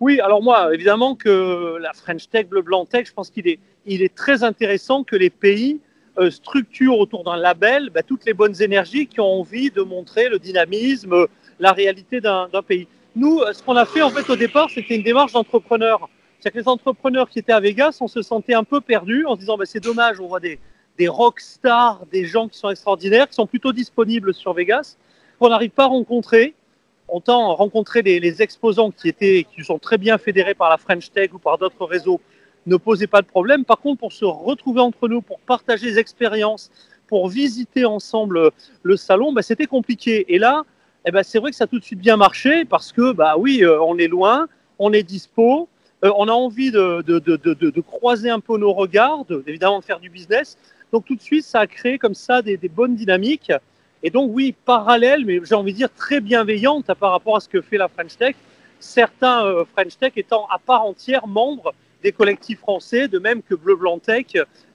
Oui, 0.00 0.20
alors 0.20 0.42
moi, 0.42 0.74
évidemment 0.74 1.14
que 1.14 1.76
la 1.78 1.92
French 1.92 2.28
Tech, 2.28 2.48
Bleu 2.48 2.62
Blanc 2.62 2.86
Tech, 2.86 3.06
je 3.06 3.12
pense 3.12 3.30
qu'il 3.30 3.46
est, 3.46 3.58
il 3.86 4.02
est 4.02 4.14
très 4.14 4.42
intéressant 4.42 5.04
que 5.04 5.16
les 5.16 5.30
pays 5.30 5.80
euh, 6.18 6.30
structurent 6.30 6.98
autour 6.98 7.24
d'un 7.24 7.36
label 7.36 7.90
bah, 7.90 8.02
toutes 8.02 8.24
les 8.24 8.34
bonnes 8.34 8.60
énergies 8.60 9.06
qui 9.06 9.20
ont 9.20 9.40
envie 9.40 9.70
de 9.70 9.82
montrer 9.82 10.28
le 10.28 10.38
dynamisme, 10.38 11.26
la 11.60 11.72
réalité 11.72 12.20
d'un 12.20 12.48
pays. 12.66 12.88
Nous, 13.14 13.40
ce 13.52 13.62
qu'on 13.62 13.76
a 13.76 13.84
fait 13.84 14.02
en 14.02 14.10
fait 14.10 14.28
au 14.30 14.36
départ, 14.36 14.70
c'était 14.70 14.96
une 14.96 15.02
démarche 15.02 15.32
d'entrepreneur. 15.32 16.08
C'est-à-dire 16.38 16.52
que 16.52 16.64
les 16.64 16.68
entrepreneurs 16.68 17.28
qui 17.28 17.38
étaient 17.38 17.52
à 17.52 17.60
Vegas, 17.60 17.98
on 18.00 18.08
se 18.08 18.22
sentait 18.22 18.54
un 18.54 18.64
peu 18.64 18.80
perdus 18.80 19.26
en 19.26 19.34
se 19.34 19.40
disant 19.40 19.56
bah, 19.56 19.66
c'est 19.66 19.80
dommage, 19.80 20.18
on 20.18 20.26
voit 20.26 20.40
des, 20.40 20.58
des 20.98 21.08
rock 21.08 21.40
stars, 21.40 22.04
des 22.10 22.24
gens 22.24 22.48
qui 22.48 22.58
sont 22.58 22.70
extraordinaires, 22.70 23.28
qui 23.28 23.34
sont 23.34 23.46
plutôt 23.46 23.72
disponibles 23.72 24.32
sur 24.32 24.54
Vegas, 24.54 24.96
qu'on 25.38 25.50
n'arrive 25.50 25.70
pas 25.70 25.84
à 25.84 25.88
rencontrer. 25.88 26.54
Autant 27.08 27.54
rencontrer 27.54 28.00
les, 28.00 28.20
les, 28.20 28.40
exposants 28.40 28.90
qui, 28.90 29.08
étaient, 29.08 29.46
qui 29.54 29.62
sont 29.62 29.78
très 29.78 29.98
bien 29.98 30.16
fédérés 30.16 30.54
par 30.54 30.70
la 30.70 30.78
French 30.78 31.10
Tech 31.10 31.34
ou 31.34 31.38
par 31.38 31.58
d'autres 31.58 31.84
réseaux 31.84 32.20
ne 32.64 32.76
posait 32.76 33.06
pas 33.06 33.20
de 33.20 33.26
problème. 33.26 33.64
Par 33.66 33.78
contre, 33.78 34.00
pour 34.00 34.12
se 34.12 34.24
retrouver 34.24 34.80
entre 34.80 35.08
nous, 35.08 35.20
pour 35.20 35.38
partager 35.40 35.92
des 35.92 35.98
expériences, 35.98 36.70
pour 37.08 37.28
visiter 37.28 37.84
ensemble 37.84 38.50
le 38.82 38.96
salon, 38.96 39.32
bah, 39.32 39.42
c'était 39.42 39.66
compliqué. 39.66 40.24
Et 40.32 40.38
là, 40.38 40.64
eh 41.04 41.10
ben, 41.10 41.22
c'est 41.22 41.38
vrai 41.38 41.50
que 41.50 41.56
ça 41.56 41.64
a 41.64 41.66
tout 41.66 41.78
de 41.78 41.84
suite 41.84 41.98
bien 41.98 42.16
marché 42.16 42.64
parce 42.64 42.92
que, 42.92 43.12
bah 43.12 43.34
oui, 43.36 43.64
euh, 43.64 43.80
on 43.80 43.98
est 43.98 44.08
loin, 44.08 44.46
on 44.78 44.92
est 44.92 45.02
dispo, 45.02 45.68
euh, 46.04 46.12
on 46.16 46.28
a 46.28 46.32
envie 46.32 46.70
de, 46.70 47.02
de, 47.02 47.18
de, 47.18 47.36
de, 47.36 47.80
croiser 47.80 48.30
un 48.30 48.40
peu 48.40 48.56
nos 48.56 48.72
regards, 48.72 49.24
évidemment 49.46 49.80
de 49.80 49.84
faire 49.84 50.00
du 50.00 50.10
business. 50.10 50.56
Donc 50.92 51.04
tout 51.04 51.16
de 51.16 51.22
suite, 51.22 51.44
ça 51.44 51.60
a 51.60 51.66
créé 51.66 51.98
comme 51.98 52.14
ça 52.14 52.42
des, 52.42 52.56
bonnes 52.68 52.94
dynamiques. 52.94 53.52
Et 54.02 54.10
donc 54.10 54.30
oui, 54.32 54.54
parallèle, 54.64 55.24
mais 55.24 55.40
j'ai 55.44 55.54
envie 55.54 55.72
de 55.72 55.78
dire 55.78 55.92
très 55.96 56.20
bienveillante 56.20 56.92
par 56.94 57.12
rapport 57.12 57.36
à 57.36 57.40
ce 57.40 57.48
que 57.48 57.60
fait 57.60 57.78
la 57.78 57.88
French 57.88 58.16
Tech. 58.16 58.34
Certains 58.80 59.44
euh, 59.44 59.64
French 59.72 59.96
Tech 59.96 60.12
étant 60.16 60.46
à 60.50 60.58
part 60.58 60.84
entière 60.84 61.26
membres 61.26 61.72
des 62.02 62.12
collectifs 62.12 62.58
français, 62.58 63.08
de 63.08 63.18
même 63.18 63.42
que 63.42 63.54
Bleu 63.54 63.76
Blanc 63.76 63.98
Tech 63.98 64.26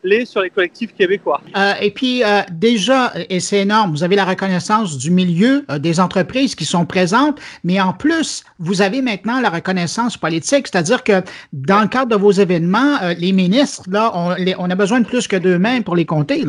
l'est 0.03 0.25
sur 0.25 0.41
les 0.41 0.49
collectifs 0.49 0.93
québécois. 0.93 1.41
Euh, 1.55 1.73
et 1.81 1.91
puis 1.91 2.23
euh, 2.23 2.41
déjà, 2.51 3.11
et 3.29 3.39
c'est 3.39 3.59
énorme, 3.59 3.91
vous 3.91 4.03
avez 4.03 4.15
la 4.15 4.25
reconnaissance 4.25 4.97
du 4.97 5.11
milieu 5.11 5.65
euh, 5.69 5.79
des 5.79 5.99
entreprises 5.99 6.55
qui 6.55 6.65
sont 6.65 6.85
présentes, 6.85 7.39
mais 7.63 7.81
en 7.81 7.93
plus, 7.93 8.43
vous 8.59 8.81
avez 8.81 9.01
maintenant 9.01 9.41
la 9.41 9.49
reconnaissance 9.49 10.17
politique, 10.17 10.67
c'est-à-dire 10.67 11.03
que 11.03 11.21
dans 11.51 11.81
le 11.81 11.87
cadre 11.87 12.09
de 12.09 12.15
vos 12.15 12.31
événements, 12.31 12.97
les 13.17 13.31
ministres, 13.31 13.83
là, 13.89 14.11
on, 14.13 14.35
on, 14.57 14.69
a 14.69 14.75
besoin 14.75 15.01
de 15.01 15.05
plus 15.05 15.27
que 15.27 15.35
deux 15.35 15.57
mains 15.57 15.81
pour 15.81 15.95
les 15.95 16.05
compter. 16.05 16.45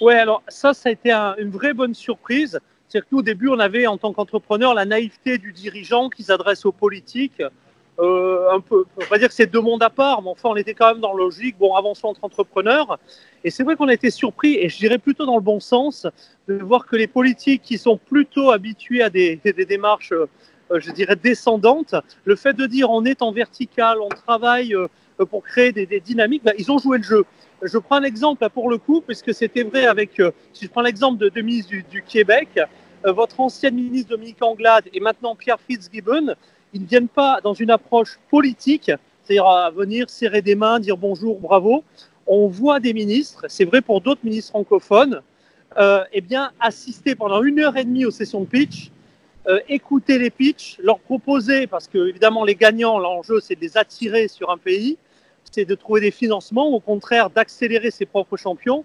Oui, 0.00 0.14
alors 0.14 0.42
ça, 0.48 0.74
ça 0.74 0.88
a 0.88 0.92
été 0.92 1.12
une 1.12 1.50
vraie 1.50 1.72
bonne 1.72 1.94
surprise. 1.94 2.58
C'est-à-dire 2.88 3.08
qu'au 3.08 3.22
début, 3.22 3.48
on 3.48 3.58
avait 3.58 3.86
en 3.86 3.96
tant 3.96 4.12
qu'entrepreneur 4.12 4.74
la 4.74 4.84
naïveté 4.84 5.38
du 5.38 5.52
dirigeant 5.52 6.08
qui 6.08 6.22
s'adresse 6.22 6.64
aux 6.64 6.72
politiques 6.72 7.42
euh, 7.98 8.50
un 8.50 8.60
peu, 8.60 8.84
on 8.98 9.04
va 9.06 9.18
dire 9.18 9.28
que 9.28 9.34
c'est 9.34 9.46
deux 9.46 9.60
mondes 9.60 9.82
à 9.82 9.90
part, 9.90 10.22
mais 10.22 10.28
enfin, 10.28 10.50
on 10.50 10.56
était 10.56 10.74
quand 10.74 10.88
même 10.88 11.00
dans 11.00 11.12
la 11.12 11.18
logique, 11.18 11.56
bon, 11.58 11.74
avançons 11.74 12.08
entre 12.08 12.24
entrepreneurs. 12.24 12.98
Et 13.42 13.50
c'est 13.50 13.62
vrai 13.62 13.76
qu'on 13.76 13.88
a 13.88 13.94
été 13.94 14.10
surpris, 14.10 14.56
et 14.56 14.68
je 14.68 14.76
dirais 14.76 14.98
plutôt 14.98 15.24
dans 15.24 15.36
le 15.36 15.42
bon 15.42 15.60
sens, 15.60 16.06
de 16.48 16.54
voir 16.56 16.86
que 16.86 16.96
les 16.96 17.06
politiques 17.06 17.62
qui 17.62 17.78
sont 17.78 17.96
plutôt 17.96 18.50
habitués 18.50 19.02
à 19.02 19.08
des, 19.08 19.36
des, 19.36 19.64
démarches, 19.64 20.12
euh, 20.12 20.26
je 20.74 20.90
dirais, 20.90 21.16
descendantes, 21.16 21.94
le 22.24 22.36
fait 22.36 22.52
de 22.52 22.66
dire 22.66 22.90
on 22.90 23.04
est 23.04 23.22
en 23.22 23.32
vertical, 23.32 23.98
on 24.00 24.08
travaille 24.08 24.74
euh, 24.74 24.88
pour 25.30 25.42
créer 25.42 25.72
des, 25.72 25.86
des 25.86 26.00
dynamiques, 26.00 26.44
bah, 26.44 26.52
ils 26.58 26.70
ont 26.70 26.78
joué 26.78 26.98
le 26.98 27.04
jeu. 27.04 27.24
Je 27.62 27.78
prends 27.78 27.96
un 27.96 28.02
exemple 28.02 28.46
pour 28.50 28.68
le 28.68 28.76
coup, 28.76 29.00
puisque 29.00 29.32
c'était 29.32 29.62
vrai 29.62 29.86
avec, 29.86 30.20
euh, 30.20 30.32
si 30.52 30.66
je 30.66 30.70
prends 30.70 30.82
l'exemple 30.82 31.18
de, 31.18 31.30
de 31.30 31.40
ministre 31.40 31.70
du, 31.70 31.82
du 31.82 32.02
Québec, 32.02 32.60
votre 33.04 33.38
ancienne 33.38 33.76
ministre 33.76 34.10
Dominique 34.10 34.42
Anglade 34.42 34.84
et 34.92 34.98
maintenant 34.98 35.36
Pierre 35.36 35.60
Fitzgibbon, 35.60 36.34
ils 36.76 36.82
ne 36.82 36.86
viennent 36.86 37.08
pas 37.08 37.40
dans 37.42 37.54
une 37.54 37.70
approche 37.70 38.18
politique, 38.30 38.90
c'est-à-dire 39.22 39.46
à 39.46 39.70
venir 39.70 40.10
serrer 40.10 40.42
des 40.42 40.54
mains, 40.54 40.78
dire 40.78 40.98
bonjour, 40.98 41.40
bravo. 41.40 41.82
On 42.26 42.48
voit 42.48 42.80
des 42.80 42.92
ministres, 42.92 43.46
c'est 43.48 43.64
vrai 43.64 43.80
pour 43.80 44.02
d'autres 44.02 44.20
ministres 44.24 44.50
francophones, 44.50 45.22
euh, 45.78 46.04
eh 46.12 46.20
bien, 46.20 46.50
assister 46.60 47.14
pendant 47.14 47.42
une 47.42 47.60
heure 47.60 47.78
et 47.78 47.84
demie 47.84 48.04
aux 48.04 48.10
sessions 48.10 48.42
de 48.42 48.46
pitch, 48.46 48.90
euh, 49.48 49.58
écouter 49.70 50.18
les 50.18 50.28
pitchs, 50.28 50.76
leur 50.82 50.98
proposer, 50.98 51.66
parce 51.66 51.88
que 51.88 52.08
évidemment 52.08 52.44
les 52.44 52.56
gagnants, 52.56 52.98
l'enjeu 52.98 53.40
c'est 53.40 53.54
de 53.54 53.60
les 53.62 53.78
attirer 53.78 54.28
sur 54.28 54.50
un 54.50 54.58
pays, 54.58 54.98
c'est 55.50 55.64
de 55.64 55.74
trouver 55.74 56.02
des 56.02 56.10
financements, 56.10 56.68
au 56.68 56.80
contraire 56.80 57.30
d'accélérer 57.30 57.90
ses 57.90 58.04
propres 58.04 58.36
champions. 58.36 58.84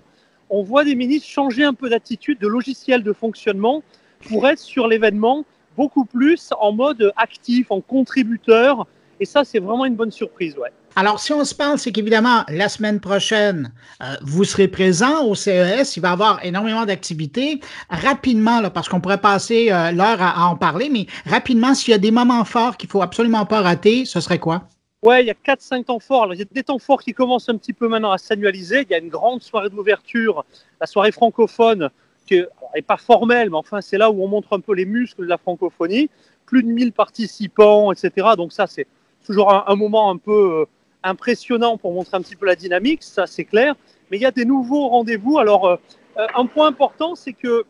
On 0.49 0.63
voit 0.63 0.85
des 0.85 0.95
ministres 0.95 1.27
changer 1.27 1.65
un 1.65 1.73
peu 1.73 1.89
d'attitude, 1.89 2.39
de 2.39 2.47
logiciel 2.47 3.03
de 3.03 3.11
fonctionnement 3.11 3.83
pour 4.29 4.47
être 4.47 4.59
sur 4.59 4.87
l'événement 4.87 5.43
beaucoup 5.75 6.05
plus 6.05 6.49
en 6.59 6.71
mode 6.71 7.11
actif, 7.15 7.71
en 7.71 7.81
contributeur. 7.81 8.87
Et 9.19 9.25
ça, 9.25 9.43
c'est 9.43 9.59
vraiment 9.59 9.85
une 9.85 9.95
bonne 9.95 10.11
surprise, 10.11 10.57
ouais. 10.57 10.71
Alors, 10.95 11.19
si 11.19 11.31
on 11.31 11.45
se 11.45 11.55
parle, 11.55 11.77
c'est 11.77 11.93
qu'évidemment, 11.93 12.43
la 12.49 12.67
semaine 12.67 12.99
prochaine, 12.99 13.71
euh, 14.03 14.15
vous 14.23 14.43
serez 14.43 14.67
présent 14.67 15.23
au 15.25 15.35
CES. 15.35 15.95
Il 15.95 16.01
va 16.01 16.09
y 16.09 16.11
avoir 16.11 16.43
énormément 16.43 16.85
d'activités. 16.85 17.61
Rapidement, 17.89 18.59
là, 18.59 18.69
parce 18.69 18.89
qu'on 18.89 18.99
pourrait 18.99 19.21
passer 19.21 19.71
euh, 19.71 19.91
l'heure 19.91 20.21
à, 20.21 20.47
en 20.47 20.57
parler, 20.57 20.89
mais 20.89 21.05
rapidement, 21.25 21.73
s'il 21.73 21.91
y 21.91 21.93
a 21.93 21.97
des 21.97 22.11
moments 22.11 22.43
forts 22.43 22.75
qu'il 22.75 22.89
faut 22.89 23.01
absolument 23.01 23.45
pas 23.45 23.61
rater, 23.61 24.03
ce 24.03 24.19
serait 24.19 24.39
quoi? 24.39 24.63
Ouais, 25.01 25.23
il 25.23 25.27
y 25.27 25.31
a 25.31 25.33
4-5 25.33 25.85
temps 25.85 25.99
forts. 25.99 26.23
Alors, 26.23 26.33
il 26.33 26.39
y 26.39 26.43
a 26.43 26.45
des 26.51 26.63
temps 26.63 26.77
forts 26.77 27.01
qui 27.01 27.13
commencent 27.13 27.47
un 27.47 27.57
petit 27.57 27.73
peu 27.73 27.87
maintenant 27.87 28.11
à 28.11 28.17
s'annualiser. 28.17 28.81
Il 28.81 28.91
y 28.91 28.93
a 28.93 28.99
une 28.99 29.09
grande 29.09 29.41
soirée 29.41 29.69
d'ouverture, 29.69 30.43
la 30.79 30.87
soirée 30.87 31.13
francophone, 31.13 31.89
qui 32.31 32.43
n'est 32.75 32.81
pas 32.81 32.97
formelle, 32.97 33.49
mais 33.49 33.57
enfin, 33.57 33.81
c'est 33.81 33.97
là 33.97 34.11
où 34.11 34.23
on 34.23 34.27
montre 34.27 34.53
un 34.53 34.59
peu 34.59 34.73
les 34.73 34.85
muscles 34.85 35.23
de 35.23 35.27
la 35.27 35.37
francophonie. 35.37 36.09
Plus 36.45 36.63
de 36.63 36.67
1000 36.67 36.91
participants, 36.91 37.91
etc. 37.91 38.29
Donc, 38.35 38.51
ça, 38.51 38.67
c'est 38.67 38.87
toujours 39.25 39.53
un, 39.67 39.75
moment 39.75 40.09
un 40.09 40.17
peu 40.17 40.61
euh, 40.61 40.65
impressionnant 41.03 41.77
pour 41.77 41.93
montrer 41.93 42.17
un 42.17 42.21
petit 42.21 42.35
peu 42.35 42.45
la 42.45 42.55
dynamique, 42.55 43.03
ça, 43.03 43.27
c'est 43.27 43.45
clair. 43.45 43.75
Mais 44.09 44.17
il 44.17 44.21
y 44.21 44.25
a 44.25 44.31
des 44.31 44.45
nouveaux 44.45 44.87
rendez-vous. 44.89 45.39
Alors, 45.39 45.65
euh, 45.67 45.75
euh, 46.17 46.27
un 46.35 46.45
point 46.45 46.67
important, 46.67 47.15
c'est 47.15 47.33
que 47.33 47.65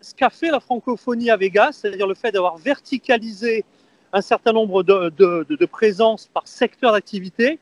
ce 0.00 0.14
qu'a 0.14 0.30
fait 0.30 0.50
la 0.50 0.60
francophonie 0.60 1.30
à 1.30 1.36
Vegas, 1.36 1.72
c'est-à-dire 1.72 2.06
le 2.06 2.14
fait 2.14 2.32
d'avoir 2.32 2.56
verticalisé 2.56 3.64
un 4.12 4.22
certain 4.22 4.52
nombre 4.52 4.82
de, 4.82 5.66
présences 5.66 6.28
par 6.32 6.48
secteur 6.48 6.92
d'activité 6.92 7.58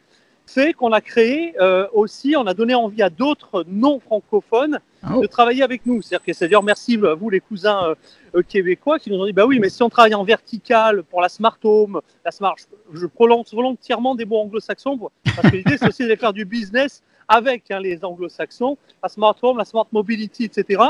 fait 0.49 0.73
qu'on 0.73 0.93
a 0.93 1.01
créé 1.01 1.55
euh, 1.61 1.87
aussi, 1.93 2.35
on 2.37 2.47
a 2.47 2.55
donné 2.55 2.75
envie 2.75 3.03
à 3.03 3.11
d'autres 3.11 3.65
non 3.69 4.01
francophones 4.01 4.81
oh. 5.09 5.21
de 5.21 5.27
travailler 5.27 5.63
avec 5.63 5.87
nous. 5.87 6.03
C'est-à-dire, 6.03 6.63
merci 6.63 6.99
à 7.05 7.15
vous 7.15 7.31
les 7.31 7.41
cousins 7.41 7.95
euh, 8.35 8.43
québécois 8.43 8.99
qui 8.99 9.11
nous 9.11 9.19
ont 9.19 9.27
dit, 9.27 9.33
bah 9.33 9.47
oui, 9.47 9.61
mais 9.61 9.69
si 9.69 9.83
on 9.83 9.89
travaille 9.89 10.15
en 10.15 10.25
vertical 10.25 11.05
pour 11.05 11.21
la 11.21 11.29
smart 11.29 11.59
home, 11.63 12.01
la 12.25 12.31
smart, 12.31 12.57
je 12.93 13.07
prolonge 13.07 13.47
volontairement 13.53 14.15
des 14.15 14.25
mots 14.25 14.39
anglo-saxons 14.39 14.99
parce 15.25 15.51
que 15.51 15.57
l'idée 15.57 15.77
c'est 15.79 15.89
aussi 15.89 16.07
de 16.07 16.17
faire 16.17 16.33
du 16.33 16.45
business 16.45 17.03
avec 17.29 17.71
hein, 17.71 17.79
les 17.79 18.05
anglo-saxons, 18.05 18.79
la 19.03 19.09
smart 19.09 19.37
home, 19.43 19.59
la 19.59 19.65
smart 19.65 19.87
mobility, 19.93 20.45
etc. 20.45 20.83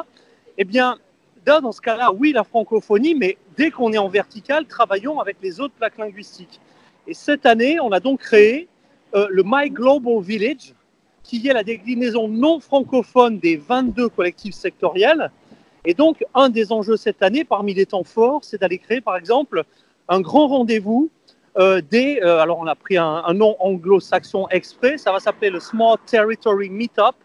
Eh 0.57 0.65
bien, 0.65 0.97
dans 1.45 1.73
ce 1.73 1.81
cas-là, 1.81 2.13
oui, 2.13 2.33
la 2.33 2.45
francophonie, 2.45 3.15
mais 3.15 3.39
dès 3.57 3.71
qu'on 3.71 3.93
est 3.93 3.99
en 3.99 4.09
vertical, 4.09 4.67
travaillons 4.67 5.19
avec 5.19 5.39
les 5.43 5.61
autres 5.61 5.75
plaques 5.75 5.97
linguistiques. 5.99 6.61
Et 7.07 7.15
cette 7.15 7.47
année, 7.47 7.81
on 7.81 7.91
a 7.91 8.01
donc 8.01 8.21
créé 8.21 8.69
euh, 9.15 9.27
le 9.31 9.43
My 9.45 9.71
Global 9.71 10.21
Village, 10.21 10.75
qui 11.23 11.47
est 11.47 11.53
la 11.53 11.65
déclinaison 11.65 12.29
non 12.29 12.61
francophone 12.61 13.39
des 13.39 13.57
22 13.57 14.09
collectifs 14.09 14.55
sectoriels. 14.55 15.31
Et 15.85 15.95
donc, 15.95 16.25
un 16.35 16.49
des 16.49 16.73
enjeux 16.73 16.97
cette 16.97 17.23
année, 17.23 17.45
parmi 17.45 17.75
les 17.75 17.87
temps 17.87 18.05
forts, 18.05 18.45
c'est 18.45 18.61
d'aller 18.61 18.79
créer, 18.79 19.01
par 19.01 19.17
exemple, 19.17 19.65
un 20.09 20.21
grand 20.21 20.49
rendez-vous 20.49 21.11
euh, 21.59 21.81
des. 21.81 22.21
Euh, 22.23 22.39
alors, 22.39 22.59
on 22.59 22.67
a 22.67 22.75
pris 22.75 22.97
un, 22.97 23.33
nom 23.35 23.57
anglo-saxon 23.61 24.49
exprès, 24.51 24.99
ça 24.99 25.13
va 25.13 25.21
s'appeler 25.21 25.51
le 25.51 25.61
Small 25.61 25.97
Territory 26.07 26.71
Meetup. 26.71 27.17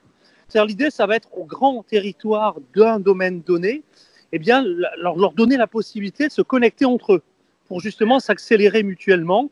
C'est-à-dire, 0.48 0.68
l'idée, 0.68 0.90
ça 0.90 1.06
va 1.06 1.16
être 1.16 1.30
au 1.38 1.46
grand 1.46 1.84
territoire 1.84 2.56
d'un 2.76 3.00
domaine 3.00 3.42
donné 3.42 3.84
eh 4.36 4.40
bien, 4.40 4.66
leur 4.98 5.32
donner 5.34 5.58
la 5.58 5.68
possibilité 5.68 6.28
de 6.28 6.32
se 6.32 6.42
connecter 6.42 6.86
entre 6.86 7.14
eux 7.14 7.24
pour 7.68 7.80
justement 7.80 8.20
s'accélérer 8.20 8.82
mutuellement 8.82 9.50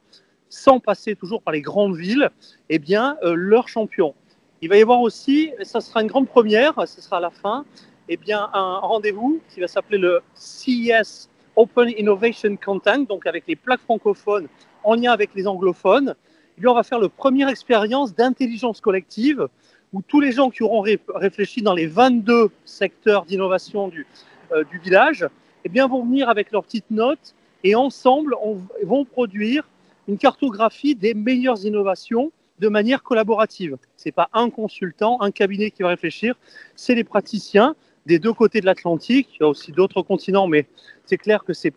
sans 0.51 0.79
passer 0.79 1.15
toujours 1.15 1.41
par 1.41 1.53
les 1.53 1.61
grandes 1.61 1.95
villes, 1.95 2.29
eh 2.69 2.77
bien, 2.77 3.17
euh, 3.23 3.33
leurs 3.33 3.69
champions. 3.69 4.13
Il 4.61 4.69
va 4.69 4.77
y 4.77 4.81
avoir 4.81 5.01
aussi, 5.01 5.51
et 5.59 5.65
ça 5.65 5.81
sera 5.81 6.01
une 6.01 6.07
grande 6.07 6.27
première, 6.27 6.87
ce 6.87 7.01
sera 7.01 7.17
à 7.17 7.19
la 7.21 7.31
fin, 7.31 7.65
eh 8.09 8.17
bien, 8.17 8.49
un 8.53 8.77
rendez-vous 8.79 9.39
qui 9.49 9.61
va 9.61 9.67
s'appeler 9.67 9.97
le 9.97 10.21
CES 10.35 11.29
Open 11.55 11.89
Innovation 11.97 12.55
Content, 12.63 12.99
donc 12.99 13.25
avec 13.25 13.45
les 13.47 13.55
plaques 13.55 13.81
francophones 13.81 14.47
en 14.83 14.95
lien 14.95 15.11
avec 15.11 15.31
les 15.35 15.47
anglophones. 15.47 16.15
Eh 16.57 16.61
bien, 16.61 16.71
on 16.71 16.75
va 16.75 16.83
faire 16.83 16.99
la 16.99 17.09
première 17.09 17.47
expérience 17.47 18.13
d'intelligence 18.13 18.81
collective 18.81 19.47
où 19.93 20.01
tous 20.01 20.19
les 20.19 20.31
gens 20.31 20.49
qui 20.49 20.63
auront 20.63 20.83
réfléchi 21.15 21.61
dans 21.61 21.73
les 21.73 21.87
22 21.87 22.49
secteurs 22.65 23.25
d'innovation 23.25 23.87
du, 23.87 24.05
euh, 24.51 24.63
du 24.65 24.79
village, 24.79 25.25
eh 25.63 25.69
bien, 25.69 25.87
vont 25.87 26.03
venir 26.03 26.29
avec 26.29 26.51
leurs 26.51 26.63
petites 26.63 26.91
notes 26.91 27.35
et 27.63 27.75
ensemble 27.75 28.35
on, 28.43 28.57
vont 28.83 29.05
produire 29.05 29.63
une 30.07 30.17
cartographie 30.17 30.95
des 30.95 31.13
meilleures 31.13 31.65
innovations 31.65 32.31
de 32.59 32.67
manière 32.67 33.03
collaborative. 33.03 33.77
Ce 33.97 34.07
n'est 34.07 34.11
pas 34.11 34.29
un 34.33 34.49
consultant, 34.49 35.19
un 35.21 35.31
cabinet 35.31 35.71
qui 35.71 35.83
va 35.83 35.89
réfléchir, 35.89 36.35
c'est 36.75 36.95
les 36.95 37.03
praticiens 37.03 37.75
des 38.05 38.19
deux 38.19 38.33
côtés 38.33 38.61
de 38.61 38.65
l'Atlantique. 38.65 39.29
Il 39.35 39.41
y 39.41 39.43
a 39.43 39.47
aussi 39.47 39.71
d'autres 39.71 40.01
continents, 40.01 40.47
mais 40.47 40.67
c'est 41.05 41.17
clair 41.17 41.43
que 41.43 41.53
c'est 41.53 41.73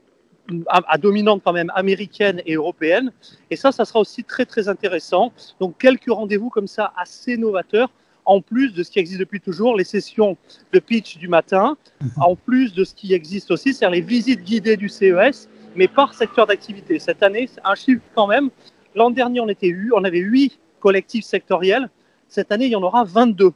à, 0.68 0.98
dominante 0.98 1.42
quand 1.44 1.52
même 1.52 1.72
américaine 1.74 2.42
et 2.44 2.54
européenne. 2.54 3.12
Et 3.50 3.56
ça, 3.56 3.72
ça 3.72 3.84
sera 3.84 4.00
aussi 4.00 4.24
très 4.24 4.44
très 4.44 4.68
intéressant. 4.68 5.32
Donc 5.58 5.78
quelques 5.78 6.10
rendez-vous 6.10 6.50
comme 6.50 6.66
ça 6.66 6.92
assez 6.96 7.36
novateurs 7.36 7.90
en 8.26 8.40
plus 8.40 8.72
de 8.72 8.82
ce 8.82 8.90
qui 8.90 8.98
existe 8.98 9.20
depuis 9.20 9.40
toujours, 9.40 9.76
les 9.76 9.84
sessions 9.84 10.36
de 10.72 10.78
pitch 10.78 11.18
du 11.18 11.28
matin, 11.28 11.76
mhm. 12.00 12.10
en 12.22 12.36
plus 12.36 12.72
de 12.72 12.84
ce 12.84 12.94
qui 12.94 13.12
existe 13.12 13.50
aussi, 13.50 13.74
c'est-à-dire 13.74 13.94
les 13.94 14.00
visites 14.00 14.42
guidées 14.42 14.76
du 14.76 14.88
CES, 14.88 15.48
mais 15.74 15.88
par 15.88 16.14
secteur 16.14 16.46
d'activité. 16.46 16.98
Cette 16.98 17.22
année, 17.22 17.48
c'est 17.52 17.60
un 17.64 17.74
chiffre 17.74 18.02
quand 18.14 18.26
même. 18.26 18.50
L'an 18.94 19.10
dernier, 19.10 19.40
on, 19.40 19.48
était, 19.48 19.74
on 19.94 20.04
avait 20.04 20.18
8 20.18 20.58
collectifs 20.80 21.24
sectoriels. 21.24 21.88
Cette 22.28 22.52
année, 22.52 22.66
il 22.66 22.72
y 22.72 22.76
en 22.76 22.82
aura 22.82 23.04
22. 23.04 23.52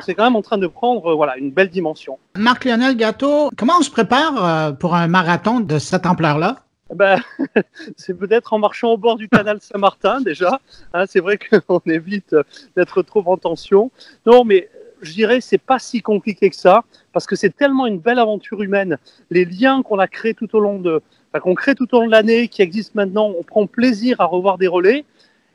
C'est 0.00 0.14
quand 0.14 0.24
même 0.24 0.36
en 0.36 0.42
train 0.42 0.58
de 0.58 0.66
prendre 0.66 1.14
voilà, 1.14 1.36
une 1.36 1.52
belle 1.52 1.70
dimension. 1.70 2.18
Marc-Lionel 2.36 2.96
Gâteau, 2.96 3.50
comment 3.56 3.74
on 3.78 3.82
se 3.82 3.90
prépare 3.90 4.44
euh, 4.44 4.72
pour 4.72 4.94
un 4.94 5.06
marathon 5.06 5.60
de 5.60 5.78
cette 5.78 6.04
ampleur-là? 6.04 6.64
ben, 6.94 7.20
c'est 7.96 8.14
peut-être 8.14 8.52
en 8.52 8.58
marchant 8.58 8.92
au 8.92 8.96
bord 8.96 9.16
du 9.16 9.28
canal 9.28 9.58
Saint-Martin 9.60 10.20
déjà. 10.20 10.60
Hein, 10.92 11.04
c'est 11.06 11.20
vrai 11.20 11.38
qu'on 11.38 11.80
évite 11.86 12.34
d'être 12.76 13.02
trop 13.02 13.22
en 13.26 13.36
tension. 13.36 13.90
Non, 14.26 14.44
mais 14.44 14.68
je 15.02 15.12
dirais 15.12 15.40
c'est 15.40 15.58
pas 15.58 15.78
si 15.78 16.02
compliqué 16.02 16.50
que 16.50 16.56
ça 16.56 16.84
parce 17.12 17.26
que 17.26 17.36
c'est 17.36 17.54
tellement 17.54 17.86
une 17.86 17.98
belle 17.98 18.18
aventure 18.18 18.62
humaine. 18.62 18.98
Les 19.30 19.44
liens 19.44 19.82
qu'on 19.82 19.98
a 19.98 20.08
créés 20.08 20.34
tout 20.34 20.54
au 20.56 20.60
long 20.60 20.78
de, 20.78 21.02
qu'on 21.40 21.54
crée 21.54 21.74
tout 21.74 21.92
au 21.94 22.00
long 22.00 22.06
de 22.06 22.10
l'année, 22.10 22.48
qui 22.48 22.62
existent 22.62 22.92
maintenant, 22.94 23.32
on 23.38 23.42
prend 23.42 23.66
plaisir 23.66 24.20
à 24.20 24.24
revoir 24.24 24.58
des 24.58 24.68
relais 24.68 25.04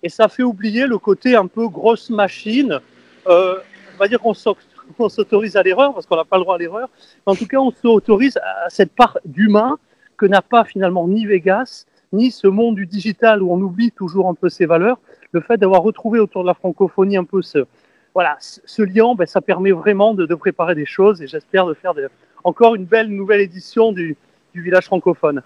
et 0.03 0.09
ça 0.09 0.27
fait 0.27 0.43
oublier 0.43 0.87
le 0.87 0.97
côté 0.97 1.35
un 1.35 1.47
peu 1.47 1.67
grosse 1.67 2.09
machine. 2.09 2.79
Euh, 3.27 3.55
on 3.95 3.97
va 3.97 4.07
dire 4.07 4.19
qu'on 4.97 5.09
s'autorise 5.09 5.55
à 5.55 5.63
l'erreur 5.63 5.93
parce 5.93 6.05
qu'on 6.05 6.15
n'a 6.15 6.25
pas 6.25 6.37
le 6.37 6.43
droit 6.43 6.55
à 6.55 6.57
l'erreur. 6.57 6.89
En 7.25 7.35
tout 7.35 7.47
cas, 7.47 7.57
on 7.57 7.71
s'autorise 7.71 8.37
à 8.37 8.69
cette 8.69 8.93
part 8.93 9.17
d'humain 9.25 9.77
que 10.17 10.25
n'a 10.25 10.41
pas 10.41 10.63
finalement 10.65 11.07
ni 11.07 11.25
Vegas, 11.25 11.85
ni 12.11 12.31
ce 12.31 12.47
monde 12.47 12.75
du 12.75 12.85
digital 12.85 13.41
où 13.41 13.51
on 13.51 13.61
oublie 13.61 13.91
toujours 13.91 14.27
un 14.27 14.33
peu 14.33 14.49
ses 14.49 14.65
valeurs. 14.65 14.99
Le 15.31 15.41
fait 15.41 15.57
d'avoir 15.57 15.81
retrouvé 15.81 16.19
autour 16.19 16.41
de 16.43 16.47
la 16.47 16.53
francophonie 16.53 17.17
un 17.17 17.23
peu 17.23 17.41
ce, 17.41 17.65
voilà, 18.13 18.37
ce 18.39 18.81
lien, 18.81 19.15
ben, 19.15 19.25
ça 19.25 19.41
permet 19.41 19.71
vraiment 19.71 20.13
de, 20.13 20.33
préparer 20.35 20.75
des 20.75 20.85
choses 20.85 21.21
et 21.21 21.27
j'espère 21.27 21.65
de 21.65 21.73
faire 21.73 21.93
encore 22.43 22.75
une 22.75 22.85
belle 22.85 23.09
nouvelle 23.09 23.41
édition 23.41 23.91
du 23.91 24.17
village 24.53 24.87
francophone. 24.89 25.43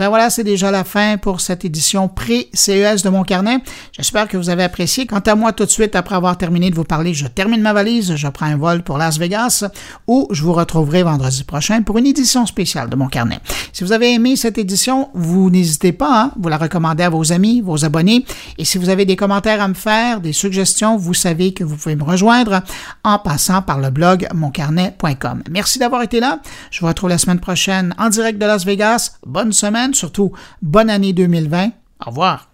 Ben 0.00 0.08
voilà, 0.08 0.30
c'est 0.30 0.44
déjà 0.44 0.70
la 0.70 0.82
fin 0.82 1.18
pour 1.18 1.42
cette 1.42 1.66
édition 1.66 2.08
pré-CES 2.08 3.02
de 3.02 3.10
mon 3.10 3.22
carnet. 3.22 3.58
J'espère 3.92 4.28
que 4.28 4.38
vous 4.38 4.48
avez 4.48 4.62
apprécié. 4.62 5.04
Quant 5.04 5.18
à 5.18 5.34
moi, 5.34 5.52
tout 5.52 5.66
de 5.66 5.70
suite, 5.70 5.94
après 5.94 6.14
avoir 6.14 6.38
terminé 6.38 6.70
de 6.70 6.74
vous 6.74 6.84
parler, 6.84 7.12
je 7.12 7.26
termine 7.26 7.60
ma 7.60 7.74
valise, 7.74 8.16
je 8.16 8.28
prends 8.28 8.46
un 8.46 8.56
vol 8.56 8.82
pour 8.82 8.96
Las 8.96 9.18
Vegas, 9.18 9.62
où 10.06 10.26
je 10.30 10.42
vous 10.42 10.54
retrouverai 10.54 11.02
vendredi 11.02 11.44
prochain 11.44 11.82
pour 11.82 11.98
une 11.98 12.06
édition 12.06 12.46
spéciale 12.46 12.88
de 12.88 12.96
mon 12.96 13.08
carnet. 13.08 13.40
Si 13.74 13.84
vous 13.84 13.92
avez 13.92 14.14
aimé 14.14 14.36
cette 14.36 14.56
édition, 14.56 15.10
vous 15.12 15.50
n'hésitez 15.50 15.92
pas, 15.92 16.22
hein, 16.22 16.32
vous 16.40 16.48
la 16.48 16.56
recommandez 16.56 17.02
à 17.02 17.10
vos 17.10 17.30
amis, 17.34 17.60
vos 17.60 17.84
abonnés. 17.84 18.24
Et 18.56 18.64
si 18.64 18.78
vous 18.78 18.88
avez 18.88 19.04
des 19.04 19.16
commentaires 19.16 19.60
à 19.60 19.68
me 19.68 19.74
faire, 19.74 20.22
des 20.22 20.32
suggestions, 20.32 20.96
vous 20.96 21.12
savez 21.12 21.52
que 21.52 21.62
vous 21.62 21.76
pouvez 21.76 21.96
me 21.96 22.04
rejoindre 22.04 22.62
en 23.04 23.18
passant 23.18 23.60
par 23.60 23.78
le 23.78 23.90
blog 23.90 24.26
moncarnet.com. 24.32 25.42
Merci 25.50 25.78
d'avoir 25.78 26.00
été 26.00 26.20
là. 26.20 26.40
Je 26.70 26.80
vous 26.80 26.86
retrouve 26.86 27.10
la 27.10 27.18
semaine 27.18 27.38
prochaine 27.38 27.94
en 27.98 28.08
direct 28.08 28.38
de 28.38 28.46
Las 28.46 28.64
Vegas. 28.64 29.18
Bonne 29.26 29.52
surtout 29.94 30.32
bonne 30.62 30.90
année 30.90 31.12
2020. 31.12 31.70
Au 32.06 32.10
revoir. 32.10 32.50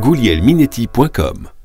goulielminetti.com. 0.00 1.61